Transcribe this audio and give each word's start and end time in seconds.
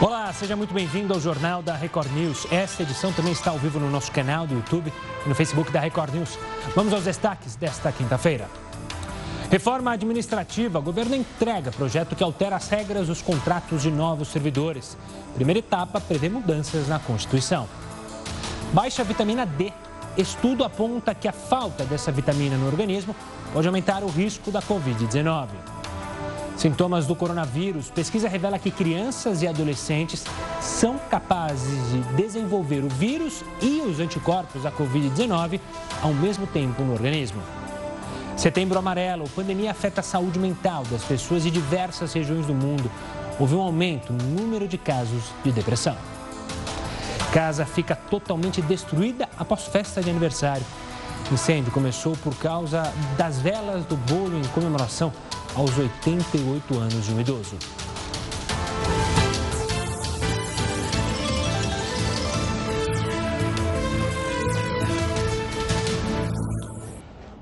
Olá, 0.00 0.32
seja 0.32 0.54
muito 0.54 0.72
bem-vindo 0.72 1.12
ao 1.12 1.18
Jornal 1.18 1.60
da 1.60 1.74
Record 1.74 2.12
News. 2.12 2.46
Esta 2.52 2.84
edição 2.84 3.12
também 3.12 3.32
está 3.32 3.50
ao 3.50 3.58
vivo 3.58 3.80
no 3.80 3.90
nosso 3.90 4.12
canal 4.12 4.46
do 4.46 4.54
YouTube 4.54 4.92
e 5.26 5.28
no 5.28 5.34
Facebook 5.34 5.72
da 5.72 5.80
Record 5.80 6.14
News. 6.14 6.38
Vamos 6.72 6.92
aos 6.92 7.02
destaques 7.02 7.56
desta 7.56 7.90
quinta-feira. 7.90 8.48
Reforma 9.50 9.90
administrativa. 9.90 10.78
O 10.78 10.82
governo 10.82 11.16
entrega 11.16 11.72
projeto 11.72 12.14
que 12.14 12.22
altera 12.22 12.54
as 12.54 12.68
regras 12.68 13.08
dos 13.08 13.20
contratos 13.20 13.82
de 13.82 13.90
novos 13.90 14.28
servidores. 14.28 14.96
Primeira 15.34 15.58
etapa 15.58 16.00
prevê 16.00 16.28
mudanças 16.28 16.86
na 16.86 17.00
Constituição. 17.00 17.68
Baixa 18.72 19.02
vitamina 19.02 19.44
D. 19.44 19.72
Estudo 20.16 20.62
aponta 20.62 21.12
que 21.12 21.26
a 21.26 21.32
falta 21.32 21.84
dessa 21.84 22.12
vitamina 22.12 22.56
no 22.56 22.66
organismo 22.66 23.16
pode 23.52 23.66
aumentar 23.66 24.04
o 24.04 24.08
risco 24.08 24.52
da 24.52 24.62
Covid-19. 24.62 25.77
Sintomas 26.58 27.06
do 27.06 27.14
coronavírus. 27.14 27.88
Pesquisa 27.88 28.28
revela 28.28 28.58
que 28.58 28.72
crianças 28.72 29.42
e 29.42 29.46
adolescentes 29.46 30.24
são 30.60 30.98
capazes 31.08 31.92
de 31.92 32.00
desenvolver 32.16 32.82
o 32.82 32.88
vírus 32.88 33.44
e 33.62 33.80
os 33.80 34.00
anticorpos 34.00 34.64
da 34.64 34.72
Covid-19 34.72 35.60
ao 36.02 36.12
mesmo 36.12 36.48
tempo 36.48 36.82
no 36.82 36.94
organismo. 36.94 37.40
Setembro 38.36 38.76
amarelo. 38.76 39.28
Pandemia 39.36 39.70
afeta 39.70 40.00
a 40.00 40.02
saúde 40.02 40.40
mental 40.40 40.82
das 40.90 41.04
pessoas 41.04 41.46
em 41.46 41.50
diversas 41.52 42.12
regiões 42.12 42.44
do 42.44 42.54
mundo. 42.54 42.90
Houve 43.38 43.54
um 43.54 43.60
aumento 43.60 44.12
no 44.12 44.24
número 44.24 44.66
de 44.66 44.76
casos 44.76 45.30
de 45.44 45.52
depressão. 45.52 45.96
Casa 47.32 47.64
fica 47.64 47.94
totalmente 47.94 48.60
destruída 48.60 49.28
após 49.38 49.66
festa 49.66 50.02
de 50.02 50.10
aniversário. 50.10 50.66
Incêndio 51.30 51.70
começou 51.70 52.16
por 52.16 52.34
causa 52.34 52.92
das 53.16 53.38
velas 53.38 53.84
do 53.84 53.96
bolo 53.96 54.36
em 54.36 54.44
comemoração 54.48 55.12
aos 55.58 55.76
88 55.76 56.78
anos 56.78 57.04
de 57.04 57.12
um 57.12 57.20
idoso. 57.20 57.58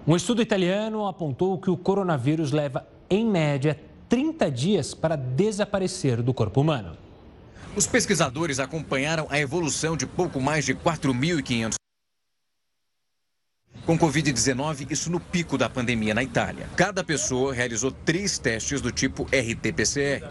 Um 0.06 0.16
estudo 0.16 0.40
italiano 0.40 1.06
apontou 1.06 1.58
que 1.58 1.68
o 1.68 1.76
coronavírus 1.76 2.52
leva, 2.52 2.88
em 3.10 3.26
média, 3.26 3.78
30 4.08 4.50
dias 4.50 4.94
para 4.94 5.14
desaparecer 5.14 6.22
do 6.22 6.32
corpo 6.32 6.62
humano. 6.62 6.96
Os 7.76 7.86
pesquisadores 7.86 8.58
acompanharam 8.58 9.26
a 9.28 9.38
evolução 9.38 9.94
de 9.94 10.06
pouco 10.06 10.40
mais 10.40 10.64
de 10.64 10.74
4.500 10.74 11.74
com 13.86 13.96
Covid-19, 13.96 14.90
isso 14.90 15.08
no 15.08 15.20
pico 15.20 15.56
da 15.56 15.70
pandemia 15.70 16.12
na 16.12 16.24
Itália. 16.24 16.68
Cada 16.74 17.04
pessoa 17.04 17.54
realizou 17.54 17.92
três 17.92 18.36
testes 18.36 18.80
do 18.80 18.90
tipo 18.90 19.28
RT-PCR, 19.30 20.24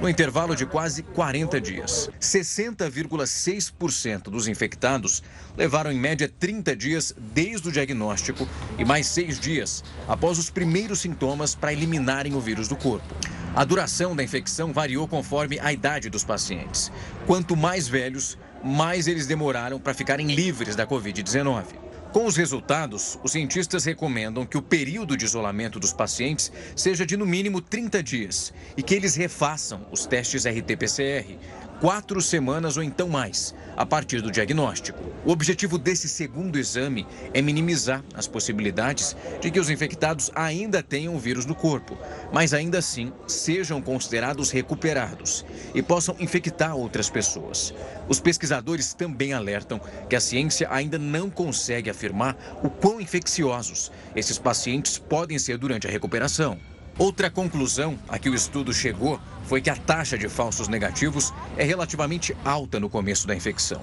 no 0.00 0.08
intervalo 0.08 0.56
de 0.56 0.64
quase 0.64 1.02
40 1.02 1.60
dias. 1.60 2.08
60,6% 2.18 4.30
dos 4.30 4.48
infectados 4.48 5.22
levaram 5.56 5.92
em 5.92 6.00
média 6.00 6.26
30 6.26 6.74
dias 6.74 7.14
desde 7.18 7.68
o 7.68 7.72
diagnóstico 7.72 8.48
e 8.78 8.84
mais 8.84 9.06
seis 9.06 9.38
dias 9.38 9.84
após 10.08 10.38
os 10.38 10.48
primeiros 10.48 11.00
sintomas 11.00 11.54
para 11.54 11.74
eliminarem 11.74 12.34
o 12.34 12.40
vírus 12.40 12.66
do 12.66 12.76
corpo. 12.76 13.14
A 13.54 13.62
duração 13.62 14.16
da 14.16 14.22
infecção 14.22 14.72
variou 14.72 15.06
conforme 15.06 15.60
a 15.60 15.70
idade 15.70 16.08
dos 16.08 16.24
pacientes. 16.24 16.90
Quanto 17.26 17.54
mais 17.54 17.86
velhos, 17.86 18.38
mais 18.64 19.06
eles 19.06 19.26
demoraram 19.26 19.78
para 19.78 19.92
ficarem 19.92 20.34
livres 20.34 20.74
da 20.74 20.86
Covid-19. 20.86 21.91
Com 22.12 22.26
os 22.26 22.36
resultados, 22.36 23.18
os 23.24 23.32
cientistas 23.32 23.86
recomendam 23.86 24.44
que 24.44 24.58
o 24.58 24.62
período 24.62 25.16
de 25.16 25.24
isolamento 25.24 25.80
dos 25.80 25.94
pacientes 25.94 26.52
seja 26.76 27.06
de 27.06 27.16
no 27.16 27.24
mínimo 27.24 27.62
30 27.62 28.02
dias 28.02 28.52
e 28.76 28.82
que 28.82 28.94
eles 28.94 29.16
refaçam 29.16 29.86
os 29.90 30.04
testes 30.04 30.44
RT-PCR 30.44 31.38
quatro 31.82 32.22
semanas 32.22 32.76
ou 32.76 32.82
então 32.84 33.08
mais, 33.08 33.52
a 33.76 33.84
partir 33.84 34.20
do 34.20 34.30
diagnóstico. 34.30 35.02
O 35.24 35.32
objetivo 35.32 35.76
desse 35.76 36.08
segundo 36.08 36.56
exame 36.56 37.04
é 37.34 37.42
minimizar 37.42 38.04
as 38.14 38.28
possibilidades 38.28 39.16
de 39.40 39.50
que 39.50 39.58
os 39.58 39.68
infectados 39.68 40.30
ainda 40.32 40.80
tenham 40.80 41.16
o 41.16 41.18
vírus 41.18 41.44
no 41.44 41.56
corpo, 41.56 41.98
mas 42.32 42.54
ainda 42.54 42.78
assim 42.78 43.12
sejam 43.26 43.82
considerados 43.82 44.52
recuperados 44.52 45.44
e 45.74 45.82
possam 45.82 46.14
infectar 46.20 46.76
outras 46.76 47.10
pessoas. 47.10 47.74
Os 48.08 48.20
pesquisadores 48.20 48.94
também 48.94 49.32
alertam 49.32 49.80
que 50.08 50.14
a 50.14 50.20
ciência 50.20 50.68
ainda 50.70 51.00
não 51.00 51.28
consegue 51.28 51.90
afirmar 51.90 52.36
o 52.62 52.70
quão 52.70 53.00
infecciosos 53.00 53.90
esses 54.14 54.38
pacientes 54.38 54.98
podem 54.98 55.36
ser 55.36 55.58
durante 55.58 55.88
a 55.88 55.90
recuperação. 55.90 56.60
Outra 56.98 57.30
conclusão 57.30 57.98
a 58.06 58.18
que 58.18 58.28
o 58.28 58.34
estudo 58.34 58.72
chegou 58.72 59.18
foi 59.44 59.62
que 59.62 59.70
a 59.70 59.76
taxa 59.76 60.18
de 60.18 60.28
falsos 60.28 60.68
negativos 60.68 61.32
é 61.56 61.64
relativamente 61.64 62.36
alta 62.44 62.78
no 62.78 62.90
começo 62.90 63.26
da 63.26 63.34
infecção. 63.34 63.80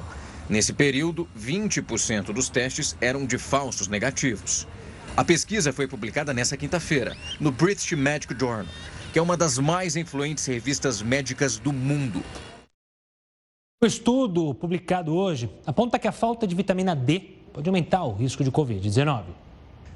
Nesse 0.47 0.73
período, 0.73 1.27
20% 1.37 2.31
dos 2.31 2.49
testes 2.49 2.95
eram 3.01 3.25
de 3.25 3.37
falsos 3.37 3.87
negativos. 3.87 4.67
A 5.17 5.23
pesquisa 5.23 5.73
foi 5.73 5.87
publicada 5.87 6.33
nesta 6.33 6.55
quinta-feira 6.55 7.17
no 7.39 7.51
British 7.51 7.91
Medical 7.93 8.37
Journal, 8.39 8.65
que 9.11 9.19
é 9.19 9.21
uma 9.21 9.35
das 9.35 9.57
mais 9.57 9.95
influentes 9.95 10.45
revistas 10.45 11.01
médicas 11.01 11.57
do 11.57 11.73
mundo. 11.73 12.23
O 13.81 13.85
estudo 13.85 14.53
publicado 14.53 15.15
hoje 15.15 15.49
aponta 15.65 15.97
que 15.97 16.07
a 16.07 16.11
falta 16.11 16.45
de 16.45 16.53
vitamina 16.53 16.95
D 16.95 17.19
pode 17.53 17.67
aumentar 17.67 18.03
o 18.03 18.13
risco 18.13 18.43
de 18.43 18.51
Covid-19. 18.51 19.23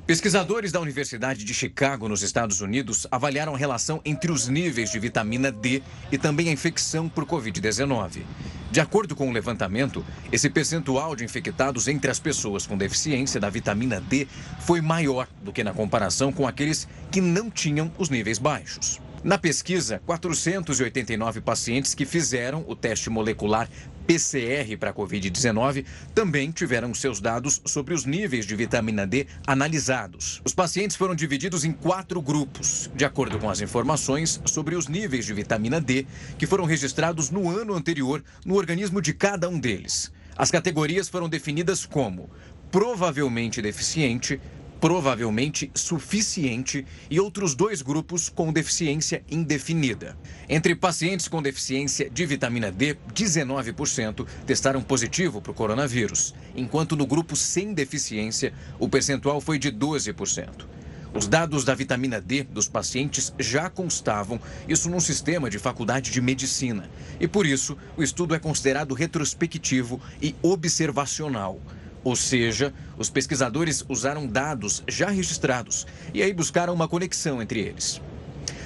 Pesquisadores 0.05 0.73
da 0.73 0.81
Universidade 0.81 1.45
de 1.45 1.53
Chicago, 1.53 2.09
nos 2.09 2.23
Estados 2.23 2.59
Unidos, 2.59 3.07
avaliaram 3.09 3.55
a 3.55 3.57
relação 3.57 4.01
entre 4.03 4.33
os 4.33 4.49
níveis 4.49 4.91
de 4.91 4.99
vitamina 4.99 5.49
D 5.49 5.81
e 6.11 6.17
também 6.17 6.49
a 6.49 6.51
infecção 6.51 7.07
por 7.07 7.25
Covid-19. 7.25 8.21
De 8.69 8.81
acordo 8.81 9.15
com 9.15 9.29
o 9.29 9.31
levantamento, 9.31 10.05
esse 10.29 10.49
percentual 10.49 11.15
de 11.15 11.23
infectados 11.23 11.87
entre 11.87 12.11
as 12.11 12.19
pessoas 12.19 12.67
com 12.67 12.77
deficiência 12.77 13.39
da 13.39 13.49
vitamina 13.49 14.01
D 14.01 14.27
foi 14.59 14.81
maior 14.81 15.25
do 15.41 15.53
que 15.53 15.63
na 15.63 15.71
comparação 15.73 16.33
com 16.33 16.45
aqueles 16.45 16.85
que 17.09 17.21
não 17.21 17.49
tinham 17.49 17.89
os 17.97 18.09
níveis 18.09 18.37
baixos. 18.37 18.99
Na 19.23 19.37
pesquisa, 19.37 20.01
489 20.05 21.39
pacientes 21.39 21.95
que 21.95 22.05
fizeram 22.05 22.65
o 22.67 22.75
teste 22.75 23.09
molecular 23.09 23.69
PCR 24.05 24.75
para 24.77 24.89
a 24.89 24.93
Covid-19 24.93 25.85
também 26.13 26.51
tiveram 26.51 26.93
seus 26.93 27.21
dados 27.21 27.61
sobre 27.63 27.93
os 27.93 28.03
níveis 28.03 28.45
de 28.45 28.53
vitamina 28.53 29.07
D 29.07 29.25
analisados. 29.47 30.41
Os 30.43 30.53
pacientes 30.53 30.97
foram 30.97 31.15
divididos 31.15 31.63
em 31.63 31.71
quatro 31.71 32.21
grupos, 32.21 32.91
de 32.93 33.05
acordo 33.05 33.39
com 33.39 33.49
as 33.49 33.61
informações 33.61 34.41
sobre 34.43 34.75
os 34.75 34.89
níveis 34.89 35.25
de 35.25 35.33
vitamina 35.33 35.79
D 35.79 36.05
que 36.37 36.45
foram 36.45 36.65
registrados 36.65 37.29
no 37.29 37.49
ano 37.49 37.75
anterior 37.75 38.21
no 38.45 38.55
organismo 38.55 39.01
de 39.01 39.13
cada 39.13 39.47
um 39.47 39.57
deles. 39.57 40.11
As 40.35 40.51
categorias 40.51 41.07
foram 41.07 41.29
definidas 41.29 41.85
como 41.85 42.29
provavelmente 42.69 43.61
deficiente, 43.61 44.41
provavelmente 44.83 45.71
suficiente, 45.73 46.85
e 47.09 47.17
outros 47.17 47.55
dois 47.55 47.81
grupos 47.81 48.27
com 48.27 48.51
deficiência 48.51 49.23
indefinida. 49.31 50.17
Entre 50.49 50.75
pacientes 50.75 51.29
com 51.29 51.41
deficiência 51.41 52.09
de 52.09 52.25
vitamina 52.25 52.69
D, 52.69 52.97
19% 53.15 54.27
testaram 54.45 54.81
positivo 54.81 55.41
para 55.41 55.53
o 55.53 55.55
coronavírus, 55.55 56.35
enquanto 56.53 56.97
no 56.97 57.07
grupo 57.07 57.33
sem 57.33 57.73
deficiência, 57.73 58.53
o 58.77 58.89
percentual 58.89 59.39
foi 59.39 59.57
de 59.57 59.71
12%. 59.71 60.65
Os 61.15 61.27
dados 61.27 61.63
da 61.63 61.73
vitamina 61.73 62.19
D 62.19 62.43
dos 62.43 62.67
pacientes 62.67 63.33
já 63.39 63.69
constavam, 63.69 64.37
isso 64.67 64.89
num 64.89 64.99
sistema 64.99 65.49
de 65.49 65.59
faculdade 65.59 66.11
de 66.11 66.19
medicina. 66.19 66.89
E 67.21 67.27
por 67.27 67.45
isso, 67.45 67.77
o 67.95 68.03
estudo 68.03 68.35
é 68.35 68.39
considerado 68.39 68.93
retrospectivo 68.93 70.01
e 70.21 70.35
observacional. 70.41 71.61
Ou 72.03 72.15
seja, 72.15 72.73
os 72.97 73.09
pesquisadores 73.09 73.83
usaram 73.87 74.27
dados 74.27 74.83
já 74.87 75.09
registrados 75.09 75.87
e 76.13 76.21
aí 76.21 76.33
buscaram 76.33 76.73
uma 76.73 76.87
conexão 76.87 77.41
entre 77.41 77.61
eles. 77.61 78.01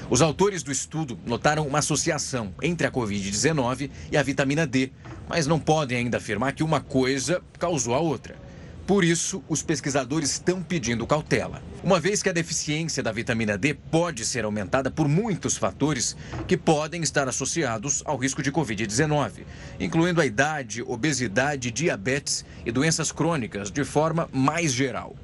Os 0.10 0.22
autores 0.22 0.64
do 0.64 0.72
estudo 0.72 1.20
notaram 1.26 1.68
uma 1.68 1.80
associação 1.80 2.54
entre 2.62 2.88
a 2.88 2.92
Covid-19 2.92 3.90
e 4.12 4.16
a 4.16 4.24
vitamina 4.24 4.66
D, 4.66 4.92
mas 5.28 5.46
não 5.46 5.60
podem 5.60 5.98
ainda 5.98 6.18
afirmar 6.18 6.54
que 6.54 6.64
uma 6.64 6.80
coisa 6.80 7.42
causou 7.60 7.94
a 7.94 8.00
outra. 8.00 8.47
Por 8.88 9.04
isso, 9.04 9.44
os 9.50 9.62
pesquisadores 9.62 10.32
estão 10.32 10.64
pedindo 10.64 11.06
cautela, 11.06 11.62
uma 11.84 12.00
vez 12.00 12.24
que 12.24 12.30
a 12.30 12.34
deficiência 12.34 13.04
da 13.04 13.12
vitamina 13.12 13.58
D 13.58 13.74
pode 13.74 14.24
ser 14.24 14.46
aumentada 14.46 14.90
por 14.90 15.10
muitos 15.10 15.58
fatores 15.58 16.16
que 16.48 16.56
podem 16.56 17.04
estar 17.04 17.28
associados 17.28 18.02
ao 18.06 18.16
risco 18.16 18.42
de 18.42 18.50
Covid-19, 18.50 19.44
incluindo 19.78 20.22
a 20.22 20.26
idade, 20.26 20.82
obesidade, 20.82 21.70
diabetes 21.70 22.46
e 22.66 22.72
doenças 22.72 23.12
crônicas 23.12 23.70
de 23.70 23.84
forma 23.84 24.30
mais 24.32 24.72
geral. 24.72 25.18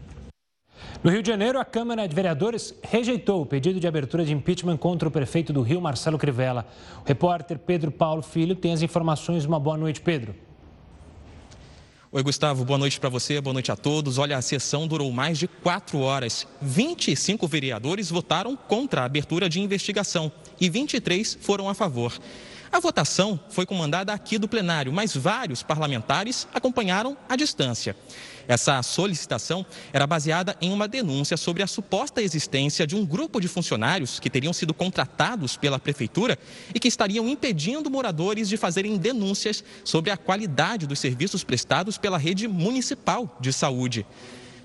No 1.01 1.09
Rio 1.09 1.23
de 1.23 1.29
Janeiro, 1.29 1.57
a 1.57 1.63
Câmara 1.63 2.05
de 2.05 2.13
Vereadores 2.13 2.75
rejeitou 2.83 3.43
o 3.43 3.45
pedido 3.45 3.79
de 3.79 3.87
abertura 3.87 4.25
de 4.25 4.33
impeachment 4.33 4.75
contra 4.75 5.07
o 5.07 5.11
prefeito 5.11 5.53
do 5.53 5.61
Rio, 5.61 5.79
Marcelo 5.79 6.17
Crivella. 6.17 6.67
O 7.01 7.07
repórter 7.07 7.57
Pedro 7.57 7.91
Paulo 7.91 8.23
Filho 8.23 8.57
tem 8.57 8.73
as 8.73 8.81
informações. 8.81 9.45
Uma 9.45 9.59
boa 9.59 9.77
noite, 9.77 10.01
Pedro. 10.01 10.35
Oi, 12.15 12.21
Gustavo, 12.21 12.63
boa 12.63 12.77
noite 12.77 12.99
para 12.99 13.09
você, 13.09 13.41
boa 13.41 13.55
noite 13.55 13.71
a 13.71 13.75
todos. 13.75 14.19
Olha, 14.19 14.37
a 14.37 14.41
sessão 14.43 14.87
durou 14.87 15.11
mais 15.11 15.39
de 15.39 15.47
quatro 15.47 15.97
horas. 15.97 16.47
25 16.61 17.47
vereadores 17.47 18.11
votaram 18.11 18.55
contra 18.55 19.01
a 19.01 19.05
abertura 19.05 19.49
de 19.49 19.59
investigação 19.59 20.31
e 20.61 20.69
23 20.69 21.39
foram 21.41 21.67
a 21.67 21.73
favor. 21.73 22.13
A 22.71 22.79
votação 22.79 23.39
foi 23.49 23.65
comandada 23.65 24.13
aqui 24.13 24.37
do 24.37 24.47
plenário, 24.47 24.93
mas 24.93 25.15
vários 25.15 25.63
parlamentares 25.63 26.47
acompanharam 26.53 27.17
à 27.27 27.35
distância. 27.35 27.95
Essa 28.47 28.81
solicitação 28.83 29.65
era 29.91 30.05
baseada 30.05 30.55
em 30.61 30.71
uma 30.71 30.87
denúncia 30.87 31.37
sobre 31.37 31.63
a 31.63 31.67
suposta 31.67 32.21
existência 32.21 32.85
de 32.85 32.95
um 32.95 33.05
grupo 33.05 33.39
de 33.39 33.47
funcionários 33.47 34.19
que 34.19 34.29
teriam 34.29 34.53
sido 34.53 34.73
contratados 34.73 35.55
pela 35.55 35.79
prefeitura 35.79 36.37
e 36.73 36.79
que 36.79 36.87
estariam 36.87 37.27
impedindo 37.27 37.89
moradores 37.89 38.49
de 38.49 38.57
fazerem 38.57 38.97
denúncias 38.97 39.63
sobre 39.83 40.11
a 40.11 40.17
qualidade 40.17 40.87
dos 40.87 40.99
serviços 40.99 41.43
prestados 41.43 41.97
pela 41.97 42.17
rede 42.17 42.47
municipal 42.47 43.37
de 43.39 43.53
saúde. 43.53 44.05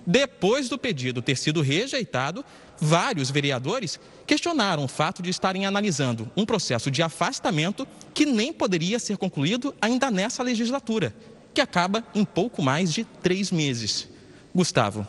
Depois 0.07 0.71
do 0.71 0.79
pedido 0.79 1.21
ter 1.21 1.37
sido 1.37 1.61
rejeitado, 1.61 2.43
vários 2.81 3.31
vereadores 3.31 4.01
questionaram 4.27 4.85
o 4.85 4.89
fato 4.89 5.23
de 5.23 5.29
estarem 5.29 5.67
analisando 5.67 6.31
um 6.35 6.47
processo 6.47 6.91
de 6.91 7.03
afastamento 7.03 7.87
que 8.15 8.25
nem 8.25 8.51
poderia 8.51 8.99
ser 8.99 9.19
concluído 9.19 9.75
ainda 9.81 10.11
nessa 10.11 10.43
legislatura, 10.43 11.15
que 11.53 11.61
acaba 11.61 12.05
em 12.15 12.25
pouco 12.25 12.63
mais 12.63 12.93
de 12.93 13.05
três 13.05 13.51
meses. 13.51 14.09
Gustavo. 14.55 15.07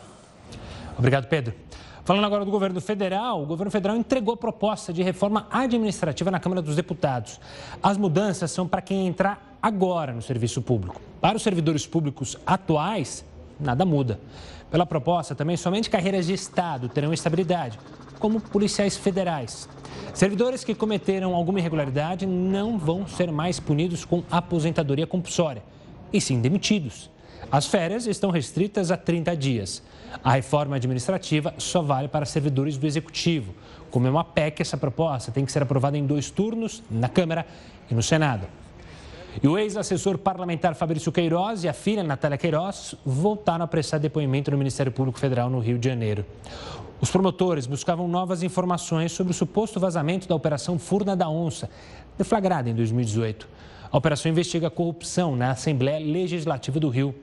Obrigado, 0.98 1.26
Pedro. 1.28 1.54
Falando 2.04 2.24
agora 2.24 2.44
do 2.44 2.50
governo 2.50 2.80
federal, 2.80 3.42
o 3.42 3.46
governo 3.46 3.70
federal 3.70 3.96
entregou 3.96 4.36
proposta 4.36 4.92
de 4.92 5.02
reforma 5.02 5.46
administrativa 5.50 6.30
na 6.30 6.40
Câmara 6.40 6.60
dos 6.60 6.74
Deputados. 6.74 7.40
As 7.82 7.96
mudanças 7.96 8.50
são 8.50 8.66
para 8.66 8.82
quem 8.82 9.06
entrar 9.06 9.56
agora 9.62 10.12
no 10.12 10.22
serviço 10.22 10.60
público. 10.62 11.00
Para 11.20 11.36
os 11.36 11.42
servidores 11.42 11.86
públicos 11.86 12.36
atuais, 12.46 13.24
nada 13.60 13.84
muda. 13.84 14.18
Pela 14.70 14.86
proposta, 14.86 15.34
também 15.34 15.56
somente 15.56 15.90
carreiras 15.90 16.26
de 16.26 16.32
Estado 16.32 16.88
terão 16.88 17.12
estabilidade, 17.12 17.78
como 18.18 18.40
policiais 18.40 18.96
federais. 18.96 19.68
Servidores 20.14 20.64
que 20.64 20.74
cometeram 20.74 21.34
alguma 21.34 21.58
irregularidade 21.58 22.26
não 22.26 22.78
vão 22.78 23.06
ser 23.06 23.30
mais 23.30 23.60
punidos 23.60 24.04
com 24.04 24.22
aposentadoria 24.30 25.06
compulsória, 25.06 25.62
e 26.12 26.20
sim 26.20 26.40
demitidos. 26.40 27.10
As 27.50 27.66
férias 27.66 28.06
estão 28.06 28.30
restritas 28.30 28.90
a 28.90 28.96
30 28.96 29.36
dias. 29.36 29.82
A 30.22 30.32
reforma 30.32 30.76
administrativa 30.76 31.54
só 31.58 31.82
vale 31.82 32.08
para 32.08 32.26
servidores 32.26 32.76
do 32.76 32.86
Executivo. 32.86 33.54
Como 33.90 34.06
é 34.06 34.10
uma 34.10 34.24
PEC, 34.24 34.62
essa 34.62 34.76
proposta 34.76 35.32
tem 35.32 35.44
que 35.44 35.52
ser 35.52 35.62
aprovada 35.62 35.96
em 35.96 36.06
dois 36.06 36.30
turnos, 36.30 36.82
na 36.90 37.08
Câmara 37.08 37.46
e 37.90 37.94
no 37.94 38.02
Senado. 38.02 38.46
E 39.42 39.46
o 39.46 39.56
ex-assessor 39.56 40.18
parlamentar 40.18 40.74
Fabrício 40.74 41.12
Queiroz 41.12 41.62
e 41.62 41.68
a 41.68 41.72
filha 41.72 42.02
Natália 42.02 42.36
Queiroz 42.36 42.94
voltaram 43.04 43.64
a 43.64 43.68
prestar 43.68 43.98
depoimento 43.98 44.50
no 44.50 44.58
Ministério 44.58 44.90
Público 44.90 45.18
Federal 45.18 45.48
no 45.48 45.60
Rio 45.60 45.78
de 45.78 45.88
Janeiro. 45.88 46.24
Os 47.00 47.10
promotores 47.10 47.66
buscavam 47.66 48.06
novas 48.06 48.42
informações 48.42 49.12
sobre 49.12 49.32
o 49.32 49.34
suposto 49.34 49.80
vazamento 49.80 50.28
da 50.28 50.34
Operação 50.34 50.78
Furna 50.78 51.16
da 51.16 51.28
Onça, 51.30 51.70
deflagrada 52.18 52.68
em 52.68 52.74
2018. 52.74 53.48
A 53.90 53.96
operação 53.96 54.30
investiga 54.30 54.68
corrupção 54.68 55.34
na 55.34 55.52
Assembleia 55.52 55.98
Legislativa 55.98 56.78
do 56.78 56.90
Rio. 56.90 57.14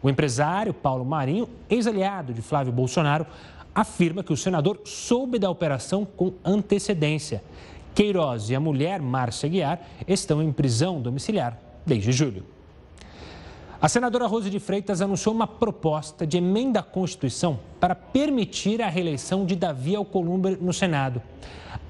O 0.00 0.08
empresário 0.08 0.72
Paulo 0.72 1.04
Marinho, 1.04 1.48
ex-aliado 1.68 2.32
de 2.32 2.42
Flávio 2.42 2.72
Bolsonaro, 2.72 3.26
afirma 3.74 4.22
que 4.22 4.32
o 4.32 4.36
senador 4.36 4.80
soube 4.84 5.38
da 5.38 5.50
operação 5.50 6.04
com 6.04 6.32
antecedência 6.44 7.42
Queiroz 7.94 8.50
e 8.50 8.54
a 8.54 8.60
mulher, 8.60 9.00
Márcia 9.00 9.48
Guiar, 9.48 9.80
estão 10.06 10.42
em 10.42 10.52
prisão 10.52 11.00
domiciliar 11.00 11.56
desde 11.86 12.10
julho. 12.10 12.53
A 13.84 13.88
senadora 13.90 14.26
Rose 14.26 14.48
de 14.48 14.58
Freitas 14.58 15.02
anunciou 15.02 15.34
uma 15.34 15.46
proposta 15.46 16.26
de 16.26 16.38
emenda 16.38 16.80
à 16.80 16.82
Constituição 16.82 17.60
para 17.78 17.94
permitir 17.94 18.80
a 18.80 18.88
reeleição 18.88 19.44
de 19.44 19.54
Davi 19.54 19.94
Alcolumbre 19.94 20.56
no 20.58 20.72
Senado. 20.72 21.20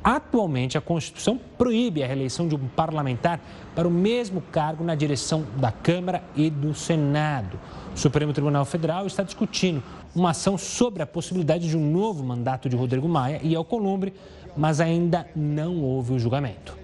Atualmente, 0.03 0.77
a 0.77 0.81
Constituição 0.81 1.39
proíbe 1.57 2.03
a 2.03 2.07
reeleição 2.09 2.49
de 2.49 2.57
um 2.57 2.67
parlamentar 2.67 3.41
para 3.77 3.87
o 3.87 3.93
mesmo 3.93 4.41
cargo 4.41 4.83
na 4.83 4.97
direção 4.97 5.47
da 5.59 5.71
Câmara 5.71 6.25
e 6.35 6.51
do 6.51 6.75
Senado. 6.75 7.61
O 7.95 7.97
Supremo 7.97 8.33
Tribunal 8.33 8.65
Federal 8.65 9.07
está 9.07 9.23
discutindo 9.23 9.81
uma 10.17 10.31
ação 10.31 10.59
sobre 10.59 11.01
a 11.01 11.07
possibilidade 11.07 11.69
de 11.69 11.77
um 11.77 11.93
novo 11.93 12.25
mandato 12.25 12.69
de 12.69 12.75
Rodrigo 12.75 13.09
Maia 13.09 13.39
e 13.41 13.55
Alcolumbre 13.55 14.13
mas 14.57 14.81
ainda 14.81 15.29
não 15.35 15.81
houve 15.81 16.13
o 16.13 16.19
julgamento. 16.19 16.84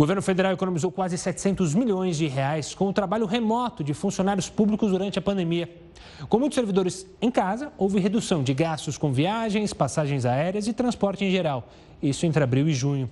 O 0.00 0.02
governo 0.02 0.22
federal 0.22 0.54
economizou 0.54 0.90
quase 0.90 1.18
700 1.18 1.74
milhões 1.74 2.16
de 2.16 2.26
reais 2.26 2.74
com 2.74 2.88
o 2.88 2.92
trabalho 2.92 3.26
remoto 3.26 3.84
de 3.84 3.92
funcionários 3.92 4.48
públicos 4.48 4.90
durante 4.90 5.18
a 5.18 5.22
pandemia. 5.22 5.68
Com 6.26 6.38
muitos 6.38 6.54
servidores 6.54 7.06
em 7.20 7.30
casa, 7.30 7.70
houve 7.76 8.00
redução 8.00 8.42
de 8.42 8.54
gastos 8.54 8.96
com 8.96 9.12
viagens, 9.12 9.74
passagens 9.74 10.24
aéreas 10.24 10.66
e 10.66 10.72
transporte 10.72 11.22
em 11.22 11.30
geral. 11.30 11.68
Isso 12.02 12.24
entre 12.24 12.42
abril 12.42 12.66
e 12.66 12.72
junho. 12.72 13.10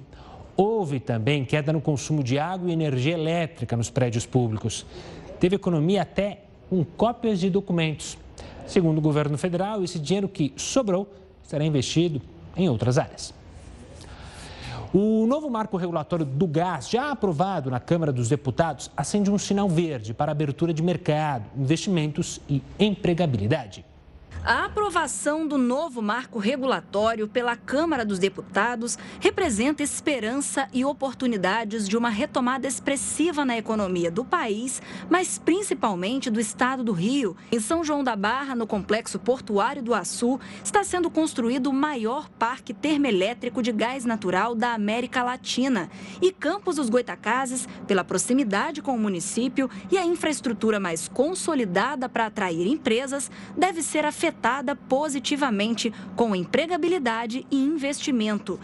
Houve 0.56 0.98
também 0.98 1.44
queda 1.44 1.74
no 1.74 1.80
consumo 1.82 2.24
de 2.24 2.38
água 2.38 2.70
e 2.70 2.72
energia 2.72 3.12
elétrica 3.12 3.76
nos 3.76 3.90
prédios 3.90 4.24
públicos. 4.24 4.86
Teve 5.38 5.56
economia 5.56 6.00
até 6.00 6.44
com 6.70 6.82
cópias 6.82 7.38
de 7.38 7.50
documentos. 7.50 8.16
Segundo 8.66 8.96
o 8.96 9.02
governo 9.02 9.36
federal, 9.36 9.84
esse 9.84 9.98
dinheiro 9.98 10.26
que 10.26 10.54
sobrou 10.56 11.06
será 11.42 11.66
investido 11.66 12.22
em 12.56 12.66
outras 12.66 12.96
áreas. 12.96 13.37
O 14.92 15.26
novo 15.26 15.50
marco 15.50 15.76
regulatório 15.76 16.24
do 16.24 16.46
gás, 16.46 16.88
já 16.88 17.10
aprovado 17.10 17.70
na 17.70 17.78
Câmara 17.78 18.10
dos 18.10 18.28
Deputados, 18.28 18.90
acende 18.96 19.30
um 19.30 19.36
sinal 19.36 19.68
verde 19.68 20.14
para 20.14 20.32
abertura 20.32 20.72
de 20.72 20.82
mercado, 20.82 21.44
investimentos 21.56 22.40
e 22.48 22.62
empregabilidade. 22.78 23.84
A 24.44 24.64
aprovação 24.64 25.46
do 25.46 25.58
novo 25.58 26.00
marco 26.00 26.38
regulatório 26.38 27.28
pela 27.28 27.56
Câmara 27.56 28.04
dos 28.04 28.18
Deputados 28.18 28.96
representa 29.20 29.82
esperança 29.82 30.68
e 30.72 30.84
oportunidades 30.84 31.88
de 31.88 31.96
uma 31.96 32.08
retomada 32.08 32.66
expressiva 32.66 33.44
na 33.44 33.58
economia 33.58 34.10
do 34.10 34.24
país, 34.24 34.80
mas 35.10 35.38
principalmente 35.38 36.30
do 36.30 36.40
estado 36.40 36.82
do 36.82 36.92
Rio. 36.92 37.36
Em 37.52 37.60
São 37.60 37.84
João 37.84 38.02
da 38.02 38.16
Barra, 38.16 38.54
no 38.54 38.66
complexo 38.66 39.18
portuário 39.18 39.82
do 39.82 39.92
Açu, 39.92 40.40
está 40.64 40.82
sendo 40.82 41.10
construído 41.10 41.66
o 41.68 41.72
maior 41.72 42.28
parque 42.30 42.72
termoelétrico 42.72 43.62
de 43.62 43.72
gás 43.72 44.04
natural 44.04 44.54
da 44.54 44.72
América 44.72 45.22
Latina. 45.22 45.90
E 46.22 46.32
Campos 46.32 46.76
dos 46.76 46.88
Goitacazes, 46.88 47.68
pela 47.86 48.04
proximidade 48.04 48.80
com 48.80 48.94
o 48.94 48.98
município 48.98 49.68
e 49.90 49.98
a 49.98 50.06
infraestrutura 50.06 50.80
mais 50.80 51.06
consolidada 51.08 52.08
para 52.08 52.26
atrair 52.26 52.66
empresas, 52.66 53.30
deve 53.56 53.82
ser 53.82 54.06
afetada 54.06 54.27
afetada 54.28 54.76
positivamente 54.76 55.92
com 56.14 56.36
empregabilidade 56.36 57.46
e 57.50 57.56
investimento. 57.56 58.60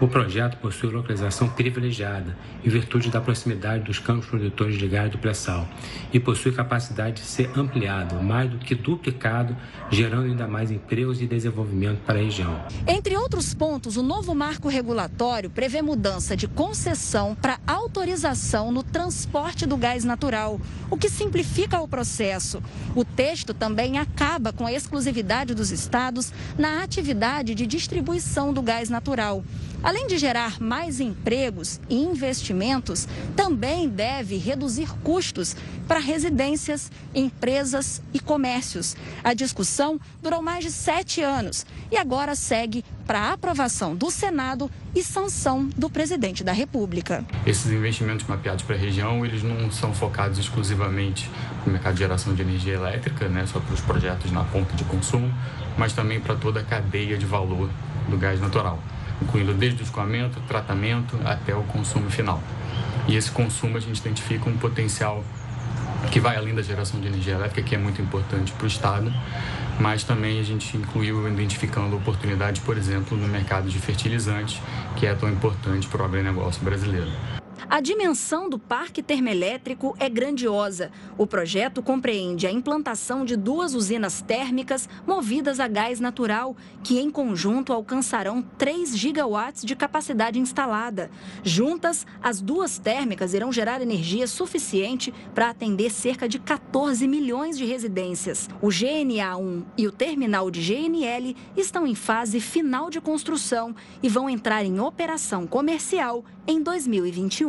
O 0.00 0.06
projeto 0.06 0.56
possui 0.58 0.90
localização 0.90 1.48
privilegiada 1.48 2.36
em 2.64 2.68
virtude 2.68 3.10
da 3.10 3.20
proximidade 3.20 3.84
dos 3.84 3.98
campos 3.98 4.26
produtores 4.26 4.78
de 4.78 4.86
gás 4.86 5.10
do 5.10 5.18
pré-sal 5.18 5.66
e 6.12 6.20
possui 6.20 6.52
capacidade 6.52 7.22
de 7.22 7.26
ser 7.26 7.50
ampliado, 7.56 8.22
mais 8.22 8.48
do 8.48 8.58
que 8.58 8.74
duplicado, 8.74 9.56
gerando 9.90 10.26
ainda 10.26 10.46
mais 10.46 10.70
empregos 10.70 11.20
e 11.20 11.26
desenvolvimento 11.26 12.00
para 12.04 12.18
a 12.18 12.22
região. 12.22 12.62
Entre 12.86 13.16
outros 13.16 13.52
pontos, 13.52 13.96
o 13.96 14.02
novo 14.02 14.34
marco 14.34 14.68
regulatório 14.68 15.50
prevê 15.50 15.82
mudança 15.82 16.36
de 16.36 16.46
concessão 16.46 17.34
para 17.34 17.58
autorização 17.66 18.70
no 18.70 18.84
transporte 18.84 19.66
do 19.66 19.76
gás 19.76 20.04
natural, 20.04 20.60
o 20.88 20.96
que 20.96 21.08
simplifica 21.08 21.80
o 21.80 21.88
processo. 21.88 22.62
O 22.94 23.04
texto 23.04 23.52
também 23.52 23.98
acaba 23.98 24.52
com 24.52 24.66
a 24.66 24.72
exclusividade 24.72 25.07
exclusividade 25.08 25.54
dos 25.54 25.70
estados 25.70 26.32
na 26.58 26.82
atividade 26.82 27.54
de 27.54 27.66
distribuição 27.66 28.52
do 28.52 28.60
gás 28.60 28.90
natural. 28.90 29.42
Além 29.82 30.06
de 30.06 30.18
gerar 30.18 30.60
mais 30.60 31.00
empregos 31.00 31.80
e 31.88 31.96
investimentos, 31.96 33.08
também 33.34 33.88
deve 33.88 34.36
reduzir 34.36 34.92
custos 35.02 35.56
para 35.86 35.98
residências, 35.98 36.90
empresas 37.14 38.02
e 38.12 38.20
comércios. 38.20 38.96
A 39.24 39.32
discussão 39.32 39.98
durou 40.22 40.42
mais 40.42 40.64
de 40.64 40.70
sete 40.70 41.22
anos 41.22 41.64
e 41.90 41.96
agora 41.96 42.34
segue 42.34 42.84
para 43.08 43.32
aprovação 43.32 43.96
do 43.96 44.10
Senado 44.10 44.70
e 44.94 45.02
sanção 45.02 45.66
do 45.74 45.88
presidente 45.88 46.44
da 46.44 46.52
República. 46.52 47.24
Esses 47.46 47.72
investimentos 47.72 48.26
mapeados 48.26 48.62
para 48.62 48.76
a 48.76 48.78
região, 48.78 49.24
eles 49.24 49.42
não 49.42 49.70
são 49.70 49.94
focados 49.94 50.38
exclusivamente 50.38 51.30
no 51.64 51.72
mercado 51.72 51.94
de 51.94 52.00
geração 52.00 52.34
de 52.34 52.42
energia 52.42 52.74
elétrica, 52.74 53.26
né, 53.26 53.46
só 53.46 53.60
para 53.60 53.72
os 53.72 53.80
projetos 53.80 54.30
na 54.30 54.44
ponta 54.44 54.76
de 54.76 54.84
consumo, 54.84 55.32
mas 55.78 55.94
também 55.94 56.20
para 56.20 56.34
toda 56.34 56.60
a 56.60 56.62
cadeia 56.62 57.16
de 57.16 57.24
valor 57.24 57.70
do 58.10 58.18
gás 58.18 58.38
natural 58.40 58.78
incluindo 59.20 59.52
desde 59.52 59.82
o 59.82 59.84
escoamento, 59.84 60.40
tratamento 60.42 61.18
até 61.24 61.52
o 61.52 61.64
consumo 61.64 62.08
final. 62.08 62.40
E 63.08 63.16
esse 63.16 63.32
consumo 63.32 63.76
a 63.76 63.80
gente 63.80 63.98
identifica 63.98 64.48
um 64.48 64.56
potencial 64.56 65.24
que 66.12 66.20
vai 66.20 66.36
além 66.36 66.54
da 66.54 66.62
geração 66.62 67.00
de 67.00 67.08
energia 67.08 67.34
elétrica, 67.34 67.62
que 67.62 67.74
é 67.74 67.78
muito 67.78 68.00
importante 68.00 68.52
para 68.52 68.64
o 68.64 68.68
Estado, 68.68 69.12
mas 69.80 70.04
também 70.04 70.40
a 70.40 70.42
gente 70.42 70.76
incluiu 70.76 71.26
identificando 71.28 71.96
oportunidades, 71.96 72.62
por 72.62 72.76
exemplo, 72.76 73.16
no 73.16 73.28
mercado 73.28 73.68
de 73.68 73.78
fertilizantes, 73.78 74.60
que 74.96 75.06
é 75.06 75.14
tão 75.14 75.28
importante 75.28 75.86
para 75.86 76.02
o 76.02 76.04
agronegócio 76.04 76.62
brasileiro. 76.62 77.37
A 77.66 77.80
dimensão 77.80 78.48
do 78.48 78.58
parque 78.58 79.02
termoelétrico 79.02 79.94
é 79.98 80.08
grandiosa. 80.08 80.92
O 81.18 81.26
projeto 81.26 81.82
compreende 81.82 82.46
a 82.46 82.52
implantação 82.52 83.24
de 83.24 83.36
duas 83.36 83.74
usinas 83.74 84.22
térmicas 84.22 84.88
movidas 85.06 85.58
a 85.58 85.66
gás 85.66 85.98
natural, 85.98 86.56
que 86.84 86.98
em 86.98 87.10
conjunto 87.10 87.72
alcançarão 87.72 88.42
3 88.56 88.96
gigawatts 88.96 89.64
de 89.64 89.74
capacidade 89.74 90.38
instalada. 90.38 91.10
Juntas, 91.42 92.06
as 92.22 92.40
duas 92.40 92.78
térmicas 92.78 93.34
irão 93.34 93.52
gerar 93.52 93.82
energia 93.82 94.26
suficiente 94.26 95.12
para 95.34 95.50
atender 95.50 95.90
cerca 95.90 96.28
de 96.28 96.38
14 96.38 97.06
milhões 97.08 97.58
de 97.58 97.64
residências. 97.64 98.48
O 98.62 98.68
GNA1 98.68 99.64
e 99.76 99.86
o 99.86 99.92
terminal 99.92 100.50
de 100.50 100.60
GNL 100.60 101.36
estão 101.56 101.86
em 101.86 101.94
fase 101.94 102.40
final 102.40 102.88
de 102.88 103.00
construção 103.00 103.74
e 104.02 104.08
vão 104.08 104.30
entrar 104.30 104.64
em 104.64 104.80
operação 104.80 105.46
comercial 105.46 106.24
em 106.46 106.62
2021. 106.62 107.47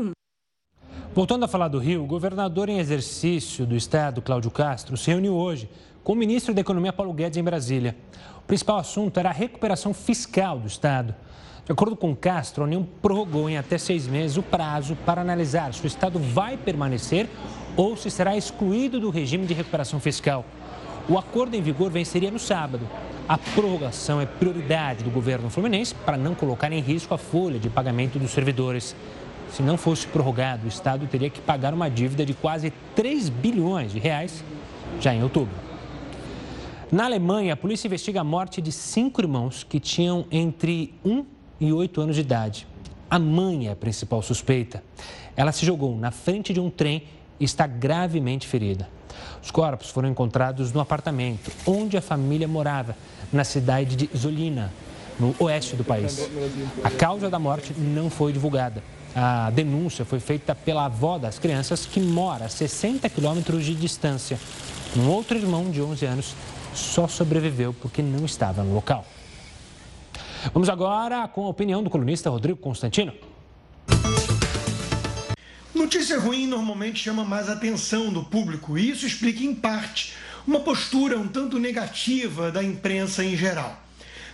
Voltando 1.13 1.43
a 1.43 1.47
falar 1.47 1.69
do 1.69 1.79
Rio, 1.79 2.03
o 2.03 2.05
governador 2.05 2.69
em 2.69 2.77
exercício 2.77 3.65
do 3.65 3.75
estado, 3.75 4.21
Cláudio 4.21 4.51
Castro, 4.51 4.95
se 4.95 5.09
reuniu 5.09 5.33
hoje 5.33 5.67
com 6.03 6.13
o 6.13 6.15
ministro 6.15 6.53
da 6.53 6.61
Economia, 6.61 6.93
Paulo 6.93 7.11
Guedes, 7.11 7.35
em 7.35 7.43
Brasília. 7.43 7.95
O 8.37 8.41
principal 8.41 8.77
assunto 8.77 9.19
era 9.19 9.29
a 9.29 9.33
recuperação 9.33 9.91
fiscal 9.91 10.59
do 10.59 10.67
estado. 10.67 11.15
De 11.65 11.71
acordo 11.71 11.95
com 11.95 12.15
Castro, 12.15 12.63
a 12.63 12.67
União 12.67 12.87
prorrogou 13.01 13.49
em 13.49 13.57
até 13.57 13.79
seis 13.79 14.07
meses 14.07 14.37
o 14.37 14.43
prazo 14.43 14.95
para 15.03 15.21
analisar 15.21 15.73
se 15.73 15.83
o 15.83 15.87
estado 15.87 16.19
vai 16.19 16.55
permanecer 16.57 17.27
ou 17.75 17.97
se 17.97 18.11
será 18.11 18.37
excluído 18.37 18.99
do 18.99 19.09
regime 19.09 19.47
de 19.47 19.53
recuperação 19.55 19.99
fiscal. 19.99 20.45
O 21.09 21.17
acordo 21.17 21.55
em 21.55 21.61
vigor 21.61 21.89
venceria 21.89 22.29
no 22.29 22.39
sábado. 22.39 22.87
A 23.27 23.35
prorrogação 23.35 24.21
é 24.21 24.27
prioridade 24.27 25.03
do 25.03 25.09
governo 25.09 25.49
fluminense 25.49 25.95
para 26.05 26.17
não 26.17 26.35
colocar 26.35 26.71
em 26.71 26.81
risco 26.81 27.15
a 27.15 27.17
folha 27.17 27.59
de 27.59 27.69
pagamento 27.69 28.19
dos 28.19 28.29
servidores. 28.29 28.95
Se 29.51 29.63
não 29.63 29.77
fosse 29.77 30.07
prorrogado, 30.07 30.65
o 30.65 30.67
Estado 30.67 31.07
teria 31.07 31.29
que 31.29 31.41
pagar 31.41 31.73
uma 31.73 31.89
dívida 31.89 32.25
de 32.25 32.33
quase 32.33 32.71
3 32.95 33.29
bilhões 33.29 33.91
de 33.91 33.99
reais 33.99 34.43
já 34.99 35.13
em 35.13 35.23
outubro. 35.23 35.53
Na 36.91 37.05
Alemanha, 37.05 37.53
a 37.53 37.57
polícia 37.57 37.87
investiga 37.87 38.21
a 38.21 38.23
morte 38.23 38.61
de 38.61 38.71
cinco 38.71 39.21
irmãos 39.21 39.63
que 39.63 39.79
tinham 39.79 40.25
entre 40.31 40.93
1 41.05 41.25
e 41.59 41.71
8 41.71 42.01
anos 42.01 42.15
de 42.15 42.21
idade. 42.21 42.67
A 43.09 43.19
mãe 43.19 43.67
é 43.67 43.71
a 43.71 43.75
principal 43.75 44.21
suspeita. 44.21 44.83
Ela 45.35 45.51
se 45.51 45.65
jogou 45.65 45.95
na 45.97 46.11
frente 46.11 46.53
de 46.53 46.59
um 46.59 46.69
trem 46.69 47.03
e 47.39 47.45
está 47.45 47.65
gravemente 47.65 48.47
ferida. 48.47 48.89
Os 49.41 49.51
corpos 49.51 49.89
foram 49.89 50.09
encontrados 50.09 50.71
no 50.71 50.79
apartamento 50.79 51.51
onde 51.65 51.97
a 51.97 52.01
família 52.01 52.47
morava, 52.47 52.95
na 53.31 53.43
cidade 53.43 53.95
de 53.95 54.09
Zolina, 54.17 54.71
no 55.19 55.35
oeste 55.39 55.75
do 55.75 55.83
país. 55.83 56.29
A 56.83 56.89
causa 56.89 57.29
da 57.29 57.37
morte 57.37 57.73
não 57.77 58.09
foi 58.09 58.33
divulgada. 58.33 58.83
A 59.15 59.49
denúncia 59.49 60.05
foi 60.05 60.19
feita 60.19 60.53
pela 60.53 60.85
avó 60.85 61.17
das 61.17 61.39
crianças, 61.39 61.85
que 61.85 61.99
mora 61.99 62.45
a 62.45 62.49
60 62.49 63.09
quilômetros 63.09 63.65
de 63.65 63.73
distância. 63.73 64.39
Um 64.95 65.07
outro 65.09 65.37
irmão 65.37 65.69
de 65.69 65.81
11 65.81 66.05
anos 66.05 66.35
só 66.73 67.07
sobreviveu 67.07 67.73
porque 67.73 68.01
não 68.01 68.25
estava 68.25 68.63
no 68.63 68.73
local. 68.73 69.05
Vamos 70.53 70.69
agora 70.69 71.27
com 71.27 71.45
a 71.45 71.49
opinião 71.49 71.83
do 71.83 71.89
colunista 71.89 72.29
Rodrigo 72.29 72.59
Constantino. 72.59 73.13
Notícia 75.73 76.19
ruim 76.19 76.45
normalmente 76.45 76.99
chama 76.99 77.23
mais 77.23 77.49
atenção 77.49 78.11
do 78.11 78.23
público 78.23 78.77
e 78.77 78.89
isso 78.89 79.05
explica, 79.05 79.43
em 79.43 79.55
parte, 79.55 80.13
uma 80.45 80.59
postura 80.59 81.17
um 81.17 81.27
tanto 81.27 81.59
negativa 81.59 82.51
da 82.51 82.63
imprensa 82.63 83.23
em 83.23 83.35
geral. 83.35 83.81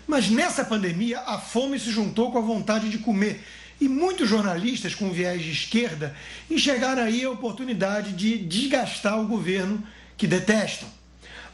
Mas 0.08 0.29
nessa 0.29 0.63
pandemia, 0.63 1.20
a 1.22 1.39
fome 1.39 1.79
se 1.79 1.89
juntou 1.89 2.32
com 2.32 2.38
a 2.38 2.41
vontade 2.41 2.89
de 2.89 3.00
comer 3.00 3.44
e 3.79 3.88
muitos 3.89 4.29
jornalistas 4.29 4.96
com 4.96 5.12
viés 5.12 5.41
de 5.41 5.51
esquerda 5.51 6.15
enxergaram 6.50 7.03
aí 7.03 7.24
a 7.24 7.29
oportunidade 7.29 8.13
de 8.13 8.38
desgastar 8.38 9.20
o 9.20 9.27
governo 9.27 9.84
que 10.17 10.27
detestam. 10.27 10.88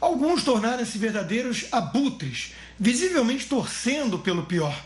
Alguns 0.00 0.42
tornaram-se 0.42 0.98
verdadeiros 0.98 1.66
abutres, 1.70 2.54
visivelmente 2.78 3.46
torcendo 3.46 4.18
pelo 4.18 4.44
pior. 4.44 4.76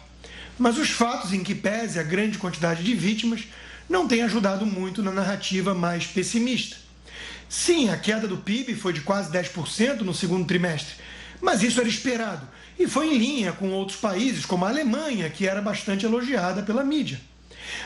Mas 0.59 0.78
os 0.78 0.90
fatos 0.90 1.33
em 1.33 1.43
que 1.43 1.55
pese 1.55 1.99
a 1.99 2.02
grande 2.02 2.38
quantidade 2.38 2.83
de 2.83 2.95
vítimas 2.95 3.45
não 3.88 4.09
têm 4.09 4.23
ajudado 4.23 4.66
muito 4.66 5.02
na 5.02 5.11
narrativa 5.11 5.75
mais 5.75 6.07
pessimista. 6.07 6.76
Sim, 7.49 7.90
a 7.90 7.97
queda 7.97 8.26
do 8.26 8.38
PIB 8.38 8.75
foi 8.75 8.93
de 8.93 9.02
quase 9.02 9.31
10% 9.31 10.00
no 10.00 10.12
segundo 10.12 10.47
trimestre, 10.47 10.95
mas 11.40 11.62
isso 11.62 11.81
era 11.81 11.88
esperado 11.88 12.47
e 12.78 12.87
foi 12.87 13.14
em 13.14 13.18
linha 13.18 13.52
com 13.52 13.71
outros 13.71 13.99
países, 13.99 14.45
como 14.45 14.64
a 14.64 14.68
Alemanha, 14.68 15.30
que 15.30 15.47
era 15.47 15.62
bastante 15.62 16.04
elogiada 16.04 16.62
pela 16.62 16.85
mídia. 16.85 17.21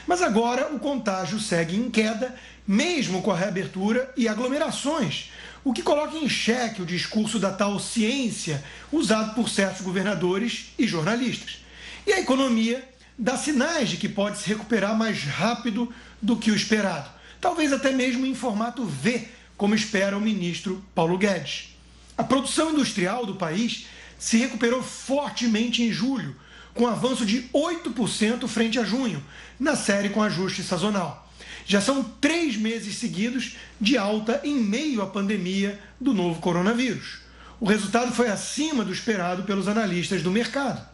Mas 0.06 0.22
agora 0.22 0.74
o 0.74 0.78
contágio 0.78 1.38
segue 1.38 1.76
em 1.76 1.90
queda, 1.90 2.34
mesmo 2.66 3.22
com 3.22 3.30
a 3.30 3.36
reabertura 3.36 4.12
e 4.16 4.28
aglomerações, 4.28 5.30
o 5.64 5.72
que 5.72 5.82
coloca 5.82 6.16
em 6.16 6.28
xeque 6.28 6.82
o 6.82 6.86
discurso 6.86 7.38
da 7.38 7.52
tal 7.52 7.78
ciência 7.78 8.62
usado 8.90 9.34
por 9.34 9.48
certos 9.48 9.82
governadores 9.82 10.72
e 10.78 10.86
jornalistas. 10.86 11.58
E 12.06 12.12
a 12.12 12.20
economia 12.20 12.86
dá 13.18 13.36
sinais 13.36 13.90
de 13.90 13.96
que 13.96 14.08
pode 14.08 14.38
se 14.38 14.48
recuperar 14.48 14.96
mais 14.96 15.22
rápido 15.22 15.92
do 16.20 16.36
que 16.36 16.50
o 16.50 16.56
esperado, 16.56 17.08
talvez 17.40 17.72
até 17.72 17.90
mesmo 17.92 18.24
em 18.26 18.34
formato 18.34 18.84
V, 18.84 19.28
como 19.56 19.74
espera 19.74 20.16
o 20.16 20.20
ministro 20.20 20.82
Paulo 20.94 21.18
Guedes. 21.18 21.74
A 22.16 22.24
produção 22.24 22.72
industrial 22.72 23.26
do 23.26 23.34
país 23.34 23.86
se 24.20 24.36
recuperou 24.36 24.82
fortemente 24.82 25.82
em 25.82 25.90
julho, 25.90 26.36
com 26.74 26.86
avanço 26.86 27.24
de 27.24 27.48
8% 27.54 28.46
frente 28.46 28.78
a 28.78 28.84
junho, 28.84 29.24
na 29.58 29.74
série 29.74 30.10
com 30.10 30.22
ajuste 30.22 30.62
sazonal. 30.62 31.26
Já 31.64 31.80
são 31.80 32.04
três 32.20 32.54
meses 32.56 32.96
seguidos 32.96 33.56
de 33.80 33.96
alta 33.96 34.40
em 34.44 34.56
meio 34.56 35.00
à 35.00 35.06
pandemia 35.06 35.80
do 35.98 36.12
novo 36.12 36.40
coronavírus. 36.40 37.20
O 37.58 37.66
resultado 37.66 38.12
foi 38.12 38.28
acima 38.28 38.84
do 38.84 38.92
esperado 38.92 39.44
pelos 39.44 39.66
analistas 39.66 40.22
do 40.22 40.30
mercado. 40.30 40.86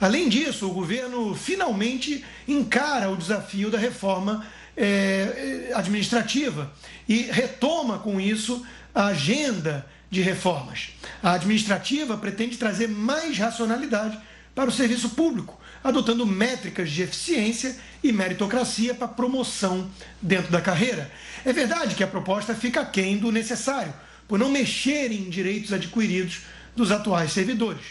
Além 0.00 0.28
disso, 0.28 0.66
o 0.66 0.72
governo 0.72 1.34
finalmente 1.34 2.24
encara 2.48 3.10
o 3.10 3.16
desafio 3.16 3.70
da 3.70 3.78
reforma 3.78 4.46
é, 4.76 5.72
administrativa 5.74 6.72
e 7.08 7.22
retoma 7.22 7.98
com 7.98 8.20
isso 8.20 8.64
a 8.94 9.06
agenda 9.06 9.86
de 10.12 10.20
reformas. 10.20 10.90
A 11.22 11.32
administrativa 11.32 12.18
pretende 12.18 12.58
trazer 12.58 12.86
mais 12.86 13.38
racionalidade 13.38 14.18
para 14.54 14.68
o 14.68 14.72
serviço 14.72 15.08
público, 15.08 15.58
adotando 15.82 16.26
métricas 16.26 16.90
de 16.90 17.00
eficiência 17.00 17.74
e 18.04 18.12
meritocracia 18.12 18.94
para 18.94 19.08
promoção 19.08 19.90
dentro 20.20 20.52
da 20.52 20.60
carreira. 20.60 21.10
É 21.46 21.52
verdade 21.54 21.94
que 21.94 22.04
a 22.04 22.06
proposta 22.06 22.54
fica 22.54 22.82
aquém 22.82 23.16
do 23.16 23.32
necessário, 23.32 23.94
por 24.28 24.38
não 24.38 24.50
mexer 24.50 25.10
em 25.10 25.30
direitos 25.30 25.72
adquiridos 25.72 26.42
dos 26.76 26.92
atuais 26.92 27.32
servidores. 27.32 27.86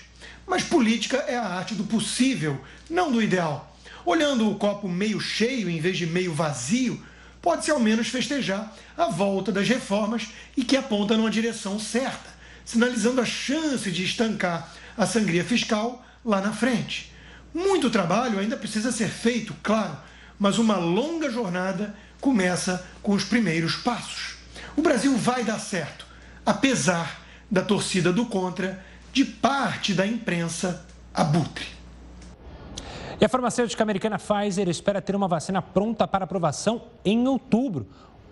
Mas 0.45 0.61
política 0.61 1.17
é 1.27 1.35
a 1.35 1.47
arte 1.47 1.73
do 1.73 1.85
possível, 1.85 2.61
não 2.87 3.11
do 3.11 3.19
ideal. 3.19 3.75
Olhando 4.05 4.47
o 4.47 4.55
copo 4.55 4.87
meio 4.87 5.19
cheio 5.19 5.67
em 5.67 5.79
vez 5.79 5.97
de 5.97 6.05
meio 6.05 6.33
vazio, 6.35 7.01
pode-se 7.41 7.71
ao 7.71 7.79
menos 7.79 8.07
festejar 8.07 8.71
a 8.97 9.05
volta 9.05 9.51
das 9.51 9.67
reformas 9.67 10.29
e 10.55 10.63
que 10.63 10.77
aponta 10.77 11.17
numa 11.17 11.31
direção 11.31 11.79
certa, 11.79 12.29
sinalizando 12.63 13.19
a 13.21 13.25
chance 13.25 13.91
de 13.91 14.03
estancar 14.03 14.71
a 14.97 15.05
sangria 15.05 15.43
fiscal 15.43 16.05
lá 16.23 16.39
na 16.39 16.53
frente. 16.53 17.11
Muito 17.53 17.89
trabalho 17.89 18.39
ainda 18.39 18.55
precisa 18.55 18.91
ser 18.91 19.09
feito, 19.09 19.55
claro, 19.63 19.97
mas 20.39 20.57
uma 20.57 20.77
longa 20.77 21.29
jornada 21.29 21.95
começa 22.19 22.85
com 23.01 23.13
os 23.13 23.23
primeiros 23.23 23.75
passos. 23.75 24.35
O 24.75 24.81
Brasil 24.81 25.17
vai 25.17 25.43
dar 25.43 25.59
certo, 25.59 26.05
apesar 26.45 27.21
da 27.49 27.61
torcida 27.61 28.13
do 28.13 28.25
contra 28.25 28.83
de 29.11 29.25
parte 29.25 29.93
da 29.93 30.07
imprensa 30.07 30.85
abutre. 31.13 31.80
E 33.21 33.25
a 33.25 33.29
farmacêutica 33.29 33.83
americana 33.83 34.17
Pfizer 34.17 34.67
espera 34.67 34.99
ter 34.99 35.15
uma 35.15 35.27
vacina 35.27 35.61
pronta 35.61 36.07
para 36.07 36.23
aprovação 36.23 36.81
em 37.05 37.27
outubro. 37.27 37.85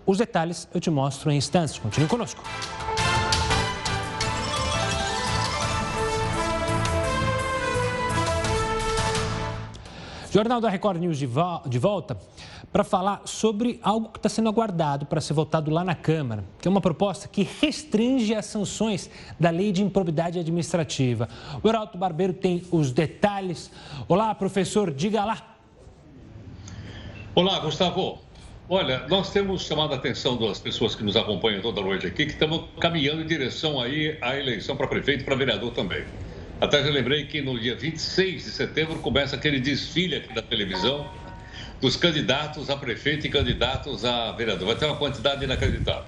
Os 0.04 0.18
detalhes 0.18 0.66
eu 0.74 0.80
te 0.80 0.90
mostro 0.90 1.30
em 1.30 1.36
instantes. 1.36 1.78
Continue 1.78 2.08
conosco. 2.08 2.42
Jornal 10.32 10.60
da 10.60 10.68
Record 10.68 11.00
News 11.00 11.18
de, 11.18 11.26
vo 11.26 11.60
de 11.66 11.76
volta 11.76 12.16
para 12.72 12.84
falar 12.84 13.22
sobre 13.24 13.80
algo 13.82 14.10
que 14.10 14.18
está 14.18 14.28
sendo 14.28 14.48
aguardado 14.48 15.04
para 15.04 15.20
ser 15.20 15.32
votado 15.32 15.72
lá 15.72 15.82
na 15.82 15.96
Câmara, 15.96 16.44
que 16.60 16.68
é 16.68 16.70
uma 16.70 16.80
proposta 16.80 17.26
que 17.26 17.42
restringe 17.60 18.32
as 18.32 18.46
sanções 18.46 19.10
da 19.40 19.50
Lei 19.50 19.72
de 19.72 19.82
Improbidade 19.82 20.38
Administrativa. 20.38 21.28
O 21.60 21.68
Heraldo 21.68 21.98
Barbeiro 21.98 22.32
tem 22.32 22.62
os 22.70 22.92
detalhes. 22.92 23.72
Olá, 24.06 24.32
professor, 24.32 24.92
diga 24.92 25.24
lá. 25.24 25.56
Olá, 27.34 27.58
Gustavo. 27.58 28.20
Olha, 28.68 29.04
nós 29.08 29.32
temos 29.32 29.62
chamado 29.62 29.94
a 29.94 29.96
atenção 29.96 30.36
das 30.36 30.60
pessoas 30.60 30.94
que 30.94 31.02
nos 31.02 31.16
acompanham 31.16 31.60
toda 31.60 31.80
noite 31.80 32.06
aqui, 32.06 32.24
que 32.24 32.32
estamos 32.32 32.66
caminhando 32.78 33.22
em 33.22 33.26
direção 33.26 33.80
aí 33.80 34.16
à 34.20 34.36
eleição 34.36 34.76
para 34.76 34.86
prefeito 34.86 35.22
e 35.22 35.24
para 35.24 35.34
vereador 35.34 35.72
também. 35.72 36.04
Até 36.60 36.84
já 36.84 36.90
lembrei 36.90 37.24
que 37.24 37.40
no 37.40 37.58
dia 37.58 37.74
26 37.74 38.44
de 38.44 38.50
setembro 38.50 38.98
começa 38.98 39.34
aquele 39.34 39.58
desfile 39.58 40.16
aqui 40.16 40.34
da 40.34 40.42
televisão 40.42 41.10
dos 41.80 41.96
candidatos 41.96 42.68
a 42.68 42.76
prefeito 42.76 43.26
e 43.26 43.30
candidatos 43.30 44.04
a 44.04 44.32
vereador. 44.32 44.66
Vai 44.66 44.76
ter 44.76 44.84
uma 44.84 44.96
quantidade 44.96 45.42
inacreditável. 45.42 46.04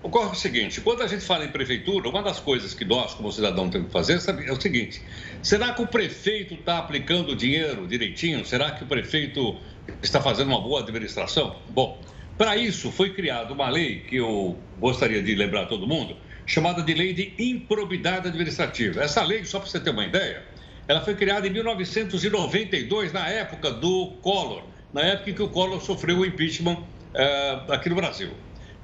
Ocorre 0.00 0.30
o 0.30 0.34
seguinte: 0.36 0.80
quando 0.80 1.02
a 1.02 1.08
gente 1.08 1.24
fala 1.24 1.44
em 1.44 1.48
prefeitura, 1.48 2.08
uma 2.08 2.22
das 2.22 2.38
coisas 2.38 2.74
que 2.74 2.84
nós, 2.84 3.14
como 3.14 3.32
cidadão, 3.32 3.68
temos 3.68 3.88
que 3.88 3.92
fazer 3.92 4.20
é 4.46 4.52
o 4.52 4.60
seguinte: 4.60 5.02
será 5.42 5.72
que 5.72 5.82
o 5.82 5.86
prefeito 5.88 6.54
está 6.54 6.78
aplicando 6.78 7.32
o 7.32 7.36
dinheiro 7.36 7.84
direitinho? 7.88 8.44
Será 8.44 8.70
que 8.70 8.84
o 8.84 8.86
prefeito 8.86 9.56
está 10.00 10.20
fazendo 10.20 10.46
uma 10.46 10.60
boa 10.60 10.80
administração? 10.80 11.56
Bom, 11.68 12.00
para 12.38 12.56
isso 12.56 12.92
foi 12.92 13.10
criada 13.10 13.52
uma 13.52 13.68
lei 13.68 14.00
que 14.00 14.14
eu 14.14 14.56
gostaria 14.78 15.20
de 15.20 15.34
lembrar 15.34 15.66
todo 15.66 15.88
mundo, 15.88 16.16
chamada 16.46 16.82
de 16.82 16.94
Lei 16.94 17.12
de 17.12 17.34
Improbidade 17.38 18.28
Administrativa. 18.28 19.02
Essa 19.02 19.22
lei, 19.22 19.44
só 19.44 19.58
para 19.58 19.68
você 19.68 19.80
ter 19.80 19.90
uma 19.90 20.04
ideia, 20.04 20.42
ela 20.88 21.00
foi 21.00 21.14
criada 21.14 21.46
em 21.46 21.50
1992, 21.50 23.12
na 23.12 23.28
época 23.28 23.70
do 23.70 24.18
Collor, 24.20 24.64
na 24.92 25.02
época 25.02 25.30
em 25.30 25.34
que 25.34 25.42
o 25.42 25.48
Collor 25.48 25.80
sofreu 25.80 26.18
o 26.18 26.26
impeachment 26.26 26.76
uh, 26.76 27.72
aqui 27.72 27.88
no 27.88 27.94
Brasil. 27.94 28.30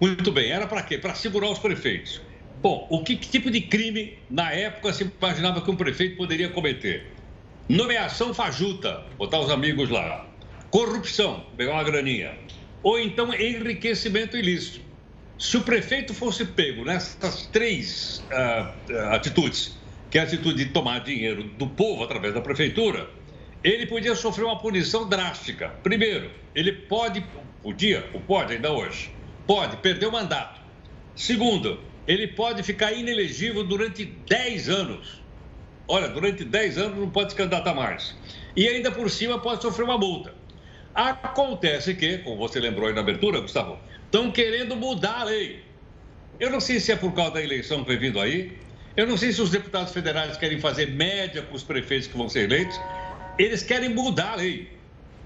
Muito 0.01 0.31
bem, 0.31 0.51
era 0.51 0.67
para 0.67 0.83
quê? 0.83 0.97
Para 0.97 1.15
segurar 1.15 1.51
os 1.51 1.59
prefeitos. 1.59 2.21
Bom, 2.63 2.87
o 2.91 3.03
que, 3.03 3.17
que, 3.17 3.29
tipo 3.29 3.51
de 3.51 3.61
crime 3.61 4.19
na 4.31 4.53
época 4.53 4.93
se 4.93 5.05
imaginava 5.05 5.61
que 5.61 5.71
um 5.71 5.77
prefeito 5.77 6.17
poderia 6.17 6.49
cometer? 6.49 7.13
Nomeação 7.69 8.33
fajuta, 8.33 9.05
botar 9.17 9.41
os 9.41 9.51
amigos 9.51 9.91
lá. 9.91 10.27
Corrupção, 10.71 11.45
pegar 11.57 11.73
uma 11.73 11.85
graninha. 11.85 12.35
Ou 12.83 12.99
então 12.99 13.33
enriquecimento 13.35 14.37
ilícito. 14.37 14.81
Se 15.39 15.57
o 15.57 15.63
prefeito 15.63 16.13
fosse 16.13 16.45
pego 16.45 16.85
nessas 16.85 17.47
três 17.47 18.27
uh, 18.33 19.13
atitudes, 19.13 19.79
que 20.11 20.19
é 20.19 20.23
a 20.23 20.25
atitude 20.25 20.65
de 20.65 20.73
tomar 20.73 20.99
dinheiro 20.99 21.45
do 21.45 21.69
povo 21.69 22.03
através 22.03 22.35
da 22.35 22.41
prefeitura, 22.41 23.09
ele 23.63 23.87
podia 23.87 24.17
sofrer 24.17 24.45
uma 24.45 24.59
punição 24.59 25.09
drástica. 25.09 25.69
Primeiro, 25.81 26.29
ele 26.57 26.73
pode, 26.73 27.25
podia, 27.63 28.11
ou 28.13 28.21
pode 28.21 28.55
ainda 28.55 28.73
hoje, 28.73 29.13
pode 29.47 29.77
perder 29.77 30.07
o 30.07 30.13
mandato. 30.13 30.61
Segundo, 31.15 31.81
ele 32.07 32.27
pode 32.27 32.65
ficar 32.65 32.93
inelegível 32.93 33.63
durante 33.63 34.05
10 34.05 34.69
anos. 34.69 35.23
Olha, 35.87 36.09
durante 36.09 36.45
10 36.45 36.79
anos 36.79 36.99
não 36.99 37.11
pode 37.11 37.31
se 37.31 37.37
candidatar 37.37 37.75
mais. 37.75 38.17
E 38.57 38.67
ainda 38.67 38.91
por 38.91 39.09
cima 39.09 39.39
pode 39.39 39.63
sofrer 39.63 39.85
uma 39.85 39.99
multa. 39.99 40.35
Acontece 40.93 41.95
que, 41.95 42.19
como 42.19 42.37
você 42.37 42.59
lembrou 42.59 42.89
aí 42.89 42.95
na 42.95 43.03
abertura, 43.03 43.41
Gustavo, 43.41 43.79
estão 44.09 44.31
querendo 44.31 44.75
mudar 44.75 45.21
a 45.21 45.25
lei. 45.25 45.63
Eu 46.41 46.51
não 46.51 46.61
sei 46.61 46.81
se 46.81 46.91
é 46.91 46.97
por 46.97 47.13
causa 47.13 47.35
da 47.35 47.43
eleição 47.43 47.83
que 47.85 47.91
vem 47.91 47.99
vindo 47.99 48.19
aí. 48.19 48.57
Eu 48.97 49.07
não 49.07 49.17
sei 49.17 49.33
se 49.33 49.41
os 49.41 49.51
deputados 49.51 49.93
federais 49.93 50.37
querem 50.37 50.59
fazer 50.59 50.91
média 50.91 51.43
com 51.43 51.55
os 51.55 51.63
prefeitos 51.63 52.09
que 52.09 52.17
vão 52.17 52.29
ser 52.29 52.45
eleitos. 52.45 52.81
Eles 53.39 53.63
querem 53.63 53.91
mudar 53.91 54.33
a 54.33 54.37
lei. 54.37 54.69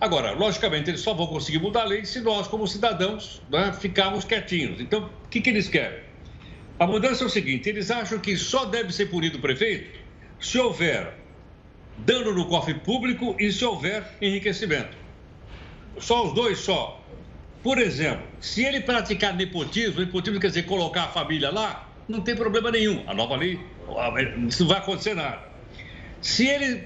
Agora, 0.00 0.32
logicamente, 0.32 0.90
eles 0.90 1.00
só 1.00 1.14
vão 1.14 1.28
conseguir 1.28 1.60
mudar 1.60 1.82
a 1.82 1.84
lei 1.84 2.04
se 2.04 2.20
nós, 2.20 2.48
como 2.48 2.66
cidadãos, 2.66 3.40
né, 3.48 3.72
ficarmos 3.80 4.24
quietinhos. 4.24 4.80
Então, 4.80 5.08
o 5.24 5.28
que, 5.28 5.40
que 5.40 5.50
eles 5.50 5.68
querem? 5.68 6.00
A 6.78 6.86
mudança 6.86 7.22
é 7.22 7.26
o 7.26 7.30
seguinte: 7.30 7.68
eles 7.68 7.90
acham 7.90 8.18
que 8.18 8.36
só 8.36 8.64
deve 8.64 8.92
ser 8.92 9.06
punido 9.06 9.38
o 9.38 9.40
prefeito 9.40 10.00
se 10.40 10.58
houver 10.58 11.14
dano 11.98 12.32
no 12.32 12.46
cofre 12.46 12.74
público 12.74 13.36
e 13.38 13.52
se 13.52 13.64
houver 13.64 14.04
enriquecimento. 14.20 14.96
Só 15.98 16.26
os 16.26 16.34
dois 16.34 16.58
só. 16.58 17.01
Por 17.62 17.78
exemplo, 17.78 18.26
se 18.40 18.64
ele 18.64 18.80
praticar 18.80 19.34
nepotismo, 19.34 20.00
nepotismo 20.00 20.40
quer 20.40 20.48
dizer 20.48 20.64
colocar 20.64 21.04
a 21.04 21.08
família 21.08 21.50
lá, 21.50 21.88
não 22.08 22.20
tem 22.20 22.34
problema 22.34 22.70
nenhum. 22.70 23.04
A 23.06 23.14
nova 23.14 23.36
lei, 23.36 23.60
isso 24.48 24.62
não 24.62 24.68
vai 24.70 24.78
acontecer 24.78 25.14
nada. 25.14 25.42
Se 26.20 26.46
ele 26.46 26.84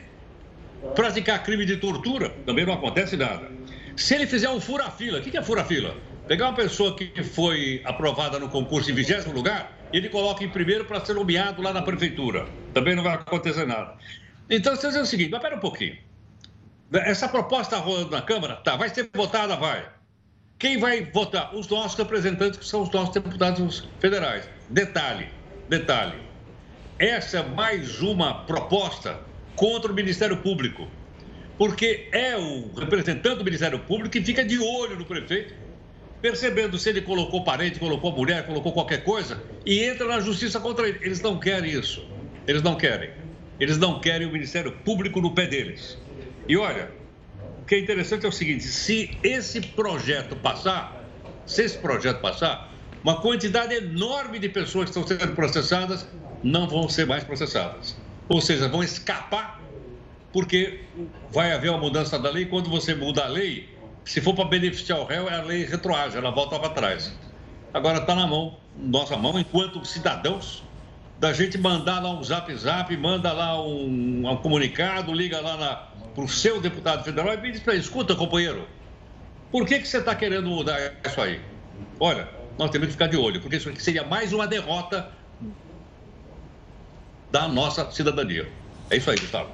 praticar 0.94 1.42
crime 1.42 1.64
de 1.64 1.78
tortura, 1.78 2.30
também 2.44 2.66
não 2.66 2.74
acontece 2.74 3.16
nada. 3.16 3.50
Se 3.96 4.14
ele 4.14 4.26
fizer 4.26 4.50
um 4.50 4.60
fura-fila, 4.60 5.18
o 5.18 5.22
que 5.22 5.36
é 5.36 5.42
fura-fila? 5.42 5.96
Pegar 6.28 6.46
uma 6.46 6.54
pessoa 6.54 6.94
que 6.94 7.22
foi 7.22 7.80
aprovada 7.84 8.38
no 8.38 8.48
concurso 8.48 8.90
em 8.90 8.94
vigésimo 8.94 9.32
lugar, 9.32 9.72
ele 9.92 10.08
coloca 10.08 10.44
em 10.44 10.48
primeiro 10.48 10.84
para 10.84 11.02
ser 11.04 11.14
nomeado 11.14 11.62
lá 11.62 11.72
na 11.72 11.80
prefeitura. 11.80 12.46
Também 12.74 12.94
não 12.94 13.02
vai 13.02 13.14
acontecer 13.14 13.64
nada. 13.64 13.94
Então, 14.50 14.76
você 14.76 14.88
diz 14.88 14.96
o 14.96 15.06
seguinte, 15.06 15.30
mas 15.30 15.40
espera 15.40 15.56
um 15.56 15.60
pouquinho. 15.60 15.96
Essa 16.92 17.28
proposta 17.28 17.76
rolando 17.78 18.10
na 18.10 18.22
Câmara, 18.22 18.56
tá, 18.56 18.76
vai 18.76 18.88
ser 18.88 19.08
votada, 19.14 19.56
vai. 19.56 19.95
Quem 20.58 20.78
vai 20.78 21.04
votar? 21.04 21.54
Os 21.54 21.68
nossos 21.68 21.98
representantes, 21.98 22.58
que 22.58 22.66
são 22.66 22.82
os 22.82 22.90
nossos 22.90 23.12
deputados 23.12 23.86
federais. 24.00 24.48
Detalhe, 24.70 25.28
detalhe. 25.68 26.18
Essa 26.98 27.38
é 27.38 27.42
mais 27.46 28.00
uma 28.00 28.32
proposta 28.46 29.20
contra 29.54 29.92
o 29.92 29.94
Ministério 29.94 30.38
Público. 30.38 30.88
Porque 31.58 32.08
é 32.10 32.36
o 32.38 32.72
representante 32.74 33.36
do 33.36 33.44
Ministério 33.44 33.78
Público 33.80 34.10
que 34.10 34.22
fica 34.22 34.42
de 34.42 34.58
olho 34.58 34.96
no 34.96 35.04
prefeito, 35.04 35.54
percebendo 36.22 36.78
se 36.78 36.88
ele 36.88 37.02
colocou 37.02 37.44
parente, 37.44 37.78
colocou 37.78 38.12
mulher, 38.12 38.46
colocou 38.46 38.72
qualquer 38.72 39.04
coisa, 39.04 39.42
e 39.64 39.84
entra 39.84 40.06
na 40.06 40.20
justiça 40.20 40.58
contra 40.58 40.88
ele. 40.88 40.98
Eles 41.02 41.20
não 41.20 41.38
querem 41.38 41.70
isso. 41.70 42.02
Eles 42.46 42.62
não 42.62 42.76
querem. 42.76 43.10
Eles 43.60 43.76
não 43.76 44.00
querem 44.00 44.26
o 44.26 44.32
Ministério 44.32 44.72
Público 44.72 45.20
no 45.20 45.34
pé 45.34 45.46
deles. 45.46 45.98
E 46.48 46.56
olha, 46.56 46.90
que 47.66 47.74
é 47.74 47.78
interessante 47.80 48.24
é 48.24 48.28
o 48.28 48.32
seguinte: 48.32 48.64
se 48.64 49.18
esse 49.22 49.60
projeto 49.60 50.36
passar, 50.36 51.04
se 51.44 51.62
esse 51.62 51.78
projeto 51.78 52.20
passar, 52.20 52.72
uma 53.02 53.20
quantidade 53.20 53.74
enorme 53.74 54.38
de 54.38 54.48
pessoas 54.48 54.90
que 54.90 54.98
estão 54.98 55.06
sendo 55.06 55.34
processadas 55.34 56.06
não 56.42 56.68
vão 56.68 56.88
ser 56.88 57.06
mais 57.06 57.24
processadas. 57.24 57.96
Ou 58.28 58.40
seja, 58.40 58.68
vão 58.68 58.82
escapar, 58.82 59.60
porque 60.32 60.84
vai 61.30 61.52
haver 61.52 61.70
uma 61.70 61.78
mudança 61.78 62.18
da 62.18 62.30
lei. 62.30 62.46
Quando 62.46 62.68
você 62.68 62.94
muda 62.94 63.24
a 63.24 63.28
lei, 63.28 63.68
se 64.04 64.20
for 64.20 64.34
para 64.34 64.44
beneficiar 64.44 64.98
o 65.00 65.04
réu, 65.04 65.28
a 65.28 65.42
lei 65.42 65.64
retroage, 65.64 66.16
ela 66.16 66.30
volta 66.30 66.58
para 66.58 66.70
trás. 66.70 67.12
Agora 67.72 67.98
está 67.98 68.14
na 68.14 68.26
mão, 68.26 68.58
nossa 68.76 69.16
mão, 69.16 69.38
enquanto 69.38 69.84
cidadãos, 69.84 70.65
da 71.18 71.32
gente 71.32 71.56
mandar 71.58 72.00
lá 72.02 72.10
um 72.10 72.22
zap 72.22 72.54
zap, 72.56 72.94
manda 72.96 73.32
lá 73.32 73.60
um, 73.62 74.28
um 74.28 74.36
comunicado, 74.36 75.12
liga 75.12 75.40
lá 75.40 75.90
para 76.14 76.24
o 76.24 76.28
seu 76.28 76.60
deputado 76.60 77.04
federal 77.04 77.32
e 77.34 77.52
diz 77.52 77.60
para 77.60 77.74
ele, 77.74 77.82
escuta, 77.82 78.14
companheiro, 78.14 78.66
por 79.50 79.66
que, 79.66 79.78
que 79.78 79.88
você 79.88 79.98
está 79.98 80.14
querendo 80.14 80.48
mudar 80.48 80.78
isso 81.04 81.20
aí? 81.20 81.40
Olha, 81.98 82.28
nós 82.58 82.70
temos 82.70 82.86
que 82.86 82.92
ficar 82.92 83.06
de 83.06 83.16
olho, 83.16 83.40
porque 83.40 83.56
isso 83.56 83.72
seria 83.76 84.04
mais 84.04 84.32
uma 84.32 84.46
derrota 84.46 85.10
da 87.30 87.48
nossa 87.48 87.90
cidadania. 87.90 88.48
É 88.90 88.96
isso 88.96 89.10
aí, 89.10 89.18
Gustavo. 89.18 89.50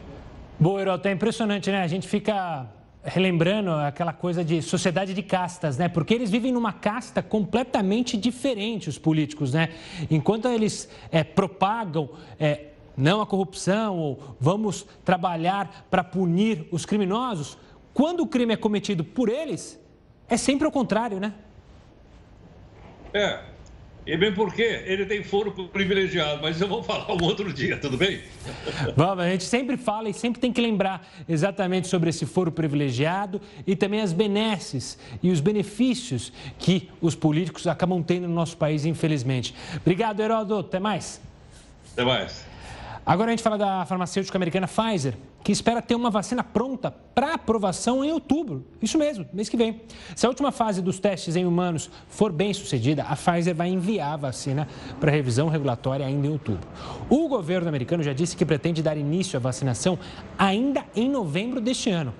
Boa, 0.58 0.80
Heroto, 0.80 1.08
é 1.08 1.12
impressionante, 1.12 1.70
né? 1.70 1.82
A 1.82 1.88
gente 1.88 2.06
fica 2.06 2.66
relembrando 3.04 3.72
aquela 3.72 4.12
coisa 4.12 4.44
de 4.44 4.62
sociedade 4.62 5.12
de 5.12 5.22
castas, 5.22 5.76
né? 5.76 5.88
Porque 5.88 6.14
eles 6.14 6.30
vivem 6.30 6.52
numa 6.52 6.72
casta 6.72 7.22
completamente 7.22 8.16
diferente, 8.16 8.88
os 8.88 8.98
políticos, 8.98 9.52
né? 9.52 9.70
Enquanto 10.10 10.48
eles 10.48 10.88
é, 11.10 11.24
propagam 11.24 12.10
é, 12.38 12.66
não 12.96 13.20
a 13.20 13.26
corrupção 13.26 13.98
ou 13.98 14.36
vamos 14.38 14.86
trabalhar 15.04 15.86
para 15.90 16.04
punir 16.04 16.68
os 16.70 16.86
criminosos, 16.86 17.58
quando 17.92 18.20
o 18.20 18.26
crime 18.26 18.54
é 18.54 18.56
cometido 18.56 19.02
por 19.04 19.28
eles, 19.28 19.78
é 20.28 20.36
sempre 20.36 20.66
o 20.66 20.70
contrário, 20.70 21.18
né? 21.18 21.34
É, 23.12 23.40
e 24.06 24.16
bem 24.16 24.34
porque 24.34 24.62
ele 24.62 25.06
tem 25.06 25.22
foro 25.22 25.52
privilegiado, 25.68 26.42
mas 26.42 26.60
eu 26.60 26.66
vou 26.66 26.82
falar 26.82 27.12
um 27.12 27.22
outro 27.22 27.52
dia, 27.52 27.76
tudo 27.76 27.96
bem? 27.96 28.20
Vamos, 28.96 29.24
a 29.24 29.28
gente 29.28 29.44
sempre 29.44 29.76
fala 29.76 30.08
e 30.08 30.14
sempre 30.14 30.40
tem 30.40 30.52
que 30.52 30.60
lembrar 30.60 31.06
exatamente 31.28 31.86
sobre 31.86 32.10
esse 32.10 32.26
foro 32.26 32.50
privilegiado 32.50 33.40
e 33.66 33.76
também 33.76 34.00
as 34.00 34.12
benesses 34.12 34.98
e 35.22 35.30
os 35.30 35.40
benefícios 35.40 36.32
que 36.58 36.90
os 37.00 37.14
políticos 37.14 37.66
acabam 37.66 38.02
tendo 38.02 38.26
no 38.26 38.34
nosso 38.34 38.56
país, 38.56 38.84
infelizmente. 38.84 39.54
Obrigado, 39.76 40.20
Heródoto. 40.20 40.68
Até 40.68 40.80
mais. 40.80 41.20
Até 41.92 42.04
mais. 42.04 42.44
Agora 43.04 43.30
a 43.30 43.32
gente 43.32 43.42
fala 43.42 43.58
da 43.58 43.84
farmacêutica 43.84 44.38
americana 44.38 44.68
Pfizer, 44.68 45.14
que 45.42 45.52
espera 45.52 45.82
ter 45.82 45.94
uma 45.94 46.10
vacina 46.10 46.44
pronta 46.44 46.90
para 47.14 47.34
aprovação 47.34 48.04
em 48.04 48.12
outubro. 48.12 48.64
Isso 48.80 48.96
mesmo, 48.96 49.26
mês 49.32 49.48
que 49.48 49.56
vem. 49.56 49.80
Se 50.14 50.24
a 50.24 50.28
última 50.28 50.52
fase 50.52 50.80
dos 50.80 50.98
testes 50.98 51.36
em 51.36 51.44
humanos 51.44 51.90
for 52.08 52.32
bem 52.32 52.52
sucedida, 52.54 53.02
a 53.02 53.16
Pfizer 53.16 53.54
vai 53.54 53.68
enviar 53.68 54.14
a 54.14 54.16
vacina 54.16 54.68
para 55.00 55.10
revisão 55.10 55.48
regulatória 55.48 56.06
ainda 56.06 56.26
em 56.26 56.30
outubro. 56.30 56.66
O 57.10 57.28
governo 57.28 57.68
americano 57.68 58.02
já 58.02 58.12
disse 58.12 58.36
que 58.36 58.44
pretende 58.44 58.82
dar 58.82 58.96
início 58.96 59.36
à 59.36 59.40
vacinação 59.40 59.98
ainda 60.38 60.84
em 60.94 61.08
novembro 61.08 61.60
deste 61.60 61.90
ano. 61.90 62.14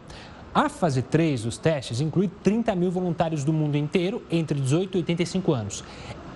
A 0.55 0.69
fase 0.69 1.01
3 1.01 1.45
dos 1.45 1.57
testes 1.57 2.01
inclui 2.01 2.29
30 2.43 2.75
mil 2.75 2.91
voluntários 2.91 3.43
do 3.43 3.53
mundo 3.53 3.77
inteiro 3.77 4.23
entre 4.31 4.61
18 4.61 4.99
e 4.99 5.01
85 5.01 5.53
anos. 5.53 5.85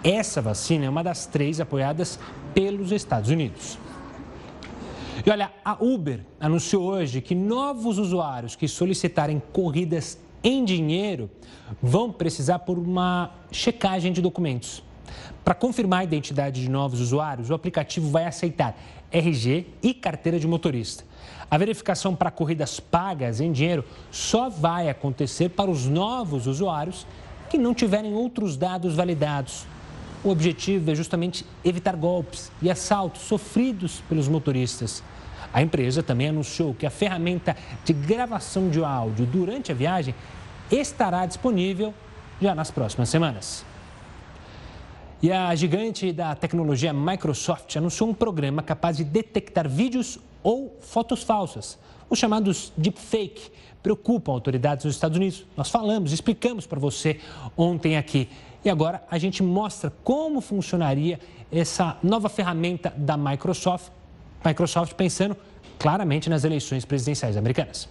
Essa 0.03 0.41
vacina 0.41 0.87
é 0.87 0.89
uma 0.89 1.03
das 1.03 1.27
três 1.27 1.61
apoiadas 1.61 2.19
pelos 2.55 2.93
Estados 2.93 3.29
Unidos. 3.29 3.79
E 5.25 5.31
olha, 5.31 5.51
a 5.65 5.83
Uber 5.83 6.21
anunciou 6.39 6.85
hoje 6.85 7.21
que 7.21 7.35
novos 7.35 7.99
usuários 7.99 8.55
que 8.55 8.69
solicitarem 8.69 9.41
corridas 9.53 10.19
em 10.43 10.65
dinheiro 10.65 11.31
vão 11.83 12.13
precisar 12.13 12.61
por 12.61 12.79
uma 12.79 13.31
checagem 13.51 14.13
de 14.13 14.21
documentos. 14.21 14.83
Para 15.45 15.55
confirmar 15.55 16.01
a 16.01 16.05
identidade 16.05 16.61
de 16.61 16.69
novos 16.69 17.01
usuários, 17.01 17.51
o 17.51 17.55
aplicativo 17.55 18.11
vai 18.11 18.27
aceitar 18.27 18.77
RG 19.11 19.67
e 19.83 19.95
carteira 19.95 20.39
de 20.39 20.47
motorista. 20.47 21.05
A 21.51 21.57
verificação 21.57 22.15
para 22.15 22.31
corridas 22.31 22.81
pagas 22.81 23.41
em 23.41 23.53
dinheiro 23.53 23.85
só 24.11 24.49
vai 24.49 24.89
acontecer 24.89 25.51
para 25.51 25.71
os 25.71 25.87
novos 25.87 26.47
usuários 26.47 27.07
que 27.49 27.57
não 27.57 27.73
tiverem 27.73 28.15
outros 28.15 28.57
dados 28.57 28.95
validados. 28.95 29.65
O 30.27 30.31
objetivo 30.31 30.91
é 30.91 30.95
justamente 30.97 31.47
evitar 31.65 31.95
golpes 31.95 32.51
e 32.61 32.69
assaltos 32.69 33.23
sofridos 33.23 34.03
pelos 34.09 34.27
motoristas. 34.27 35.01
A 35.55 35.63
empresa 35.63 36.03
também 36.03 36.31
anunciou 36.31 36.75
que 36.75 36.85
a 36.85 36.91
ferramenta 36.91 37.57
de 37.85 37.93
gravação 37.93 38.69
de 38.69 38.83
áudio 38.83 39.25
durante 39.25 39.71
a 39.71 39.75
viagem 39.77 40.17
estará 40.69 41.25
disponível 41.27 41.95
já 42.43 42.57
nas 42.57 42.73
próximas 42.73 43.09
semanas. 43.09 43.65
E 45.23 45.31
a 45.31 45.55
gigante 45.55 46.13
da 46.13 46.35
tecnologia 46.35 46.93
Microsoft 46.93 47.77
anunciou 47.77 48.11
um 48.11 48.15
programa 48.15 48.65
capaz 48.65 48.97
de 48.97 49.05
detectar 49.05 49.69
vídeos 49.69 50.19
ou 50.43 50.77
fotos 50.81 51.23
falsas. 51.23 51.79
Os 52.11 52.19
chamados 52.19 52.73
deepfake 52.77 53.53
preocupam 53.81 54.33
autoridades 54.33 54.85
nos 54.85 54.97
Estados 54.97 55.17
Unidos. 55.17 55.47
Nós 55.57 55.71
falamos, 55.71 56.11
explicamos 56.11 56.67
para 56.67 56.81
você 56.81 57.21
ontem 57.57 57.97
aqui. 57.97 58.29
E 58.65 58.71
agora 58.71 59.03
a 59.11 59.19
gente 59.19 59.43
mostra 59.43 59.93
como 60.03 60.41
funcionaria 60.41 61.21
essa 61.53 61.97
nova 62.03 62.29
ferramenta 62.29 62.93
da 62.97 63.17
Microsoft, 63.17 63.91
Microsoft 64.45 64.95
pensando 64.95 65.37
claramente 65.79 66.29
nas 66.29 66.45
eleições 66.45 66.85
presidenciais 66.85 67.37
americanas. 67.37 67.89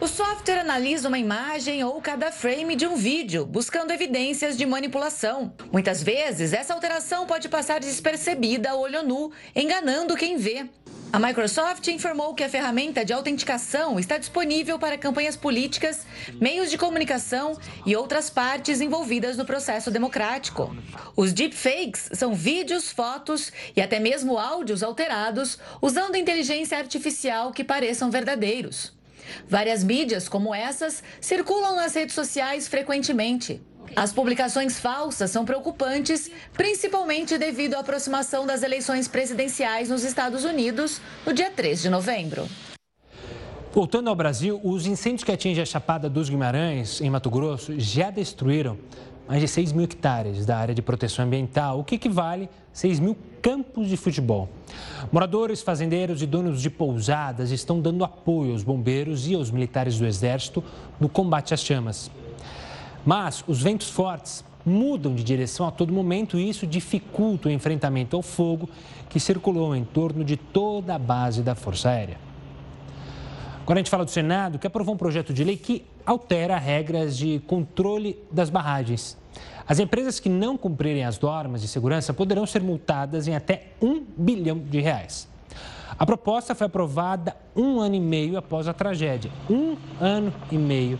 O 0.00 0.06
software 0.06 0.60
analisa 0.60 1.08
uma 1.08 1.18
imagem 1.18 1.84
ou 1.84 2.00
cada 2.00 2.32
frame 2.32 2.74
de 2.74 2.86
um 2.86 2.96
vídeo, 2.96 3.44
buscando 3.44 3.92
evidências 3.92 4.56
de 4.56 4.64
manipulação. 4.64 5.52
Muitas 5.70 6.02
vezes, 6.02 6.54
essa 6.54 6.72
alteração 6.72 7.26
pode 7.26 7.50
passar 7.50 7.80
despercebida 7.80 8.70
a 8.70 8.76
olho 8.76 9.02
nu, 9.02 9.30
enganando 9.54 10.16
quem 10.16 10.38
vê. 10.38 10.70
A 11.12 11.18
Microsoft 11.18 11.88
informou 11.88 12.34
que 12.34 12.44
a 12.44 12.48
ferramenta 12.48 13.04
de 13.04 13.12
autenticação 13.12 13.98
está 13.98 14.16
disponível 14.16 14.78
para 14.78 14.96
campanhas 14.96 15.34
políticas, 15.34 16.06
meios 16.40 16.70
de 16.70 16.78
comunicação 16.78 17.58
e 17.84 17.96
outras 17.96 18.30
partes 18.30 18.80
envolvidas 18.80 19.36
no 19.36 19.44
processo 19.44 19.90
democrático. 19.90 20.72
Os 21.16 21.32
deepfakes 21.32 22.10
são 22.12 22.32
vídeos, 22.32 22.92
fotos 22.92 23.50
e 23.74 23.80
até 23.80 23.98
mesmo 23.98 24.38
áudios 24.38 24.84
alterados 24.84 25.58
usando 25.82 26.14
inteligência 26.14 26.78
artificial 26.78 27.50
que 27.50 27.64
pareçam 27.64 28.08
verdadeiros. 28.08 28.92
Várias 29.48 29.82
mídias 29.82 30.28
como 30.28 30.54
essas 30.54 31.02
circulam 31.20 31.74
nas 31.74 31.92
redes 31.92 32.14
sociais 32.14 32.68
frequentemente. 32.68 33.60
As 33.96 34.12
publicações 34.12 34.78
falsas 34.78 35.30
são 35.30 35.44
preocupantes, 35.44 36.30
principalmente 36.52 37.36
devido 37.36 37.74
à 37.74 37.80
aproximação 37.80 38.46
das 38.46 38.62
eleições 38.62 39.08
presidenciais 39.08 39.88
nos 39.88 40.04
Estados 40.04 40.44
Unidos 40.44 41.00
no 41.26 41.32
dia 41.32 41.50
3 41.50 41.82
de 41.82 41.90
novembro. 41.90 42.46
Voltando 43.72 44.08
ao 44.08 44.16
Brasil, 44.16 44.60
os 44.64 44.86
incêndios 44.86 45.24
que 45.24 45.32
atingem 45.32 45.62
a 45.62 45.66
Chapada 45.66 46.08
dos 46.08 46.28
Guimarães, 46.28 47.00
em 47.00 47.10
Mato 47.10 47.30
Grosso, 47.30 47.78
já 47.78 48.10
destruíram 48.10 48.76
mais 49.28 49.40
de 49.40 49.46
6 49.46 49.72
mil 49.72 49.84
hectares 49.84 50.44
da 50.44 50.56
área 50.56 50.74
de 50.74 50.82
proteção 50.82 51.24
ambiental, 51.24 51.78
o 51.78 51.84
que 51.84 51.94
equivale 51.94 52.46
a 52.46 52.48
6 52.72 52.98
mil 52.98 53.16
campos 53.40 53.88
de 53.88 53.96
futebol. 53.96 54.48
Moradores, 55.12 55.62
fazendeiros 55.62 56.20
e 56.20 56.26
donos 56.26 56.60
de 56.60 56.68
pousadas 56.68 57.52
estão 57.52 57.80
dando 57.80 58.04
apoio 58.04 58.52
aos 58.52 58.64
bombeiros 58.64 59.28
e 59.28 59.34
aos 59.34 59.50
militares 59.50 59.98
do 59.98 60.06
Exército 60.06 60.64
no 60.98 61.08
combate 61.08 61.54
às 61.54 61.60
chamas. 61.60 62.10
Mas 63.04 63.44
os 63.46 63.62
ventos 63.62 63.90
fortes 63.90 64.44
mudam 64.64 65.14
de 65.14 65.24
direção 65.24 65.66
a 65.66 65.70
todo 65.70 65.92
momento 65.92 66.38
e 66.38 66.48
isso 66.48 66.66
dificulta 66.66 67.48
o 67.48 67.52
enfrentamento 67.52 68.16
ao 68.16 68.22
fogo 68.22 68.68
que 69.08 69.18
circulou 69.18 69.74
em 69.74 69.84
torno 69.84 70.24
de 70.24 70.36
toda 70.36 70.94
a 70.94 70.98
base 70.98 71.42
da 71.42 71.54
Força 71.54 71.90
Aérea. 71.90 72.18
Agora 73.62 73.78
a 73.78 73.82
gente 73.82 73.90
fala 73.90 74.04
do 74.04 74.10
Senado, 74.10 74.58
que 74.58 74.66
aprovou 74.66 74.94
um 74.94 74.98
projeto 74.98 75.32
de 75.32 75.44
lei 75.44 75.56
que 75.56 75.84
altera 76.04 76.58
regras 76.58 77.16
de 77.16 77.40
controle 77.46 78.18
das 78.30 78.50
barragens. 78.50 79.16
As 79.66 79.78
empresas 79.78 80.18
que 80.18 80.28
não 80.28 80.56
cumprirem 80.56 81.04
as 81.04 81.20
normas 81.20 81.62
de 81.62 81.68
segurança 81.68 82.12
poderão 82.12 82.44
ser 82.46 82.62
multadas 82.62 83.28
em 83.28 83.36
até 83.36 83.68
um 83.80 84.04
bilhão 84.16 84.58
de 84.58 84.80
reais. 84.80 85.28
A 85.96 86.04
proposta 86.04 86.54
foi 86.54 86.66
aprovada 86.66 87.36
um 87.54 87.78
ano 87.78 87.94
e 87.94 88.00
meio 88.00 88.36
após 88.36 88.66
a 88.66 88.72
tragédia. 88.72 89.30
Um 89.48 89.76
ano 90.00 90.32
e 90.50 90.56
meio 90.56 90.98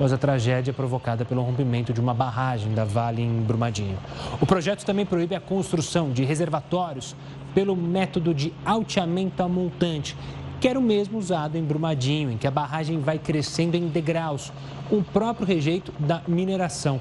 após 0.00 0.14
a 0.14 0.16
tragédia 0.16 0.72
provocada 0.72 1.26
pelo 1.26 1.42
rompimento 1.42 1.92
de 1.92 2.00
uma 2.00 2.14
barragem 2.14 2.72
da 2.72 2.84
Vale 2.84 3.20
em 3.20 3.42
Brumadinho. 3.42 3.98
O 4.40 4.46
projeto 4.46 4.82
também 4.82 5.04
proíbe 5.04 5.34
a 5.34 5.40
construção 5.40 6.10
de 6.10 6.24
reservatórios 6.24 7.14
pelo 7.54 7.76
método 7.76 8.32
de 8.32 8.50
alteamento 8.64 9.42
a 9.42 9.48
montante, 9.48 10.16
que 10.58 10.66
era 10.66 10.78
o 10.78 10.82
mesmo 10.82 11.18
usado 11.18 11.58
em 11.58 11.62
Brumadinho, 11.62 12.30
em 12.30 12.38
que 12.38 12.46
a 12.46 12.50
barragem 12.50 12.98
vai 12.98 13.18
crescendo 13.18 13.76
em 13.76 13.88
degraus, 13.88 14.50
com 14.88 14.96
o 14.96 15.04
próprio 15.04 15.46
rejeito 15.46 15.92
da 15.98 16.22
mineração. 16.26 16.98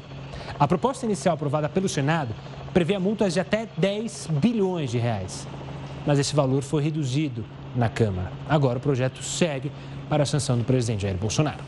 A 0.60 0.68
proposta 0.68 1.06
inicial 1.06 1.36
aprovada 1.36 1.70
pelo 1.70 1.88
Senado 1.88 2.36
prevê 2.74 3.00
multas 3.00 3.34
de 3.34 3.40
até 3.40 3.70
10 3.78 4.28
bilhões 4.30 4.92
de 4.92 4.98
reais. 4.98 5.48
Mas 6.06 6.20
esse 6.20 6.36
valor 6.36 6.64
foi 6.64 6.84
reduzido 6.84 7.46
na 7.74 7.88
Câmara. 7.88 8.30
Agora 8.50 8.78
o 8.78 8.82
projeto 8.82 9.24
segue 9.24 9.72
para 10.10 10.24
a 10.24 10.26
sanção 10.26 10.58
do 10.58 10.66
presidente 10.66 11.04
Jair 11.04 11.16
Bolsonaro. 11.16 11.64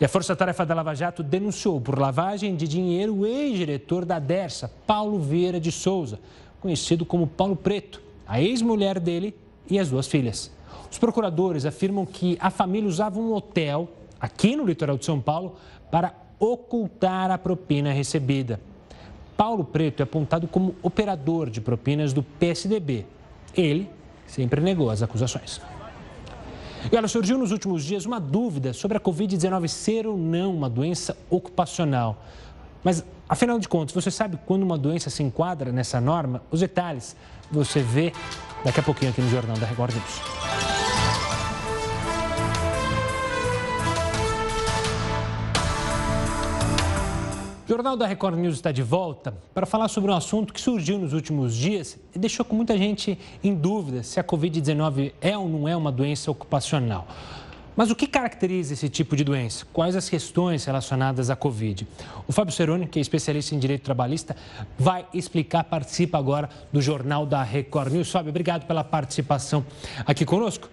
E 0.00 0.04
a 0.04 0.08
Força 0.08 0.34
Tarefa 0.34 0.64
da 0.64 0.74
Lava 0.74 0.94
Jato 0.94 1.22
denunciou 1.22 1.78
por 1.78 1.98
lavagem 1.98 2.56
de 2.56 2.66
dinheiro 2.66 3.16
o 3.16 3.26
ex-diretor 3.26 4.06
da 4.06 4.18
Dersa, 4.18 4.72
Paulo 4.86 5.18
Vieira 5.18 5.60
de 5.60 5.70
Souza, 5.70 6.18
conhecido 6.58 7.04
como 7.04 7.26
Paulo 7.26 7.54
Preto, 7.54 8.00
a 8.26 8.40
ex-mulher 8.40 8.98
dele 8.98 9.34
e 9.68 9.78
as 9.78 9.90
duas 9.90 10.06
filhas. 10.06 10.50
Os 10.90 10.98
procuradores 10.98 11.66
afirmam 11.66 12.06
que 12.06 12.38
a 12.40 12.48
família 12.48 12.88
usava 12.88 13.20
um 13.20 13.34
hotel 13.34 13.90
aqui 14.18 14.56
no 14.56 14.64
litoral 14.64 14.96
de 14.96 15.04
São 15.04 15.20
Paulo 15.20 15.56
para 15.90 16.14
ocultar 16.38 17.30
a 17.30 17.36
propina 17.36 17.92
recebida. 17.92 18.58
Paulo 19.36 19.64
Preto 19.64 20.00
é 20.00 20.04
apontado 20.04 20.48
como 20.48 20.74
operador 20.82 21.50
de 21.50 21.60
propinas 21.60 22.14
do 22.14 22.22
PSDB. 22.22 23.04
Ele 23.54 23.88
sempre 24.26 24.62
negou 24.62 24.88
as 24.88 25.02
acusações. 25.02 25.60
E 26.90 26.96
olha, 26.96 27.08
surgiu 27.08 27.36
nos 27.36 27.52
últimos 27.52 27.84
dias 27.84 28.06
uma 28.06 28.18
dúvida 28.18 28.72
sobre 28.72 28.96
a 28.96 29.00
Covid-19 29.00 29.68
ser 29.68 30.06
ou 30.06 30.16
não 30.16 30.54
uma 30.54 30.70
doença 30.70 31.16
ocupacional. 31.28 32.24
Mas, 32.82 33.04
afinal 33.28 33.58
de 33.58 33.68
contas, 33.68 33.94
você 33.94 34.10
sabe 34.10 34.38
quando 34.46 34.62
uma 34.62 34.78
doença 34.78 35.10
se 35.10 35.22
enquadra 35.22 35.70
nessa 35.70 36.00
norma? 36.00 36.42
Os 36.50 36.60
detalhes 36.60 37.14
você 37.50 37.80
vê 37.80 38.12
daqui 38.64 38.80
a 38.80 38.82
pouquinho 38.82 39.10
aqui 39.10 39.20
no 39.20 39.28
Jornal 39.28 39.56
da 39.58 39.66
Record 39.66 39.94
News. 39.94 40.99
O 47.70 47.72
Jornal 47.72 47.96
da 47.96 48.04
Record 48.04 48.36
News 48.36 48.56
está 48.56 48.72
de 48.72 48.82
volta 48.82 49.32
para 49.54 49.64
falar 49.64 49.86
sobre 49.86 50.10
um 50.10 50.14
assunto 50.16 50.52
que 50.52 50.60
surgiu 50.60 50.98
nos 50.98 51.12
últimos 51.12 51.54
dias 51.54 51.96
e 52.12 52.18
deixou 52.18 52.44
com 52.44 52.56
muita 52.56 52.76
gente 52.76 53.16
em 53.44 53.54
dúvida 53.54 54.02
se 54.02 54.18
a 54.18 54.24
Covid-19 54.24 55.12
é 55.20 55.38
ou 55.38 55.48
não 55.48 55.68
é 55.68 55.76
uma 55.76 55.92
doença 55.92 56.32
ocupacional. 56.32 57.06
Mas 57.76 57.88
o 57.88 57.94
que 57.94 58.08
caracteriza 58.08 58.74
esse 58.74 58.88
tipo 58.88 59.14
de 59.14 59.22
doença? 59.22 59.64
Quais 59.72 59.94
as 59.94 60.10
questões 60.10 60.64
relacionadas 60.64 61.30
à 61.30 61.36
Covid? 61.36 61.86
O 62.26 62.32
Fábio 62.32 62.52
Ceroni, 62.52 62.88
que 62.88 62.98
é 62.98 63.02
especialista 63.02 63.54
em 63.54 63.60
direito 63.60 63.82
trabalhista, 63.82 64.34
vai 64.76 65.06
explicar, 65.14 65.62
participa 65.62 66.18
agora 66.18 66.50
do 66.72 66.82
Jornal 66.82 67.24
da 67.24 67.40
Record 67.44 67.92
News. 67.92 68.10
Fábio, 68.10 68.30
obrigado 68.30 68.66
pela 68.66 68.82
participação 68.82 69.64
aqui 70.04 70.24
conosco. 70.24 70.68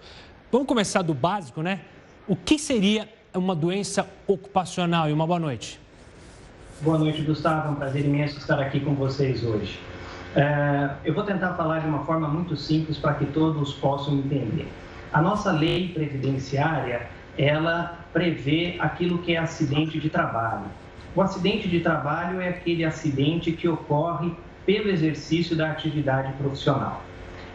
Vamos 0.50 0.66
começar 0.66 1.02
do 1.02 1.14
básico, 1.14 1.62
né? 1.62 1.80
O 2.26 2.34
que 2.34 2.58
seria 2.58 3.08
uma 3.32 3.54
doença 3.54 4.04
ocupacional? 4.26 5.08
E 5.08 5.12
uma 5.12 5.28
boa 5.28 5.38
noite. 5.38 5.78
Boa 6.80 6.96
noite, 6.96 7.22
Gustavo. 7.22 7.66
É 7.66 7.70
um 7.72 7.74
prazer 7.74 8.04
imenso 8.04 8.38
estar 8.38 8.60
aqui 8.60 8.78
com 8.78 8.94
vocês 8.94 9.42
hoje. 9.42 9.80
É, 10.36 10.90
eu 11.04 11.12
vou 11.12 11.24
tentar 11.24 11.54
falar 11.54 11.80
de 11.80 11.88
uma 11.88 12.04
forma 12.04 12.28
muito 12.28 12.56
simples 12.56 12.96
para 12.96 13.14
que 13.14 13.26
todos 13.26 13.74
possam 13.74 14.14
entender. 14.14 14.68
A 15.12 15.20
nossa 15.20 15.50
lei 15.50 15.88
previdenciária, 15.88 17.08
ela 17.36 17.98
prevê 18.12 18.76
aquilo 18.78 19.18
que 19.18 19.34
é 19.34 19.38
acidente 19.38 19.98
de 19.98 20.08
trabalho. 20.08 20.66
O 21.16 21.20
acidente 21.20 21.66
de 21.66 21.80
trabalho 21.80 22.40
é 22.40 22.50
aquele 22.50 22.84
acidente 22.84 23.50
que 23.50 23.68
ocorre 23.68 24.32
pelo 24.64 24.88
exercício 24.88 25.56
da 25.56 25.72
atividade 25.72 26.32
profissional. 26.34 27.02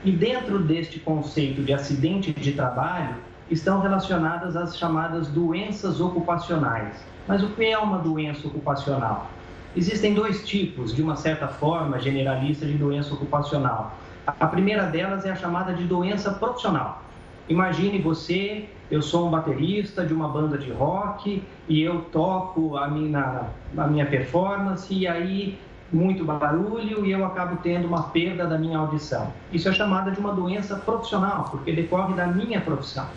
E 0.03 0.11
dentro 0.11 0.59
deste 0.59 0.99
conceito 0.99 1.61
de 1.61 1.71
acidente 1.71 2.33
de 2.33 2.51
trabalho, 2.51 3.15
estão 3.49 3.79
relacionadas 3.79 4.57
as 4.57 4.77
chamadas 4.77 5.29
doenças 5.29 6.01
ocupacionais 6.01 7.12
mas 7.27 7.43
o 7.43 7.49
que 7.49 7.65
é 7.65 7.77
uma 7.77 7.97
doença 7.97 8.47
ocupacional? 8.47 9.29
Existem 9.75 10.13
dois 10.13 10.45
tipos, 10.45 10.93
de 10.93 11.01
uma 11.01 11.15
certa 11.15 11.47
forma 11.47 11.99
generalista, 11.99 12.65
de 12.65 12.73
doença 12.73 13.13
ocupacional. 13.13 13.97
A 14.25 14.47
primeira 14.47 14.83
delas 14.83 15.25
é 15.25 15.31
a 15.31 15.35
chamada 15.35 15.73
de 15.73 15.83
doença 15.83 16.31
profissional. 16.31 17.01
Imagine 17.49 17.99
você, 17.99 18.69
eu 18.89 19.01
sou 19.01 19.27
um 19.27 19.31
baterista 19.31 20.05
de 20.05 20.13
uma 20.13 20.29
banda 20.29 20.57
de 20.57 20.71
rock 20.71 21.43
e 21.67 21.81
eu 21.81 22.01
toco 22.11 22.77
a 22.77 22.87
minha, 22.87 23.47
a 23.75 23.87
minha 23.87 24.05
performance 24.05 24.93
e 24.93 25.07
aí 25.07 25.59
muito 25.91 26.23
barulho 26.23 27.05
e 27.05 27.11
eu 27.11 27.25
acabo 27.25 27.57
tendo 27.61 27.87
uma 27.87 28.03
perda 28.03 28.47
da 28.47 28.57
minha 28.57 28.77
audição. 28.77 29.33
Isso 29.51 29.67
é 29.67 29.73
chamada 29.73 30.11
de 30.11 30.19
uma 30.19 30.33
doença 30.33 30.75
profissional, 30.77 31.45
porque 31.51 31.71
decorre 31.71 32.13
da 32.13 32.27
minha 32.27 32.61
profissão. 32.61 33.07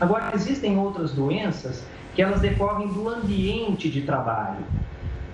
Agora, 0.00 0.30
existem 0.34 0.78
outras 0.78 1.12
doenças 1.12 1.84
que 2.14 2.22
elas 2.22 2.40
decorrem 2.40 2.88
do 2.88 3.08
ambiente 3.08 3.90
de 3.90 4.02
trabalho. 4.02 4.64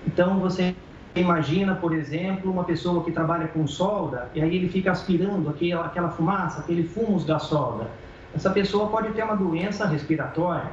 Então, 0.05 0.39
você 0.39 0.75
imagina, 1.15 1.75
por 1.75 1.93
exemplo, 1.93 2.51
uma 2.51 2.63
pessoa 2.63 3.03
que 3.03 3.11
trabalha 3.11 3.47
com 3.47 3.67
solda 3.67 4.29
e 4.33 4.41
aí 4.41 4.55
ele 4.55 4.69
fica 4.69 4.91
aspirando 4.91 5.49
aquela, 5.49 5.85
aquela 5.85 6.09
fumaça, 6.09 6.61
aquele 6.61 6.83
fumos 6.83 7.25
da 7.25 7.37
solda. 7.37 7.87
Essa 8.33 8.49
pessoa 8.49 8.87
pode 8.87 9.11
ter 9.13 9.23
uma 9.23 9.35
doença 9.35 9.85
respiratória. 9.85 10.71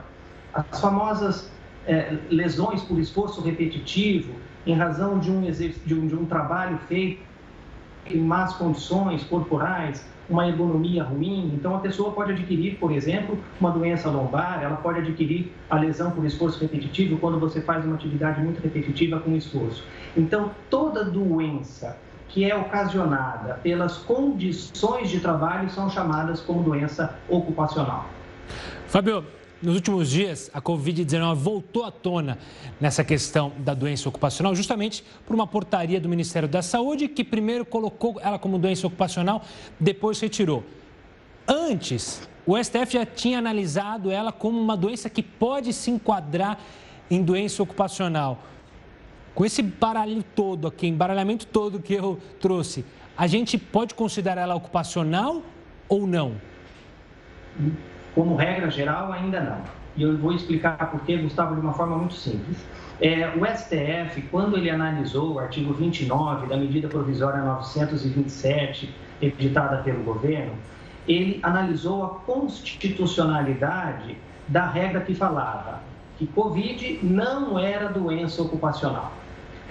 As 0.55 0.81
famosas 0.81 1.51
é, 1.87 2.17
lesões 2.31 2.83
por 2.83 2.99
esforço 2.99 3.41
repetitivo, 3.43 4.35
em 4.67 4.75
razão 4.75 5.19
de 5.19 5.31
um, 5.31 5.43
de 5.43 5.95
um, 5.95 6.07
de 6.07 6.15
um 6.15 6.25
trabalho 6.25 6.79
feito 6.89 7.23
em 8.07 8.21
más 8.21 8.55
condições 8.55 9.25
corporais, 9.25 10.05
uma 10.29 10.47
ergonomia 10.47 11.03
ruim. 11.03 11.53
Então, 11.55 11.75
a 11.75 11.79
pessoa 11.79 12.13
pode 12.13 12.33
adquirir, 12.33 12.77
por 12.79 12.93
exemplo, 12.93 13.39
uma 13.61 13.71
doença 13.71 14.11
lombar, 14.11 14.63
ela 14.63 14.77
pode 14.77 15.01
adquirir 15.01 15.53
a 15.71 15.77
lesão 15.77 16.11
por 16.11 16.25
esforço 16.25 16.61
repetitivo 16.61 17.19
quando 17.19 17.39
você 17.39 17.61
faz 17.61 17.85
uma 17.85 17.95
atividade 17.95 18.41
muito 18.41 18.61
repetitiva 18.61 19.19
com 19.21 19.35
esforço. 19.35 19.85
Então, 20.17 20.51
toda 20.69 21.05
doença 21.05 21.97
que 22.29 22.45
é 22.45 22.55
ocasionada 22.55 23.55
pelas 23.63 23.97
condições 23.99 25.09
de 25.09 25.19
trabalho 25.19 25.71
são 25.71 25.89
chamadas 25.89 26.41
como 26.41 26.63
doença 26.63 27.19
ocupacional. 27.29 28.07
Fábio, 28.87 29.25
nos 29.61 29.75
últimos 29.75 30.09
dias, 30.09 30.51
a 30.55 30.61
Covid-19 30.61 31.35
voltou 31.35 31.85
à 31.85 31.91
tona 31.91 32.39
nessa 32.81 33.03
questão 33.03 33.53
da 33.59 33.75
doença 33.75 34.09
ocupacional, 34.09 34.55
justamente 34.55 35.05
por 35.27 35.35
uma 35.35 35.47
portaria 35.47 36.01
do 36.01 36.09
Ministério 36.09 36.49
da 36.49 36.63
Saúde, 36.63 37.09
que 37.09 37.25
primeiro 37.25 37.65
colocou 37.65 38.21
ela 38.21 38.39
como 38.39 38.59
doença 38.59 38.87
ocupacional, 38.87 39.45
depois 39.79 40.21
retirou. 40.21 40.63
Antes, 41.47 42.29
o 42.47 42.57
STF 42.57 42.93
já 42.93 43.05
tinha 43.05 43.39
analisado 43.39 44.11
ela 44.11 44.31
como 44.31 44.61
uma 44.61 44.77
doença 44.77 45.11
que 45.11 45.23
pode 45.23 45.73
se 45.73 45.91
enquadrar 45.91 46.59
em 47.11 47.23
doença 47.23 47.63
ocupacional. 47.63 48.43
Com 49.35 49.45
esse 49.45 49.63
baralho 49.63 50.23
todo 50.23 50.69
aqui, 50.69 50.87
embaralhamento 50.87 51.47
todo 51.47 51.81
que 51.81 51.95
eu 51.95 52.19
trouxe, 52.41 52.85
a 53.17 53.27
gente 53.27 53.59
pode 53.59 53.95
considerar 53.95 54.43
ela 54.43 54.55
ocupacional 54.55 55.43
ou 55.89 56.07
não? 56.07 56.37
Como 58.19 58.35
regra 58.35 58.69
geral, 58.69 59.13
ainda 59.13 59.41
não. 59.41 59.59
E 59.97 60.03
eu 60.03 60.19
vou 60.19 60.33
explicar 60.33 60.91
por 60.91 61.01
que, 61.03 61.17
Gustavo, 61.19 61.55
de 61.55 61.61
uma 61.61 61.73
forma 61.73 61.97
muito 61.97 62.15
simples. 62.15 62.59
É, 63.01 63.29
o 63.29 63.47
STF, 63.47 64.23
quando 64.23 64.57
ele 64.57 64.69
analisou 64.69 65.35
o 65.35 65.39
artigo 65.39 65.73
29 65.73 66.49
da 66.49 66.57
medida 66.57 66.89
provisória 66.89 67.41
927, 67.43 68.93
editada 69.23 69.85
pelo 69.85 70.03
governo, 70.03 70.55
ele 71.07 71.39
analisou 71.45 72.05
a 72.05 72.09
constitucionalidade 72.09 74.17
da 74.49 74.67
regra 74.67 75.03
que 75.03 75.15
falava 75.15 75.81
que 76.19 76.27
Covid 76.27 76.99
não 77.05 77.57
era 77.57 77.87
doença 77.87 78.43
ocupacional. 78.43 79.13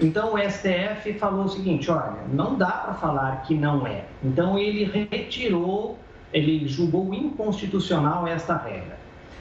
Então 0.00 0.32
o 0.32 0.38
STF 0.38 1.12
falou 1.18 1.44
o 1.44 1.48
seguinte: 1.50 1.90
olha, 1.90 2.16
não 2.32 2.54
dá 2.54 2.70
para 2.70 2.94
falar 2.94 3.42
que 3.42 3.54
não 3.54 3.86
é. 3.86 4.06
Então 4.24 4.58
ele 4.58 4.84
retirou 4.84 5.98
ele 6.32 6.66
julgou 6.68 7.12
inconstitucional 7.14 8.26
esta 8.26 8.56
regra. 8.56 8.98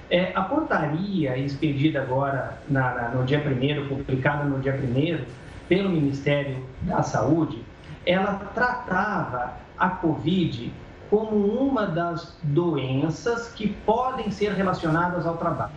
É, 0.10 0.32
a 0.34 0.41
portaria 0.41 1.38
expedida 1.38 2.02
agora 2.02 2.58
na, 2.69 2.93
na, 2.93 3.10
no 3.10 3.26
dia 3.26 3.39
1 3.39 3.88
publicada 3.89 4.45
no 4.45 4.60
dia 4.60 4.73
1 4.73 5.26
pelo 5.67 5.89
Ministério 5.89 6.63
da 6.84 7.04
Saúde, 7.04 7.62
ela 8.06 8.36
tratava 8.54 9.58
a 9.78 9.89
Covid 9.89 10.71
como 11.10 11.36
uma 11.36 11.86
das 11.86 12.38
doenças 12.41 13.50
que 13.50 13.67
podem 13.86 14.32
ser 14.32 14.54
relacionadas 14.54 15.26
ao 15.26 15.38
trabalho. 15.38 15.73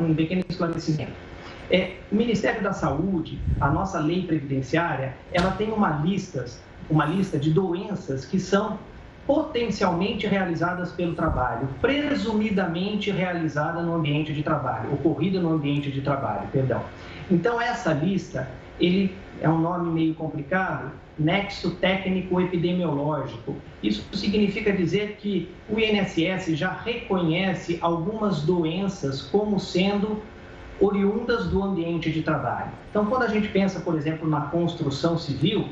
Um 0.00 0.14
pequeno 0.14 0.44
esclarecimento. 0.48 1.12
É, 1.70 1.96
o 2.10 2.14
Ministério 2.14 2.62
da 2.62 2.72
Saúde, 2.72 3.38
a 3.60 3.68
nossa 3.68 4.00
lei 4.00 4.26
previdenciária, 4.26 5.14
ela 5.32 5.50
tem 5.52 5.70
uma 5.70 5.90
lista 5.90 6.46
uma 6.90 7.04
lista 7.04 7.38
de 7.38 7.50
doenças 7.50 8.24
que 8.24 8.38
são 8.38 8.78
potencialmente 9.26 10.26
realizadas 10.26 10.90
pelo 10.92 11.14
trabalho, 11.14 11.68
presumidamente 11.82 13.10
realizada 13.10 13.82
no 13.82 13.94
ambiente 13.94 14.32
de 14.32 14.42
trabalho, 14.42 14.94
ocorrida 14.94 15.38
no 15.38 15.52
ambiente 15.52 15.90
de 15.90 16.00
trabalho, 16.00 16.48
perdão. 16.50 16.82
Então 17.30 17.60
essa 17.60 17.92
lista, 17.92 18.48
ele 18.80 19.14
é 19.42 19.48
um 19.48 19.58
nome 19.58 19.90
meio 19.90 20.14
complicado, 20.14 20.90
nexo 21.18 21.72
técnico 21.72 22.40
epidemiológico. 22.40 23.54
Isso 23.82 24.02
significa 24.14 24.72
dizer 24.72 25.18
que 25.20 25.50
o 25.68 25.78
INSS 25.78 26.56
já 26.56 26.72
reconhece 26.72 27.78
algumas 27.82 28.42
doenças 28.42 29.20
como 29.20 29.60
sendo 29.60 30.22
oriundas 30.80 31.48
do 31.48 31.62
ambiente 31.62 32.10
de 32.10 32.22
trabalho. 32.22 32.70
Então, 32.88 33.04
quando 33.06 33.24
a 33.24 33.28
gente 33.28 33.48
pensa, 33.48 33.80
por 33.80 33.96
exemplo, 33.96 34.28
na 34.28 34.42
construção 34.42 35.18
civil, 35.18 35.68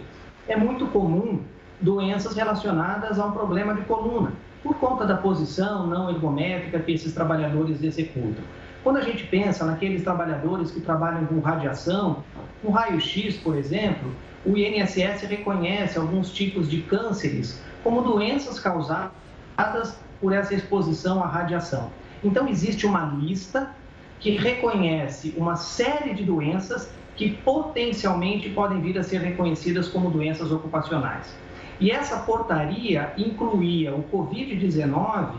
é 0.48 0.56
muito 0.56 0.87
comum 0.87 1.40
doenças 1.80 2.35
relacionadas 2.35 3.18
a 3.18 3.26
um 3.26 3.32
problema 3.32 3.74
de 3.74 3.82
coluna, 3.82 4.32
por 4.62 4.76
conta 4.76 5.04
da 5.04 5.16
posição 5.16 5.87
não 5.87 6.11
ergométrica 6.11 6.80
que 6.80 6.92
esses 6.92 7.12
trabalhadores 7.12 7.82
executam. 7.82 8.42
Quando 8.82 8.98
a 8.98 9.02
gente 9.02 9.24
pensa 9.24 9.64
naqueles 9.64 10.02
trabalhadores 10.02 10.70
que 10.70 10.80
trabalham 10.80 11.26
com 11.26 11.40
radiação, 11.40 12.22
um 12.64 12.70
raio-x, 12.70 13.37
por 13.38 13.56
exemplo, 13.56 14.12
o 14.44 14.56
INSS 14.56 15.22
reconhece 15.22 15.98
alguns 15.98 16.32
tipos 16.32 16.70
de 16.70 16.82
cânceres 16.82 17.61
como 17.82 18.02
doenças 18.02 18.61
causadas 18.61 19.98
por 20.20 20.32
essa 20.32 20.54
exposição 20.54 21.22
à 21.22 21.26
radiação. 21.26 21.90
Então, 22.22 22.48
existe 22.48 22.87
uma 22.87 23.06
lista 23.20 23.70
que 24.20 24.37
reconhece 24.37 25.35
uma 25.37 25.56
série 25.56 26.14
de 26.14 26.24
doenças 26.24 26.90
que 27.16 27.31
potencialmente 27.31 28.48
podem 28.50 28.81
vir 28.81 28.98
a 28.98 29.02
ser 29.02 29.20
reconhecidas 29.20 29.88
como 29.88 30.11
doenças 30.11 30.52
ocupacionais. 30.52 31.37
E 31.81 31.90
essa 31.90 32.18
portaria 32.18 33.12
incluía 33.16 33.94
o 33.94 34.02
Covid-19, 34.05 35.35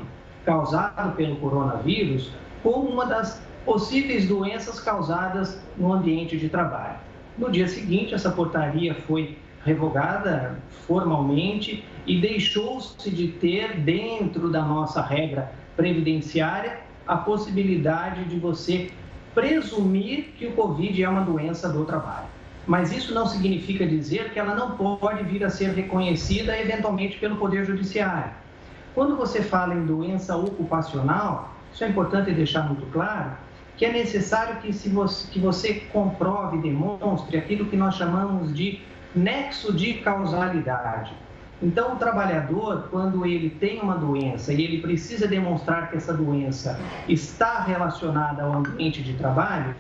causado 0.46 1.16
pelo 1.16 1.36
coronavírus, 1.38 2.32
como 2.64 2.90
uma 2.90 3.06
das 3.06 3.42
possíveis 3.66 4.28
doenças 4.28 4.80
causadas 4.80 5.62
no 5.78 5.92
ambiente 5.92 6.38
de 6.38 6.50
trabalho. 6.50 6.98
No 7.38 7.52
dia 7.52 7.68
seguinte, 7.68 8.14
essa 8.14 8.32
portaria 8.32 8.96
foi 8.96 9.38
revogada 9.64 10.58
formalmente 10.88 11.84
e 12.06 12.22
deixou-se 12.22 13.12
de 13.12 13.28
ter, 13.28 13.78
dentro 13.82 14.50
da 14.50 14.62
nossa 14.62 15.02
regra 15.02 15.52
previdenciária, 15.76 16.80
a 17.06 17.18
possibilidade 17.18 18.24
de 18.26 18.40
você 18.40 18.90
presumir 19.38 20.34
que 20.36 20.48
o 20.48 20.54
Covid 20.54 21.04
é 21.04 21.08
uma 21.08 21.22
doença 21.22 21.70
do 21.70 21.86
trabalho. 21.86 22.26
Mas 22.66 22.92
isso 22.92 23.14
não 23.14 23.28
significa 23.28 23.86
dizer 23.86 24.32
que 24.32 24.40
ela 24.40 24.56
não 24.56 24.72
pode 24.72 25.24
vir 25.26 25.44
a 25.44 25.50
ser 25.52 25.74
reconhecida 25.74 26.60
eventualmente 26.60 27.20
pelo 27.20 27.36
Poder 27.36 27.64
Judiciário. 27.64 28.32
Quando 28.96 29.16
você 29.16 29.44
fala 29.44 29.76
em 29.76 29.86
doença 29.86 30.36
ocupacional, 30.36 31.54
isso 31.72 31.84
é 31.84 31.88
importante 31.88 32.32
deixar 32.32 32.64
muito 32.64 32.92
claro, 32.92 33.34
que 33.78 33.86
é 33.86 33.94
necessário 33.94 34.60
que, 34.60 34.74
se 34.74 34.90
você, 34.90 35.32
que 35.32 35.40
você 35.40 35.82
comprove 35.94 36.58
demonstre 36.58 37.38
aquilo 37.38 37.68
que 37.68 37.78
nós 37.78 37.94
chamamos 37.94 38.52
de 38.56 38.82
nexo 39.14 39.72
de 39.72 39.94
causalidade. 40.00 41.14
Então, 41.62 41.94
o 41.94 41.96
trabalhador, 41.96 42.88
quando 42.92 43.26
ele 43.26 43.50
tem 43.50 43.82
uma 43.82 43.96
doença 43.96 44.54
e 44.54 44.64
ele 44.64 44.80
precisa 44.80 45.28
demonstrar 45.28 45.90
que 45.90 45.98
essa 45.98 46.14
doença 46.14 46.80
está 47.08 47.64
relacionada 47.64 48.44
ao 48.44 48.54
ambiente 48.54 49.02
de 49.02 49.14
trabalho, 49.14 49.74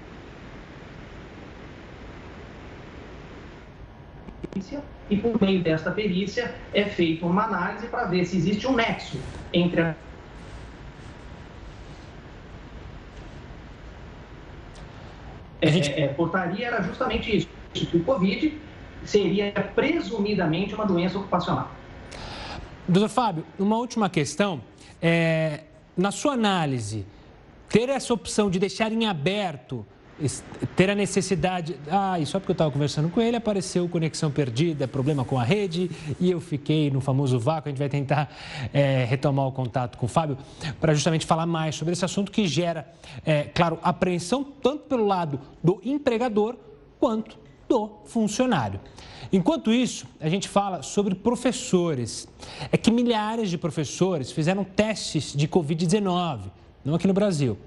e 5.09 5.17
por 5.17 5.39
meio 5.39 5.61
desta 5.61 5.91
perícia 5.91 6.53
é 6.73 6.83
feita 6.85 7.25
uma 7.25 7.43
análise 7.43 7.87
para 7.87 8.05
ver 8.05 8.25
se 8.25 8.37
existe 8.37 8.67
um 8.67 8.75
nexo 8.75 9.19
entre 9.53 9.81
a 9.81 9.95
É, 15.59 16.03
é, 16.03 16.07
portaria 16.09 16.67
era 16.67 16.83
justamente 16.83 17.35
isso, 17.35 17.49
que 17.73 17.97
o 17.97 18.03
Covid 18.03 18.66
seria 19.07 19.51
presumidamente 19.73 20.75
uma 20.75 20.85
doença 20.85 21.17
ocupacional. 21.17 21.71
Doutor 22.87 23.09
Fábio, 23.09 23.45
uma 23.57 23.77
última 23.77 24.09
questão. 24.09 24.61
É, 25.01 25.61
na 25.95 26.11
sua 26.11 26.33
análise, 26.33 27.05
ter 27.69 27.89
essa 27.89 28.13
opção 28.13 28.49
de 28.49 28.59
deixar 28.59 28.91
em 28.91 29.05
aberto 29.05 29.85
ter 30.75 30.89
a 30.89 30.95
necessidade. 30.95 31.77
Ah, 31.89 32.19
e 32.19 32.25
só 32.25 32.39
porque 32.39 32.51
eu 32.51 32.53
estava 32.53 32.71
conversando 32.71 33.09
com 33.09 33.21
ele, 33.21 33.37
apareceu 33.37 33.87
conexão 33.87 34.31
perdida, 34.31 34.87
problema 34.87 35.23
com 35.23 35.39
a 35.39 35.43
rede, 35.43 35.91
e 36.19 36.31
eu 36.31 36.39
fiquei 36.39 36.89
no 36.89 36.99
famoso 36.99 37.39
vácuo. 37.39 37.69
A 37.69 37.71
gente 37.71 37.79
vai 37.79 37.89
tentar 37.89 38.35
é, 38.73 39.05
retomar 39.05 39.45
o 39.45 39.51
contato 39.51 39.97
com 39.97 40.07
o 40.07 40.09
Fábio 40.09 40.37
para 40.81 40.93
justamente 40.93 41.25
falar 41.25 41.45
mais 41.45 41.75
sobre 41.75 41.93
esse 41.93 42.03
assunto 42.03 42.31
que 42.31 42.47
gera, 42.47 42.91
é, 43.25 43.43
claro, 43.43 43.77
apreensão 43.83 44.43
tanto 44.43 44.85
pelo 44.85 45.05
lado 45.05 45.39
do 45.63 45.79
empregador 45.83 46.57
quanto 46.99 47.46
do 47.67 47.89
funcionário. 48.05 48.79
Enquanto 49.31 49.73
isso, 49.73 50.05
a 50.19 50.29
gente 50.29 50.47
fala 50.47 50.81
sobre 50.81 51.13
professores. 51.13 52.27
É 52.71 52.77
que 52.77 52.89
milhares 52.89 53.49
de 53.49 53.57
professores 53.57 54.31
fizeram 54.31 54.63
testes 54.63 55.33
de 55.35 55.47
Covid-19, 55.47 56.39
não 56.83 56.95
aqui 56.95 57.07
no 57.07 57.13
Brasil, 57.13 57.57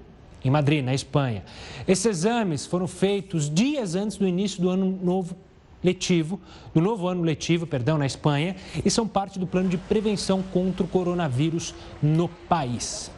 em 0.43 0.49
Madrid, 0.49 0.83
na 0.83 0.93
Espanha. 0.93 1.43
Esses 1.87 2.05
exames 2.05 2.65
foram 2.65 2.87
feitos 2.87 3.49
dias 3.49 3.95
antes 3.95 4.17
do 4.17 4.27
início 4.27 4.61
do 4.61 4.69
ano 4.69 4.99
novo 5.03 5.35
letivo, 5.83 6.39
do 6.73 6.81
novo 6.81 7.07
ano 7.07 7.23
letivo, 7.23 7.65
perdão, 7.65 7.97
na 7.97 8.05
Espanha, 8.05 8.55
e 8.83 8.89
são 8.89 9.07
parte 9.07 9.39
do 9.39 9.47
plano 9.47 9.69
de 9.69 9.77
prevenção 9.77 10.41
contra 10.41 10.83
o 10.83 10.87
coronavírus 10.87 11.73
no 12.01 12.27
país. 12.27 13.11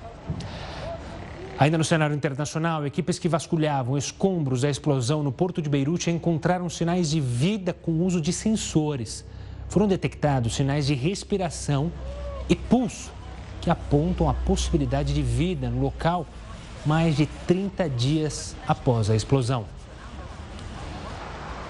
Ainda 1.57 1.77
no 1.77 1.83
cenário 1.83 2.15
internacional, 2.15 2.85
equipes 2.85 3.19
que 3.19 3.29
vasculhavam 3.29 3.97
escombros 3.97 4.61
da 4.61 4.69
explosão 4.69 5.21
no 5.21 5.31
porto 5.31 5.61
de 5.61 5.69
Beirute 5.69 6.09
encontraram 6.09 6.67
sinais 6.67 7.11
de 7.11 7.21
vida 7.21 7.73
com 7.73 8.03
uso 8.03 8.19
de 8.19 8.33
sensores. 8.33 9.23
Foram 9.69 9.87
detectados 9.87 10.55
sinais 10.55 10.87
de 10.87 10.95
respiração 10.95 11.91
e 12.49 12.55
pulso 12.55 13.11
que 13.61 13.69
apontam 13.69 14.27
a 14.27 14.33
possibilidade 14.33 15.13
de 15.13 15.21
vida 15.21 15.69
no 15.69 15.81
local 15.81 16.25
mais 16.85 17.15
de 17.15 17.27
30 17.47 17.87
dias 17.89 18.55
após 18.67 19.09
a 19.09 19.15
explosão. 19.15 19.65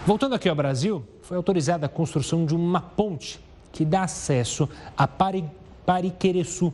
Voltando 0.06 0.34
aqui 0.34 0.50
ao 0.50 0.56
Brasil, 0.56 1.04
foi 1.22 1.38
autorizada 1.38 1.86
a 1.86 1.90
construção 1.90 2.46
de 2.46 2.56
uma 2.56 2.82
ponte 2.82 3.40
que 3.72 3.86
dá 3.86 4.04
acesso 4.04 4.68
a 4.98 5.08
Pari, 5.08 5.46
Pariquereçu, 5.86 6.74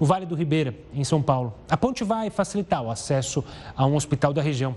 no 0.00 0.06
Vale 0.06 0.24
do 0.24 0.34
Ribeira, 0.34 0.74
em 0.94 1.04
São 1.04 1.20
Paulo. 1.20 1.52
A 1.68 1.76
ponte 1.76 2.02
vai 2.02 2.30
facilitar 2.30 2.82
o 2.82 2.90
acesso 2.90 3.44
a 3.76 3.86
um 3.86 3.94
hospital 3.94 4.32
da 4.32 4.40
região. 4.40 4.74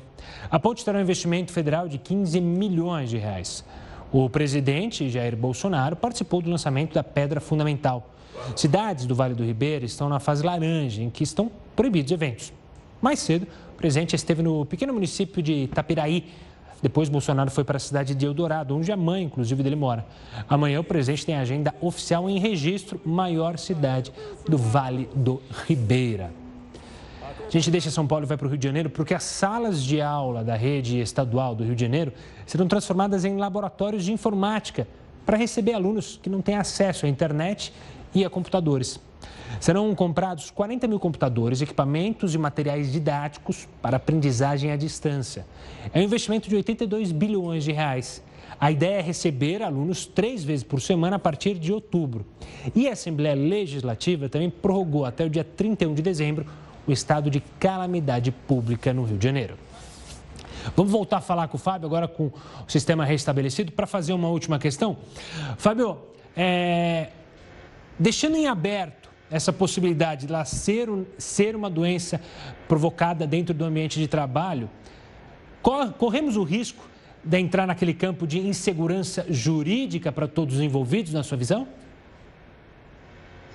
A 0.51 0.59
ponte 0.59 0.83
terá 0.83 0.99
um 0.99 1.01
investimento 1.01 1.53
federal 1.53 1.87
de 1.87 1.97
15 1.97 2.41
milhões 2.41 3.09
de 3.09 3.17
reais. 3.17 3.63
O 4.11 4.29
presidente 4.29 5.09
Jair 5.09 5.35
Bolsonaro 5.35 5.95
participou 5.95 6.41
do 6.41 6.49
lançamento 6.49 6.93
da 6.93 7.03
pedra 7.03 7.39
fundamental. 7.39 8.09
Cidades 8.55 9.05
do 9.05 9.15
Vale 9.15 9.33
do 9.33 9.43
Ribeira 9.43 9.85
estão 9.85 10.09
na 10.09 10.19
fase 10.19 10.45
laranja, 10.45 11.01
em 11.01 11.09
que 11.09 11.23
estão 11.23 11.49
proibidos 11.75 12.11
eventos. 12.11 12.51
Mais 13.01 13.19
cedo, 13.19 13.47
o 13.73 13.77
presidente 13.77 14.15
esteve 14.15 14.43
no 14.43 14.65
pequeno 14.65 14.93
município 14.93 15.41
de 15.41 15.67
Tapiraí. 15.67 16.25
Depois, 16.83 17.07
Bolsonaro 17.07 17.49
foi 17.49 17.63
para 17.63 17.77
a 17.77 17.79
cidade 17.79 18.13
de 18.13 18.25
Eldorado, 18.25 18.75
onde 18.75 18.91
a 18.91 18.97
mãe, 18.97 19.23
inclusive, 19.23 19.63
dele 19.63 19.77
mora. 19.77 20.05
Amanhã, 20.49 20.81
o 20.81 20.83
presidente 20.83 21.25
tem 21.25 21.33
agenda 21.33 21.73
oficial 21.79 22.29
em 22.29 22.37
registro, 22.39 22.99
maior 23.05 23.57
cidade 23.57 24.11
do 24.45 24.57
Vale 24.57 25.07
do 25.15 25.41
Ribeira. 25.65 26.29
A 27.47 27.49
gente 27.49 27.71
deixa 27.71 27.89
São 27.89 28.05
Paulo 28.05 28.25
e 28.25 28.27
vai 28.27 28.35
para 28.35 28.47
o 28.47 28.49
Rio 28.49 28.57
de 28.57 28.67
Janeiro 28.67 28.89
porque 28.89 29.13
as 29.13 29.23
salas 29.23 29.81
de 29.81 30.01
aula 30.01 30.43
da 30.43 30.55
rede 30.55 30.99
estadual 30.99 31.55
do 31.55 31.63
Rio 31.63 31.73
de 31.73 31.81
Janeiro 31.81 32.11
serão 32.45 32.67
transformadas 32.67 33.23
em 33.23 33.37
laboratórios 33.37 34.03
de 34.03 34.11
informática 34.11 34.85
para 35.25 35.37
receber 35.37 35.71
alunos 35.71 36.19
que 36.21 36.29
não 36.29 36.41
têm 36.41 36.57
acesso 36.57 37.05
à 37.05 37.09
internet 37.09 37.71
e 38.13 38.25
a 38.25 38.29
computadores. 38.29 38.99
Serão 39.59 39.93
comprados 39.95 40.51
40 40.51 40.87
mil 40.87 40.99
computadores, 40.99 41.61
equipamentos 41.61 42.35
e 42.35 42.37
materiais 42.37 42.91
didáticos 42.91 43.67
para 43.81 43.97
aprendizagem 43.97 44.71
à 44.71 44.75
distância. 44.75 45.45
É 45.93 45.99
um 45.99 46.03
investimento 46.03 46.49
de 46.49 46.55
82 46.55 47.11
bilhões 47.11 47.63
de 47.63 47.71
reais. 47.71 48.23
A 48.59 48.71
ideia 48.71 48.99
é 48.99 49.01
receber 49.01 49.61
alunos 49.61 50.05
três 50.05 50.43
vezes 50.43 50.63
por 50.63 50.81
semana 50.81 51.15
a 51.17 51.19
partir 51.19 51.57
de 51.57 51.73
outubro. 51.73 52.25
E 52.75 52.87
a 52.87 52.93
Assembleia 52.93 53.35
Legislativa 53.35 54.29
também 54.29 54.49
prorrogou 54.49 55.05
até 55.05 55.25
o 55.25 55.29
dia 55.29 55.43
31 55.43 55.93
de 55.93 56.01
dezembro 56.01 56.45
o 56.85 56.91
estado 56.91 57.29
de 57.29 57.41
calamidade 57.59 58.31
pública 58.31 58.93
no 58.93 59.03
Rio 59.03 59.17
de 59.17 59.23
Janeiro. 59.23 59.57
Vamos 60.75 60.91
voltar 60.91 61.17
a 61.17 61.21
falar 61.21 61.47
com 61.47 61.57
o 61.57 61.59
Fábio 61.59 61.85
agora 61.85 62.07
com 62.07 62.27
o 62.27 62.33
sistema 62.67 63.03
restabelecido 63.03 63.71
para 63.71 63.85
fazer 63.85 64.13
uma 64.13 64.29
última 64.29 64.57
questão. 64.59 64.97
Fábio, 65.57 65.97
é... 66.35 67.09
deixando 67.99 68.37
em 68.37 68.47
aberto 68.47 69.02
essa 69.31 69.51
possibilidade 69.51 70.27
de 70.27 70.31
lá 70.31 70.45
ser, 70.45 70.87
ser 71.17 71.55
uma 71.55 71.69
doença 71.69 72.21
provocada 72.67 73.25
dentro 73.25 73.53
do 73.53 73.65
ambiente 73.65 73.99
de 73.99 74.07
trabalho, 74.07 74.69
corremos 75.97 76.37
o 76.37 76.43
risco 76.43 76.87
de 77.23 77.39
entrar 77.39 77.65
naquele 77.65 77.93
campo 77.93 78.27
de 78.27 78.39
insegurança 78.39 79.25
jurídica 79.29 80.11
para 80.11 80.27
todos 80.27 80.55
os 80.55 80.61
envolvidos, 80.61 81.13
na 81.13 81.23
sua 81.23 81.37
visão? 81.37 81.65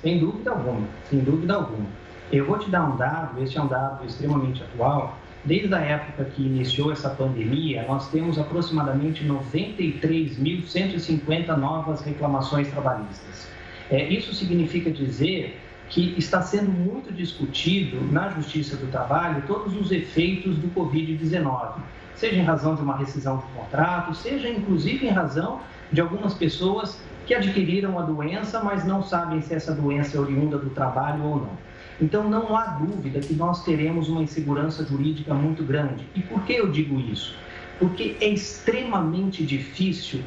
Sem 0.00 0.18
dúvida 0.18 0.52
alguma, 0.52 0.88
sem 1.10 1.18
dúvida 1.20 1.52
alguma. 1.54 1.86
Eu 2.32 2.46
vou 2.46 2.58
te 2.58 2.70
dar 2.70 2.84
um 2.84 2.96
dado, 2.96 3.42
esse 3.42 3.58
é 3.58 3.62
um 3.62 3.66
dado 3.66 4.06
extremamente 4.06 4.62
atual. 4.62 5.18
Desde 5.44 5.74
a 5.74 5.80
época 5.80 6.24
que 6.24 6.42
iniciou 6.42 6.90
essa 6.92 7.10
pandemia, 7.10 7.84
nós 7.86 8.10
temos 8.10 8.38
aproximadamente 8.38 9.22
93.150 9.24 11.56
novas 11.56 12.00
reclamações 12.02 12.68
trabalhistas. 12.68 13.57
É, 13.90 14.06
isso 14.08 14.34
significa 14.34 14.90
dizer 14.90 15.58
que 15.88 16.14
está 16.18 16.42
sendo 16.42 16.70
muito 16.70 17.12
discutido 17.12 18.00
na 18.12 18.28
Justiça 18.30 18.76
do 18.76 18.86
Trabalho 18.88 19.42
todos 19.46 19.74
os 19.74 19.90
efeitos 19.90 20.56
do 20.58 20.68
Covid-19, 20.68 21.76
seja 22.14 22.36
em 22.36 22.44
razão 22.44 22.74
de 22.74 22.82
uma 22.82 22.96
rescisão 22.96 23.38
de 23.38 23.44
contrato, 23.58 24.14
seja 24.14 24.48
inclusive 24.48 25.06
em 25.06 25.10
razão 25.10 25.60
de 25.90 26.00
algumas 26.00 26.34
pessoas 26.34 27.00
que 27.26 27.34
adquiriram 27.34 27.98
a 27.98 28.02
doença, 28.02 28.62
mas 28.62 28.84
não 28.84 29.02
sabem 29.02 29.40
se 29.40 29.54
essa 29.54 29.72
doença 29.74 30.16
é 30.16 30.20
oriunda 30.20 30.58
do 30.58 30.70
trabalho 30.70 31.24
ou 31.24 31.36
não. 31.36 31.68
Então, 32.00 32.28
não 32.28 32.56
há 32.56 32.66
dúvida 32.66 33.20
que 33.20 33.34
nós 33.34 33.64
teremos 33.64 34.08
uma 34.08 34.22
insegurança 34.22 34.84
jurídica 34.84 35.34
muito 35.34 35.64
grande. 35.64 36.06
E 36.14 36.20
por 36.22 36.42
que 36.44 36.54
eu 36.54 36.70
digo 36.70 36.98
isso? 37.00 37.34
Porque 37.78 38.16
é 38.20 38.28
extremamente 38.28 39.44
difícil 39.44 40.22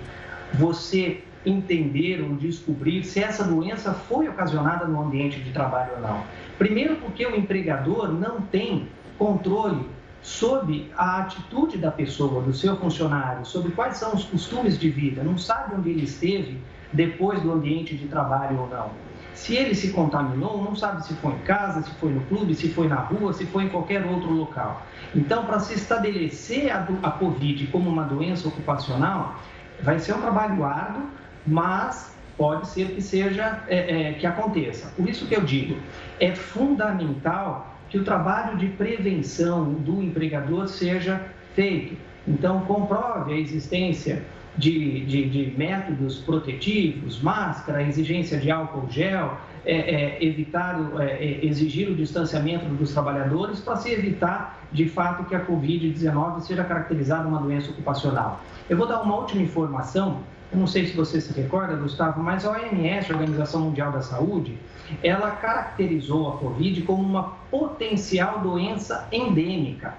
você 0.54 1.24
entender 1.46 2.22
ou 2.22 2.36
descobrir 2.36 3.04
se 3.04 3.20
essa 3.22 3.44
doença 3.44 3.94
foi 3.94 4.28
ocasionada 4.28 4.86
no 4.86 5.02
ambiente 5.02 5.40
de 5.40 5.52
trabalho 5.52 5.94
ou 5.96 6.02
não. 6.02 6.24
Primeiro, 6.58 6.98
porque 6.98 7.26
o 7.26 7.36
empregador 7.36 8.12
não 8.12 8.42
tem 8.42 8.88
controle 9.18 9.86
sobre 10.22 10.92
a 10.96 11.22
atitude 11.22 11.78
da 11.78 11.90
pessoa, 11.90 12.42
do 12.42 12.54
seu 12.54 12.78
funcionário, 12.78 13.46
sobre 13.46 13.72
quais 13.72 13.98
são 13.98 14.14
os 14.14 14.24
costumes 14.24 14.78
de 14.78 14.90
vida, 14.90 15.24
não 15.24 15.38
sabe 15.38 15.76
onde 15.76 15.90
ele 15.90 16.04
esteve 16.04 16.60
depois 16.94 17.42
do 17.42 17.52
ambiente 17.52 17.96
de 17.96 18.08
trabalho 18.08 18.60
ou 18.60 18.70
não. 18.70 18.92
Se 19.34 19.56
ele 19.56 19.74
se 19.74 19.92
contaminou, 19.92 20.62
não 20.64 20.76
sabe 20.76 21.04
se 21.06 21.16
foi 21.16 21.32
em 21.32 21.40
casa, 21.40 21.82
se 21.82 21.92
foi 21.96 22.12
no 22.12 22.22
clube, 22.22 22.54
se 22.54 22.70
foi 22.70 22.88
na 22.88 22.98
rua, 22.98 23.34
se 23.34 23.46
foi 23.48 23.64
em 23.64 23.70
qualquer 23.70 24.06
outro 24.06 24.32
local. 24.32 24.86
Então, 25.16 25.46
para 25.46 25.60
se 25.60 25.74
estabelecer 25.74 26.72
a, 26.72 26.88
a 27.02 27.12
Covid 27.12 27.66
como 27.68 27.90
uma 27.90 28.04
doença 28.04 28.48
ocupacional, 28.48 29.40
vai 29.82 30.00
ser 30.00 30.14
um 30.14 30.22
trabalho 30.22 30.64
árduo, 30.64 31.04
mas 31.46 32.16
pode 32.38 32.68
ser 32.68 32.90
que 32.90 33.02
seja 33.02 33.64
é, 33.68 34.10
é, 34.10 34.14
que 34.14 34.26
aconteça. 34.26 34.92
Por 34.96 35.08
isso 35.08 35.28
que 35.28 35.36
eu 35.36 35.42
digo, 35.42 35.78
é 36.20 36.34
fundamental 36.34 37.76
que 37.90 37.98
o 37.98 38.04
trabalho 38.04 38.58
de 38.58 38.68
prevenção 38.68 39.74
do 39.74 40.02
empregador 40.02 40.68
seja 40.68 41.22
feito. 41.54 41.98
Então, 42.28 42.62
comprove 42.62 43.34
a 43.34 43.38
existência 43.38 44.24
de, 44.58 45.06
de, 45.06 45.30
de 45.30 45.58
métodos 45.58 46.20
protetivos, 46.20 47.22
máscara, 47.22 47.84
exigência 47.84 48.38
de 48.38 48.52
álcool 48.52 48.88
gel, 48.90 49.38
é, 49.66 49.76
é, 49.76 50.26
evitar, 50.26 50.80
é, 51.00 51.06
é, 51.06 51.46
exigir 51.46 51.90
o 51.90 51.96
distanciamento 51.96 52.66
dos 52.66 52.92
trabalhadores 52.92 53.60
para 53.60 53.76
se 53.76 53.92
evitar, 53.92 54.60
de 54.72 54.88
fato, 54.88 55.24
que 55.26 55.36
a 55.36 55.46
Covid-19 55.46 56.42
seja 56.42 56.64
caracterizada 56.64 57.28
uma 57.28 57.40
doença 57.40 57.70
ocupacional. 57.70 58.42
Eu 58.70 58.78
vou 58.78 58.88
dar 58.88 59.02
uma 59.02 59.16
última 59.16 59.42
informação 59.42 60.22
eu 60.52 60.60
não 60.60 60.68
sei 60.68 60.86
se 60.86 60.96
você 60.96 61.22
se 61.22 61.32
recorda, 61.34 61.76
Gustavo, 61.76 62.22
mas 62.22 62.46
a 62.46 62.52
OMS, 62.52 63.10
a 63.10 63.16
Organização 63.16 63.62
Mundial 63.62 63.92
da 63.92 64.02
Saúde, 64.02 64.58
ela 65.02 65.32
caracterizou 65.32 66.28
a 66.28 66.38
Covid 66.38 66.82
como 66.82 67.02
uma 67.02 67.24
potencial 67.50 68.40
doença 68.40 69.08
endêmica. 69.14 69.96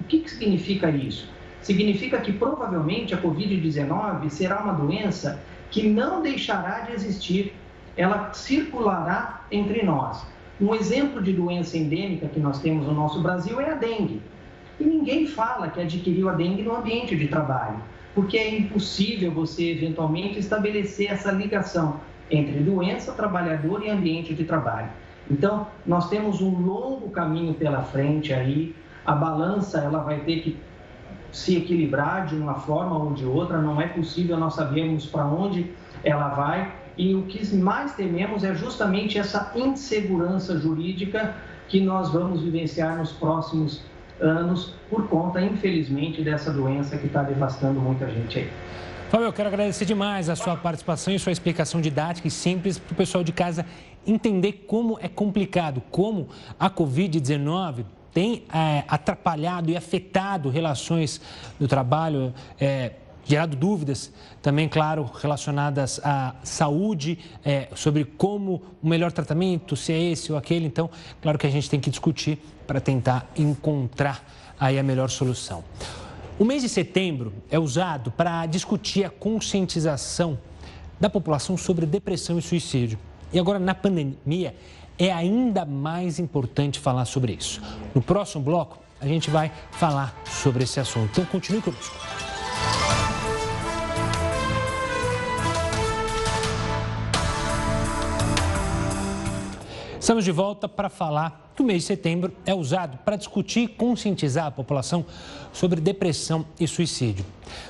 O 0.00 0.04
que, 0.04 0.20
que 0.20 0.30
significa 0.30 0.88
isso? 0.90 1.28
Significa 1.60 2.18
que 2.18 2.32
provavelmente 2.32 3.12
a 3.12 3.20
Covid-19 3.20 4.30
será 4.30 4.62
uma 4.62 4.72
doença 4.72 5.42
que 5.70 5.86
não 5.86 6.22
deixará 6.22 6.80
de 6.80 6.92
existir, 6.92 7.54
ela 7.94 8.32
circulará 8.32 9.42
entre 9.50 9.82
nós. 9.82 10.24
Um 10.58 10.74
exemplo 10.74 11.22
de 11.22 11.34
doença 11.34 11.76
endêmica 11.76 12.26
que 12.26 12.40
nós 12.40 12.60
temos 12.60 12.86
no 12.86 12.94
nosso 12.94 13.20
Brasil 13.20 13.60
é 13.60 13.72
a 13.72 13.74
dengue. 13.74 14.22
E 14.78 14.84
ninguém 14.84 15.26
fala 15.26 15.68
que 15.68 15.78
adquiriu 15.78 16.30
a 16.30 16.32
dengue 16.32 16.62
no 16.62 16.74
ambiente 16.74 17.14
de 17.14 17.28
trabalho 17.28 17.82
porque 18.14 18.36
é 18.36 18.58
impossível 18.58 19.30
você 19.30 19.70
eventualmente 19.72 20.38
estabelecer 20.38 21.10
essa 21.10 21.30
ligação 21.30 22.00
entre 22.30 22.60
doença, 22.60 23.12
trabalhador 23.12 23.84
e 23.84 23.90
ambiente 23.90 24.34
de 24.34 24.44
trabalho. 24.44 24.88
Então, 25.30 25.66
nós 25.86 26.08
temos 26.08 26.40
um 26.40 26.60
longo 26.60 27.10
caminho 27.10 27.54
pela 27.54 27.82
frente 27.82 28.32
aí, 28.32 28.74
a 29.04 29.12
balança 29.12 29.78
ela 29.78 30.00
vai 30.00 30.20
ter 30.20 30.40
que 30.40 30.56
se 31.32 31.56
equilibrar 31.56 32.26
de 32.26 32.34
uma 32.34 32.54
forma 32.54 32.96
ou 32.96 33.12
de 33.12 33.24
outra, 33.24 33.60
não 33.60 33.80
é 33.80 33.86
possível 33.86 34.36
nós 34.36 34.54
sabermos 34.54 35.06
para 35.06 35.24
onde 35.24 35.70
ela 36.02 36.28
vai. 36.28 36.72
E 36.96 37.14
o 37.14 37.22
que 37.22 37.56
mais 37.56 37.94
tememos 37.94 38.42
é 38.42 38.54
justamente 38.54 39.18
essa 39.18 39.52
insegurança 39.54 40.58
jurídica 40.58 41.34
que 41.68 41.80
nós 41.80 42.10
vamos 42.12 42.42
vivenciar 42.42 42.98
nos 42.98 43.12
próximos 43.12 43.82
anos 44.20 44.74
por 44.88 45.08
conta, 45.08 45.40
infelizmente, 45.40 46.22
dessa 46.22 46.52
doença 46.52 46.96
que 46.96 47.06
está 47.06 47.22
devastando 47.22 47.80
muita 47.80 48.08
gente 48.08 48.38
aí. 48.38 48.50
Fábio, 49.10 49.26
eu 49.26 49.32
quero 49.32 49.48
agradecer 49.48 49.84
demais 49.84 50.28
a 50.28 50.36
sua 50.36 50.56
participação 50.56 51.12
e 51.12 51.18
sua 51.18 51.32
explicação 51.32 51.80
didática 51.80 52.28
e 52.28 52.30
simples 52.30 52.78
para 52.78 52.92
o 52.92 52.96
pessoal 52.96 53.24
de 53.24 53.32
casa 53.32 53.66
entender 54.06 54.64
como 54.66 54.98
é 55.00 55.08
complicado, 55.08 55.82
como 55.90 56.28
a 56.58 56.70
Covid-19 56.70 57.84
tem 58.12 58.44
é, 58.52 58.84
atrapalhado 58.88 59.70
e 59.70 59.76
afetado 59.76 60.48
relações 60.48 61.20
do 61.58 61.66
trabalho, 61.66 62.32
é, 62.60 62.92
gerado 63.24 63.56
dúvidas 63.56 64.12
também, 64.42 64.68
claro, 64.68 65.10
relacionadas 65.20 66.00
à 66.02 66.34
saúde, 66.42 67.18
é, 67.44 67.68
sobre 67.74 68.04
como 68.04 68.62
o 68.82 68.88
melhor 68.88 69.12
tratamento, 69.12 69.76
se 69.76 69.92
é 69.92 70.02
esse 70.02 70.32
ou 70.32 70.38
aquele. 70.38 70.66
Então, 70.66 70.90
claro 71.20 71.38
que 71.38 71.46
a 71.46 71.50
gente 71.50 71.68
tem 71.68 71.78
que 71.78 71.90
discutir 71.90 72.38
para 72.66 72.80
tentar 72.80 73.30
encontrar 73.36 74.24
aí 74.58 74.78
a 74.78 74.82
melhor 74.82 75.10
solução. 75.10 75.64
O 76.38 76.44
mês 76.44 76.62
de 76.62 76.68
setembro 76.68 77.32
é 77.50 77.58
usado 77.58 78.10
para 78.10 78.46
discutir 78.46 79.04
a 79.04 79.10
conscientização 79.10 80.38
da 80.98 81.10
população 81.10 81.56
sobre 81.56 81.84
depressão 81.84 82.38
e 82.38 82.42
suicídio. 82.42 82.98
E 83.32 83.38
agora, 83.38 83.58
na 83.58 83.74
pandemia, 83.74 84.54
é 84.98 85.12
ainda 85.12 85.64
mais 85.64 86.18
importante 86.18 86.78
falar 86.78 87.04
sobre 87.04 87.32
isso. 87.32 87.60
No 87.94 88.02
próximo 88.02 88.42
bloco, 88.42 88.78
a 89.00 89.06
gente 89.06 89.30
vai 89.30 89.50
falar 89.70 90.14
sobre 90.26 90.64
esse 90.64 90.78
assunto. 90.78 91.10
Então, 91.12 91.24
continue 91.26 91.62
conosco. 91.62 91.94
Estamos 100.00 100.24
de 100.24 100.32
volta 100.32 100.66
para 100.66 100.88
falar 100.88 101.52
que 101.54 101.60
o 101.60 101.64
mês 101.64 101.82
de 101.82 101.88
setembro 101.88 102.32
é 102.46 102.54
usado 102.54 102.96
para 103.04 103.16
discutir 103.16 103.60
e 103.60 103.68
conscientizar 103.68 104.46
a 104.46 104.50
população 104.50 105.04
sobre 105.52 105.78
depressão 105.78 106.46
e 106.58 106.66
suicídio. 106.66 107.22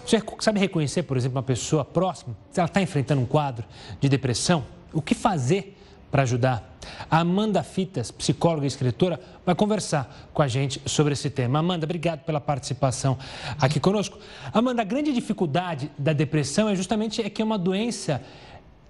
Você 0.07 0.23
sabe 0.39 0.61
reconhecer, 0.61 1.03
por 1.03 1.17
exemplo, 1.17 1.39
uma 1.39 1.43
pessoa 1.43 1.85
próxima, 1.85 2.37
se 2.53 2.61
ela 2.61 2.69
está 2.69 2.81
enfrentando 2.81 3.21
um 3.21 3.27
quadro 3.27 3.67
de 4.01 4.09
depressão? 4.09 4.65
O 4.93 5.03
que 5.03 5.13
fazer 5.13 5.77
para 6.09 6.23
ajudar? 6.23 6.79
A 7.11 7.19
Amanda 7.19 7.65
Fitas, 7.65 8.13
psicóloga 8.13 8.65
e 8.65 8.69
escritora, 8.69 9.21
vai 9.45 9.57
conversar 9.57 10.31
com 10.33 10.41
a 10.41 10.47
gente 10.47 10.81
sobre 10.87 11.15
esse 11.15 11.31
tema. 11.31 11.59
Amanda, 11.59 11.85
obrigado 11.85 12.21
pela 12.21 12.41
participação 12.41 13.19
aqui 13.61 13.81
conosco. 13.81 14.21
Amanda, 14.53 14.83
a 14.83 14.85
grande 14.85 15.13
dificuldade 15.13 15.91
da 15.99 16.13
depressão 16.13 16.69
é 16.69 16.77
justamente 16.77 17.21
é 17.21 17.29
que 17.29 17.43
é 17.43 17.45
uma 17.45 17.59
doença 17.59 18.23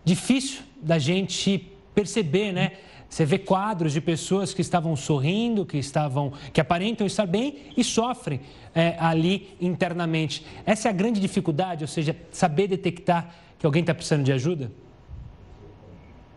difícil 0.04 0.60
da 0.82 0.98
gente 0.98 1.72
perceber, 1.94 2.52
né? 2.52 2.72
Você 3.10 3.24
vê 3.24 3.38
quadros 3.38 3.92
de 3.92 4.00
pessoas 4.00 4.54
que 4.54 4.60
estavam 4.60 4.94
sorrindo, 4.94 5.66
que 5.66 5.76
estavam, 5.76 6.32
que 6.52 6.60
aparentam 6.60 7.04
estar 7.04 7.26
bem 7.26 7.56
e 7.76 7.82
sofrem 7.82 8.40
é, 8.72 8.94
ali 9.00 9.48
internamente. 9.60 10.46
Essa 10.64 10.88
é 10.88 10.90
a 10.90 10.94
grande 10.94 11.18
dificuldade, 11.18 11.82
ou 11.82 11.88
seja, 11.88 12.16
saber 12.30 12.68
detectar 12.68 13.34
que 13.58 13.66
alguém 13.66 13.80
está 13.80 13.92
precisando 13.92 14.22
de 14.22 14.32
ajuda. 14.32 14.70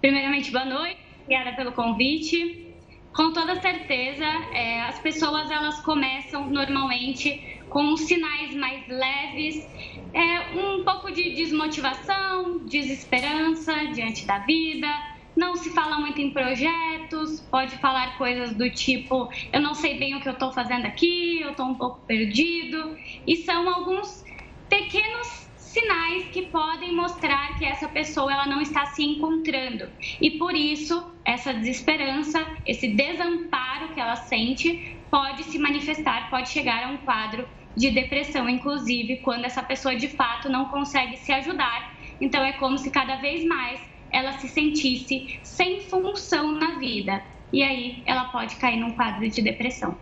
Primeiramente, 0.02 0.52
boa 0.52 0.66
noite. 0.66 0.98
Obrigada 1.22 1.56
pelo 1.56 1.74
convite. 1.74 2.74
Com 3.16 3.32
toda 3.32 3.62
certeza, 3.62 4.26
é, 4.26 4.82
as 4.82 4.98
pessoas 4.98 5.52
elas 5.52 5.80
começam 5.82 6.50
normalmente 6.50 7.60
com 7.70 7.96
sinais 7.96 8.56
mais 8.56 8.88
leves, 8.88 9.68
é, 10.12 10.58
um 10.58 10.84
pouco 10.84 11.12
de 11.12 11.36
desmotivação, 11.36 12.66
desesperança 12.66 13.74
diante 13.94 14.26
da 14.26 14.40
vida 14.40 15.13
não 15.36 15.56
se 15.56 15.70
fala 15.72 16.00
muito 16.00 16.22
em 16.22 16.32
projetos, 16.32 17.42
pode 17.50 17.76
falar 17.78 18.18
coisas 18.18 18.56
do 18.56 18.70
tipo: 18.70 19.30
eu 19.52 19.62
não 19.62 19.74
sei 19.74 19.98
bem 19.98 20.16
o 20.16 20.22
que 20.22 20.30
eu 20.30 20.34
estou 20.34 20.52
fazendo 20.52 20.86
aqui, 20.86 21.42
eu 21.42 21.52
estou 21.52 21.66
um 21.66 21.76
pouco 21.76 22.02
perdido. 22.06 22.98
E 23.26 23.38
são 23.38 23.68
alguns 23.70 24.24
pequenos 24.70 25.44
sinais 25.58 26.26
que 26.26 26.44
podem 26.44 26.96
mostrar 26.96 27.58
que 27.58 27.66
essa 27.66 27.88
pessoa 27.88 28.32
ela 28.32 28.46
não 28.46 28.62
está 28.62 28.86
se 28.88 29.04
encontrando. 29.04 29.90
E 30.22 30.32
por 30.32 30.56
isso, 30.56 31.12
essa 31.26 31.54
desesperança, 31.54 32.46
esse 32.66 32.90
desamparo 32.90 33.90
que 33.94 34.00
ela 34.00 34.16
sente, 34.16 34.98
pode 35.10 35.44
se 35.44 35.58
manifestar, 35.58 36.30
pode 36.30 36.50
chegar 36.50 36.84
a 36.84 36.92
um 36.92 36.98
quadro 36.98 37.48
de 37.76 37.90
depressão, 37.90 38.48
inclusive 38.48 39.18
quando 39.18 39.46
essa 39.46 39.64
pessoa 39.64 39.96
de 39.96 40.08
fato 40.08 40.48
não 40.48 40.66
consegue 40.66 41.18
se 41.18 41.32
ajudar. 41.32 41.96
Então 42.22 42.44
é 42.44 42.54
como 42.54 42.78
se 42.78 42.92
cada 42.92 43.16
vez 43.16 43.44
mais 43.44 43.93
ela 44.14 44.38
se 44.38 44.48
sentisse 44.48 45.40
sem 45.44 45.82
função 45.82 46.54
na 46.54 46.78
vida. 46.78 47.22
E 47.52 47.62
aí 47.62 48.02
ela 48.06 48.26
pode 48.26 48.56
cair 48.56 48.80
num 48.80 48.92
quadro 48.92 49.28
de 49.30 49.42
depressão. 49.42 49.96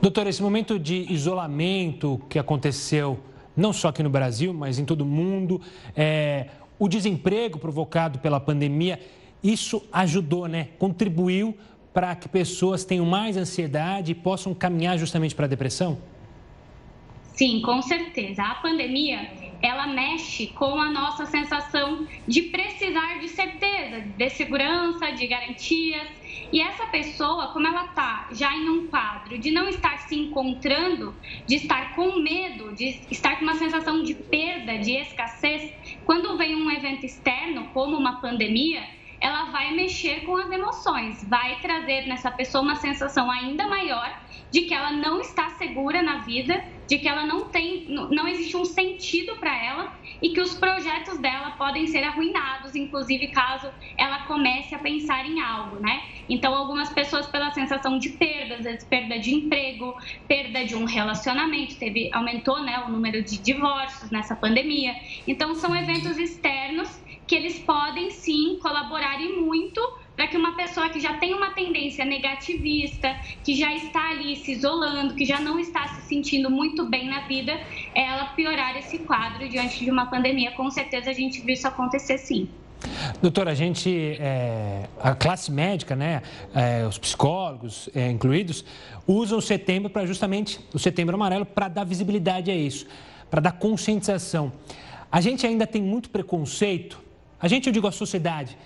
Doutora, 0.00 0.28
esse 0.28 0.42
momento 0.42 0.78
de 0.78 1.12
isolamento 1.12 2.20
que 2.28 2.38
aconteceu 2.38 3.18
não 3.56 3.72
só 3.72 3.88
aqui 3.88 4.02
no 4.02 4.10
Brasil, 4.10 4.52
mas 4.52 4.78
em 4.78 4.84
todo 4.84 5.00
o 5.00 5.06
mundo, 5.06 5.60
é, 5.96 6.48
o 6.78 6.88
desemprego 6.88 7.58
provocado 7.58 8.18
pela 8.18 8.38
pandemia, 8.38 9.00
isso 9.42 9.82
ajudou, 9.92 10.46
né? 10.46 10.68
Contribuiu 10.78 11.56
para 11.92 12.14
que 12.14 12.28
pessoas 12.28 12.84
tenham 12.84 13.06
mais 13.06 13.36
ansiedade 13.36 14.12
e 14.12 14.14
possam 14.14 14.52
caminhar 14.52 14.98
justamente 14.98 15.34
para 15.34 15.46
a 15.46 15.48
depressão? 15.48 15.98
Sim, 17.32 17.62
com 17.62 17.80
certeza. 17.80 18.42
A 18.42 18.56
pandemia 18.56 19.30
ela 19.62 19.86
mexe 19.86 20.48
com 20.48 20.80
a 20.80 20.90
nossa 20.90 21.26
sensação 21.26 22.06
de 22.26 22.42
precisar 22.42 23.18
de 23.20 23.28
certeza, 23.28 24.00
de 24.00 24.30
segurança, 24.30 25.12
de 25.12 25.26
garantias. 25.26 26.08
E 26.52 26.60
essa 26.60 26.86
pessoa, 26.86 27.48
como 27.48 27.66
ela 27.66 27.86
está 27.86 28.28
já 28.32 28.54
em 28.54 28.68
um 28.68 28.86
quadro 28.86 29.38
de 29.38 29.50
não 29.50 29.68
estar 29.68 29.98
se 30.00 30.16
encontrando, 30.16 31.14
de 31.46 31.56
estar 31.56 31.94
com 31.94 32.20
medo, 32.20 32.74
de 32.74 33.00
estar 33.10 33.36
com 33.36 33.42
uma 33.42 33.54
sensação 33.54 34.02
de 34.02 34.14
perda, 34.14 34.78
de 34.78 34.92
escassez, 34.92 35.72
quando 36.04 36.36
vem 36.36 36.54
um 36.54 36.70
evento 36.70 37.04
externo, 37.04 37.68
como 37.72 37.96
uma 37.96 38.20
pandemia, 38.20 38.82
ela 39.20 39.46
vai 39.46 39.72
mexer 39.74 40.24
com 40.24 40.36
as 40.36 40.50
emoções, 40.50 41.24
vai 41.28 41.58
trazer 41.60 42.06
nessa 42.06 42.30
pessoa 42.30 42.62
uma 42.62 42.76
sensação 42.76 43.30
ainda 43.30 43.66
maior 43.66 44.20
de 44.50 44.62
que 44.62 44.74
ela 44.74 44.92
não 44.92 45.20
está 45.20 45.50
segura 45.50 46.02
na 46.02 46.18
vida, 46.18 46.64
de 46.88 46.98
que 46.98 47.08
ela 47.08 47.26
não 47.26 47.48
tem, 47.48 47.86
não 47.88 48.28
existe 48.28 48.56
um 48.56 48.64
sentido 48.64 49.36
para 49.36 49.56
ela 49.64 49.92
e 50.22 50.30
que 50.30 50.40
os 50.40 50.54
projetos 50.54 51.18
dela 51.18 51.52
podem 51.52 51.86
ser 51.86 52.02
arruinados, 52.04 52.74
inclusive 52.74 53.28
caso 53.28 53.70
ela 53.98 54.24
comece 54.26 54.74
a 54.74 54.78
pensar 54.78 55.26
em 55.26 55.40
algo, 55.40 55.80
né? 55.80 56.02
Então, 56.28 56.54
algumas 56.54 56.88
pessoas 56.92 57.26
pela 57.26 57.50
sensação 57.52 57.98
de 57.98 58.10
perda, 58.10 58.56
às 58.56 58.64
vezes 58.64 58.84
perda 58.84 59.18
de 59.18 59.34
emprego, 59.34 59.94
perda 60.26 60.64
de 60.64 60.74
um 60.74 60.84
relacionamento, 60.84 61.78
teve 61.78 62.10
aumentou, 62.12 62.62
né, 62.62 62.84
o 62.86 62.90
número 62.90 63.22
de 63.22 63.38
divórcios 63.38 64.10
nessa 64.10 64.34
pandemia. 64.34 64.94
Então, 65.26 65.54
são 65.54 65.74
eventos 65.74 66.18
externos 66.18 67.02
que 67.26 67.34
eles 67.34 67.58
podem 67.60 68.10
sim 68.10 68.58
colaborar 68.60 69.20
e 69.20 69.40
muito 69.40 69.80
para 70.16 70.26
que 70.26 70.36
uma 70.36 70.56
pessoa 70.56 70.88
que 70.88 70.98
já 70.98 71.14
tem 71.14 71.34
uma 71.34 71.50
tendência 71.50 72.04
negativista, 72.04 73.14
que 73.44 73.54
já 73.54 73.72
está 73.74 74.10
ali 74.10 74.36
se 74.36 74.52
isolando, 74.52 75.14
que 75.14 75.26
já 75.26 75.40
não 75.40 75.58
está 75.58 75.86
se 75.88 76.08
sentindo 76.08 76.50
muito 76.50 76.86
bem 76.86 77.06
na 77.06 77.20
vida, 77.28 77.52
ela 77.94 78.24
piorar 78.28 78.76
esse 78.78 78.98
quadro 79.00 79.46
diante 79.48 79.84
de 79.84 79.90
uma 79.90 80.06
pandemia. 80.06 80.52
Com 80.52 80.70
certeza 80.70 81.10
a 81.10 81.12
gente 81.12 81.42
viu 81.42 81.52
isso 81.52 81.68
acontecer 81.68 82.16
sim. 82.16 82.48
Doutora, 83.20 83.50
a 83.50 83.54
gente, 83.54 84.16
é, 84.20 84.88
a 85.02 85.14
classe 85.14 85.50
médica, 85.50 85.94
né, 85.96 86.22
é, 86.54 86.86
os 86.86 86.98
psicólogos 86.98 87.88
é, 87.94 88.10
incluídos, 88.10 88.64
usam 89.06 89.38
o 89.38 89.42
setembro 89.42 89.90
para 89.90 90.06
justamente, 90.06 90.60
o 90.72 90.78
setembro 90.78 91.14
amarelo, 91.14 91.44
para 91.44 91.68
dar 91.68 91.84
visibilidade 91.84 92.50
a 92.50 92.54
isso, 92.54 92.86
para 93.30 93.40
dar 93.40 93.52
conscientização. 93.52 94.52
A 95.10 95.20
gente 95.20 95.46
ainda 95.46 95.66
tem 95.66 95.82
muito 95.82 96.10
preconceito, 96.10 97.02
a 97.40 97.48
gente, 97.48 97.66
eu 97.66 97.72
digo 97.72 97.86
a 97.86 97.92
sociedade, 97.92 98.56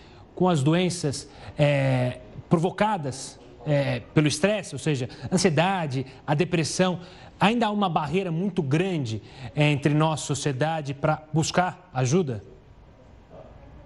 com 0.40 0.48
as 0.48 0.62
doenças 0.62 1.28
é, 1.58 2.18
provocadas 2.48 3.38
é, 3.66 4.00
pelo 4.14 4.26
estresse, 4.26 4.74
ou 4.74 4.78
seja, 4.78 5.06
ansiedade, 5.30 6.06
a 6.26 6.34
depressão, 6.34 7.00
ainda 7.38 7.66
há 7.66 7.70
uma 7.70 7.90
barreira 7.90 8.32
muito 8.32 8.62
grande 8.62 9.20
é, 9.54 9.70
entre 9.70 9.92
nós, 9.92 10.20
sociedade, 10.20 10.94
para 10.94 11.22
buscar 11.30 11.90
ajuda? 11.92 12.42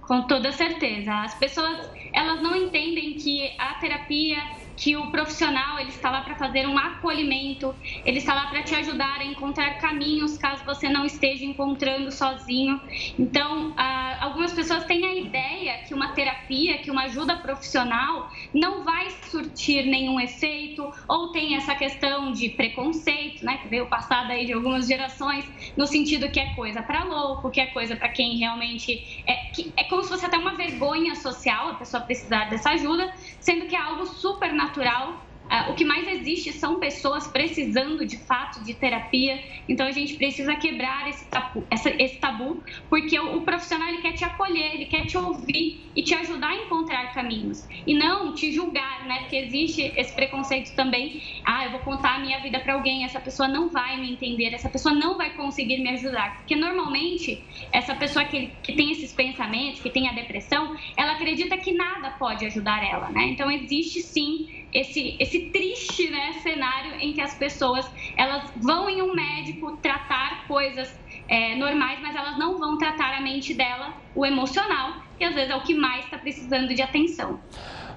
Com 0.03 0.29
toda 0.29 0.53
certeza. 0.53 1.13
As 1.25 1.35
pessoas, 1.35 1.91
elas 2.13 2.41
não 2.41 2.55
entendem 2.55 3.15
que 3.15 3.51
a 3.59 3.75
terapia 3.81 4.39
que 4.77 4.97
o 4.97 5.11
profissional 5.11 5.79
ele 5.79 5.91
está 5.91 6.11
lá 6.11 6.23
para 6.23 6.35
fazer 6.35 6.67
um 6.67 6.77
acolhimento, 6.77 7.75
ele 8.05 8.19
está 8.19 8.35
lá 8.35 8.47
para 8.47 8.63
te 8.63 8.75
ajudar 8.75 9.21
a 9.21 9.25
encontrar 9.25 9.79
caminhos 9.79 10.37
caso 10.37 10.65
você 10.65 10.89
não 10.89 11.05
esteja 11.05 11.45
encontrando 11.45 12.11
sozinho. 12.11 12.81
Então, 13.19 13.75
algumas 14.21 14.53
pessoas 14.53 14.85
têm 14.85 15.05
a 15.05 15.15
ideia 15.15 15.79
que 15.87 15.95
uma 15.95 16.09
terapia, 16.13 16.79
que 16.79 16.91
uma 16.91 17.05
ajuda 17.05 17.37
profissional 17.37 18.29
não 18.53 18.85
vai 18.85 19.11
surtir 19.31 19.87
nenhum 19.87 20.19
efeito, 20.19 20.91
ou 21.09 21.31
tem 21.31 21.57
essa 21.57 21.75
questão 21.75 22.33
de 22.33 22.49
preconceito, 22.51 23.45
né, 23.45 23.59
que 23.59 23.69
veio 23.69 23.87
passada 23.87 24.33
aí 24.33 24.45
de 24.45 24.53
algumas 24.53 24.87
gerações, 24.87 25.45
no 25.77 25.87
sentido 25.87 26.31
que 26.31 26.41
é 26.41 26.55
coisa 26.55 26.83
para 26.83 27.05
louco, 27.05 27.51
que 27.51 27.61
é 27.61 27.67
coisa 27.67 27.95
para 27.95 28.09
quem 28.09 28.39
realmente 28.39 29.23
é, 29.27 29.51
é 29.77 29.85
como 29.85 30.03
se 30.03 30.09
fosse 30.09 30.27
até 30.27 30.37
uma 30.37 30.55
vergonha 30.55 31.15
social 31.15 31.71
a 31.71 31.75
pessoa 31.75 32.03
precisar 32.03 32.51
dessa 32.51 32.71
ajuda, 32.71 33.13
sendo 33.39 33.67
que 33.67 33.77
é 33.77 33.79
algo 33.79 34.05
super 34.07 34.53
natural 34.53 34.64
Uh, 34.65 35.34
o 35.69 35.75
que 35.75 35.85
mais 35.85 36.09
existe 36.09 36.53
são 36.53 36.81
pessoas 36.81 37.27
precisando 37.27 38.05
de 38.07 38.19
fato 38.19 38.65
de 38.65 38.75
terapia, 38.75 39.39
então 39.69 39.87
a 39.87 39.93
gente 39.93 40.15
precisa 40.15 40.57
quebrar 40.57 41.09
esse 41.09 41.29
tabu, 41.31 41.67
esse 41.71 42.19
tabu 42.19 42.63
porque 42.89 43.19
o, 43.19 43.43
profissional 43.43 43.89
ele 43.89 44.01
quer 44.01 44.13
te 44.13 44.25
acolher, 44.25 44.75
ele 44.75 44.87
quer 44.87 45.07
te 45.07 45.17
ouvir 45.17 45.93
e 45.95 46.03
te 46.03 46.15
ajudar 46.15 46.49
a 46.49 46.57
encontrar 46.57 47.13
caminhos 47.13 47.67
e 47.87 47.95
não 47.95 48.35
te 48.35 48.53
julgar, 48.53 49.07
né? 49.07 49.21
Porque 49.21 49.37
existe 49.37 49.93
esse 49.97 50.15
preconceito 50.15 50.75
também. 50.75 51.23
Ah, 51.47 51.67
eu 51.67 51.73
vou 51.73 51.81
contar 51.81 52.17
a 52.17 52.19
minha 52.19 52.41
vida 52.41 52.59
para 52.61 52.75
alguém, 52.75 53.05
essa 53.05 53.21
pessoa 53.21 53.49
não 53.49 53.71
vai 53.71 54.01
me 54.01 54.13
entender, 54.13 54.55
essa 54.55 54.69
pessoa 54.69 54.95
não 54.95 55.17
vai 55.17 55.31
conseguir 55.35 55.79
me 55.79 55.91
ajudar, 55.91 56.37
porque 56.39 56.57
normalmente 56.57 57.47
essa 57.73 57.95
pessoa 57.95 58.25
que, 58.25 58.47
que 58.63 58.73
tem 58.73 58.91
esses 58.91 59.13
pensamentos, 59.13 59.81
que 59.81 59.91
tem 59.91 60.09
a 60.09 60.13
depressão, 60.13 60.75
ela 60.97 61.13
acredita 61.13 61.57
que 61.59 61.73
nada 61.73 62.11
pode 62.13 62.45
ajudar 62.47 62.83
ela, 62.85 63.11
né? 63.11 63.27
Então 63.27 63.51
existe 63.51 64.01
sim 64.01 64.47
esse, 64.75 65.17
esse 65.21 65.51
triste 65.51 66.11
né, 66.11 66.33
cenário 66.43 66.97
em 66.97 67.13
que 67.15 67.21
as 67.21 67.35
pessoas 67.39 67.89
elas 68.17 68.53
vão 68.57 68.91
em 68.91 69.01
um 69.01 69.15
médico 69.15 69.77
tratar 69.77 70.47
coisas 70.49 70.93
é, 71.29 71.55
normais, 71.55 72.01
mas 72.01 72.17
elas 72.17 72.37
não 72.37 72.59
vão 72.59 72.77
tratar 72.77 73.15
a 73.15 73.21
mente 73.21 73.55
dela, 73.55 73.95
o 74.15 74.27
emocional, 74.27 74.95
que 75.17 75.25
às 75.25 75.35
vezes 75.35 75.51
é 75.51 75.55
o 75.55 75.63
que 75.63 75.75
mais 75.75 76.05
está 76.05 76.19
precisando 76.19 76.75
de 76.75 76.83
atenção. 76.83 77.41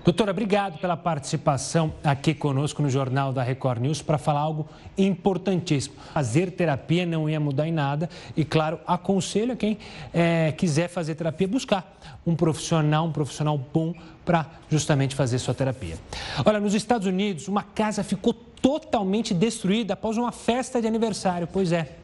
Doutora, 0.08 0.32
obrigado 0.32 0.80
pela 0.80 0.96
participação 0.96 1.94
aqui 2.02 2.34
conosco 2.34 2.82
no 2.82 2.90
Jornal 2.90 3.34
da 3.34 3.44
Record 3.44 3.82
News 3.82 4.02
para 4.02 4.18
falar 4.18 4.40
algo 4.40 4.66
importantíssimo. 4.98 5.96
Fazer 6.14 6.52
terapia 6.52 7.06
não 7.06 7.30
ia 7.30 7.42
mudar 7.42 7.68
em 7.68 7.74
nada 7.74 8.10
e, 8.34 8.46
claro, 8.46 8.80
aconselho 8.88 9.52
a 9.52 9.56
quem 9.58 9.78
é, 10.14 10.54
quiser 10.54 10.88
fazer 10.88 11.16
terapia 11.16 11.46
buscar 11.46 12.00
um 12.26 12.38
profissional, 12.38 13.06
um 13.06 13.12
profissional 13.12 13.58
bom 13.58 13.94
para 14.24 14.46
justamente 14.70 15.14
fazer 15.14 15.40
sua 15.40 15.54
terapia. 15.54 15.98
Olha, 16.46 16.62
nos 16.62 16.74
Estados 16.74 17.06
Unidos, 17.06 17.50
uma 17.50 17.64
casa 17.64 18.02
ficou 18.02 18.32
totalmente 18.32 19.34
destruída 19.34 19.94
após 19.94 20.16
uma 20.16 20.32
festa 20.32 20.80
de 20.80 20.88
aniversário. 20.88 21.50
Pois 21.52 21.74
é. 21.74 21.98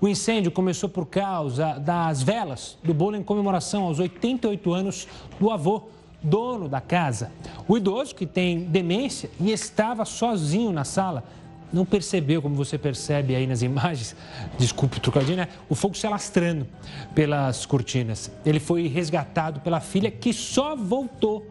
O 0.00 0.08
incêndio 0.08 0.50
começou 0.50 0.88
por 0.88 1.04
causa 1.04 1.74
das 1.74 2.22
velas 2.22 2.78
do 2.82 2.94
bolo 2.94 3.14
em 3.14 3.22
comemoração 3.22 3.84
aos 3.84 3.98
88 3.98 4.72
anos 4.72 5.06
do 5.38 5.50
avô 5.50 5.90
dono 6.22 6.68
da 6.68 6.80
casa. 6.80 7.30
O 7.66 7.76
idoso, 7.76 8.14
que 8.14 8.26
tem 8.26 8.60
demência 8.60 9.30
e 9.40 9.50
estava 9.50 10.04
sozinho 10.04 10.72
na 10.72 10.84
sala, 10.84 11.24
não 11.72 11.86
percebeu, 11.86 12.42
como 12.42 12.54
você 12.54 12.76
percebe 12.76 13.34
aí 13.34 13.46
nas 13.46 13.62
imagens, 13.62 14.14
desculpe 14.58 14.98
o 14.98 15.36
né? 15.36 15.48
O 15.68 15.74
fogo 15.74 15.96
se 15.96 16.06
alastrando 16.06 16.66
pelas 17.14 17.64
cortinas. 17.64 18.30
Ele 18.44 18.60
foi 18.60 18.86
resgatado 18.86 19.60
pela 19.60 19.80
filha, 19.80 20.10
que 20.10 20.32
só 20.32 20.76
voltou 20.76 21.46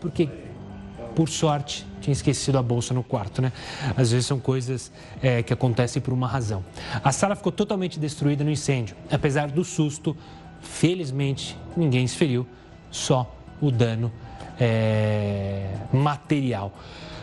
porque, 0.00 0.28
por 1.14 1.30
sorte, 1.30 1.86
tinha 2.02 2.12
esquecido 2.12 2.58
a 2.58 2.62
bolsa 2.62 2.92
no 2.92 3.02
quarto, 3.02 3.40
né? 3.40 3.50
Às 3.96 4.10
vezes 4.10 4.26
são 4.26 4.38
coisas 4.38 4.92
é, 5.22 5.42
que 5.42 5.50
acontecem 5.50 6.02
por 6.02 6.12
uma 6.12 6.28
razão. 6.28 6.62
A 7.02 7.10
sala 7.10 7.34
ficou 7.34 7.50
totalmente 7.50 7.98
destruída 7.98 8.44
no 8.44 8.50
incêndio. 8.50 8.94
Apesar 9.10 9.50
do 9.50 9.64
susto, 9.64 10.14
felizmente 10.60 11.56
ninguém 11.74 12.06
se 12.06 12.16
feriu, 12.16 12.46
só 12.90 13.34
o 13.60 13.70
dano 13.70 14.12
é, 14.58 15.68
material. 15.92 16.72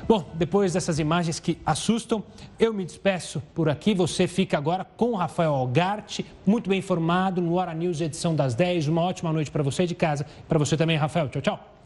Bom, 0.08 0.30
depois 0.34 0.74
dessas 0.74 1.00
imagens 1.00 1.40
que 1.40 1.58
assustam, 1.66 2.24
eu 2.60 2.74
me 2.74 2.84
despeço 2.84 3.42
por 3.56 3.70
aqui. 3.70 3.94
Você 3.94 4.28
fica 4.28 4.58
agora 4.58 4.84
com 4.84 5.12
o 5.12 5.16
Rafael 5.16 5.54
Algarte, 5.54 6.26
muito 6.46 6.70
bem 6.70 6.80
informado 6.80 7.42
no 7.42 7.54
Hora 7.54 7.74
News, 7.74 8.02
edição 8.02 8.36
das 8.36 8.54
10. 8.54 8.88
Uma 8.88 9.04
ótima 9.04 9.32
noite 9.32 9.50
para 9.50 9.64
você 9.64 9.86
de 9.86 9.96
casa. 9.96 10.26
Para 10.50 10.60
você 10.60 10.76
também, 10.76 10.98
Rafael. 10.98 11.30
Tchau, 11.30 11.42
tchau. 11.42 11.82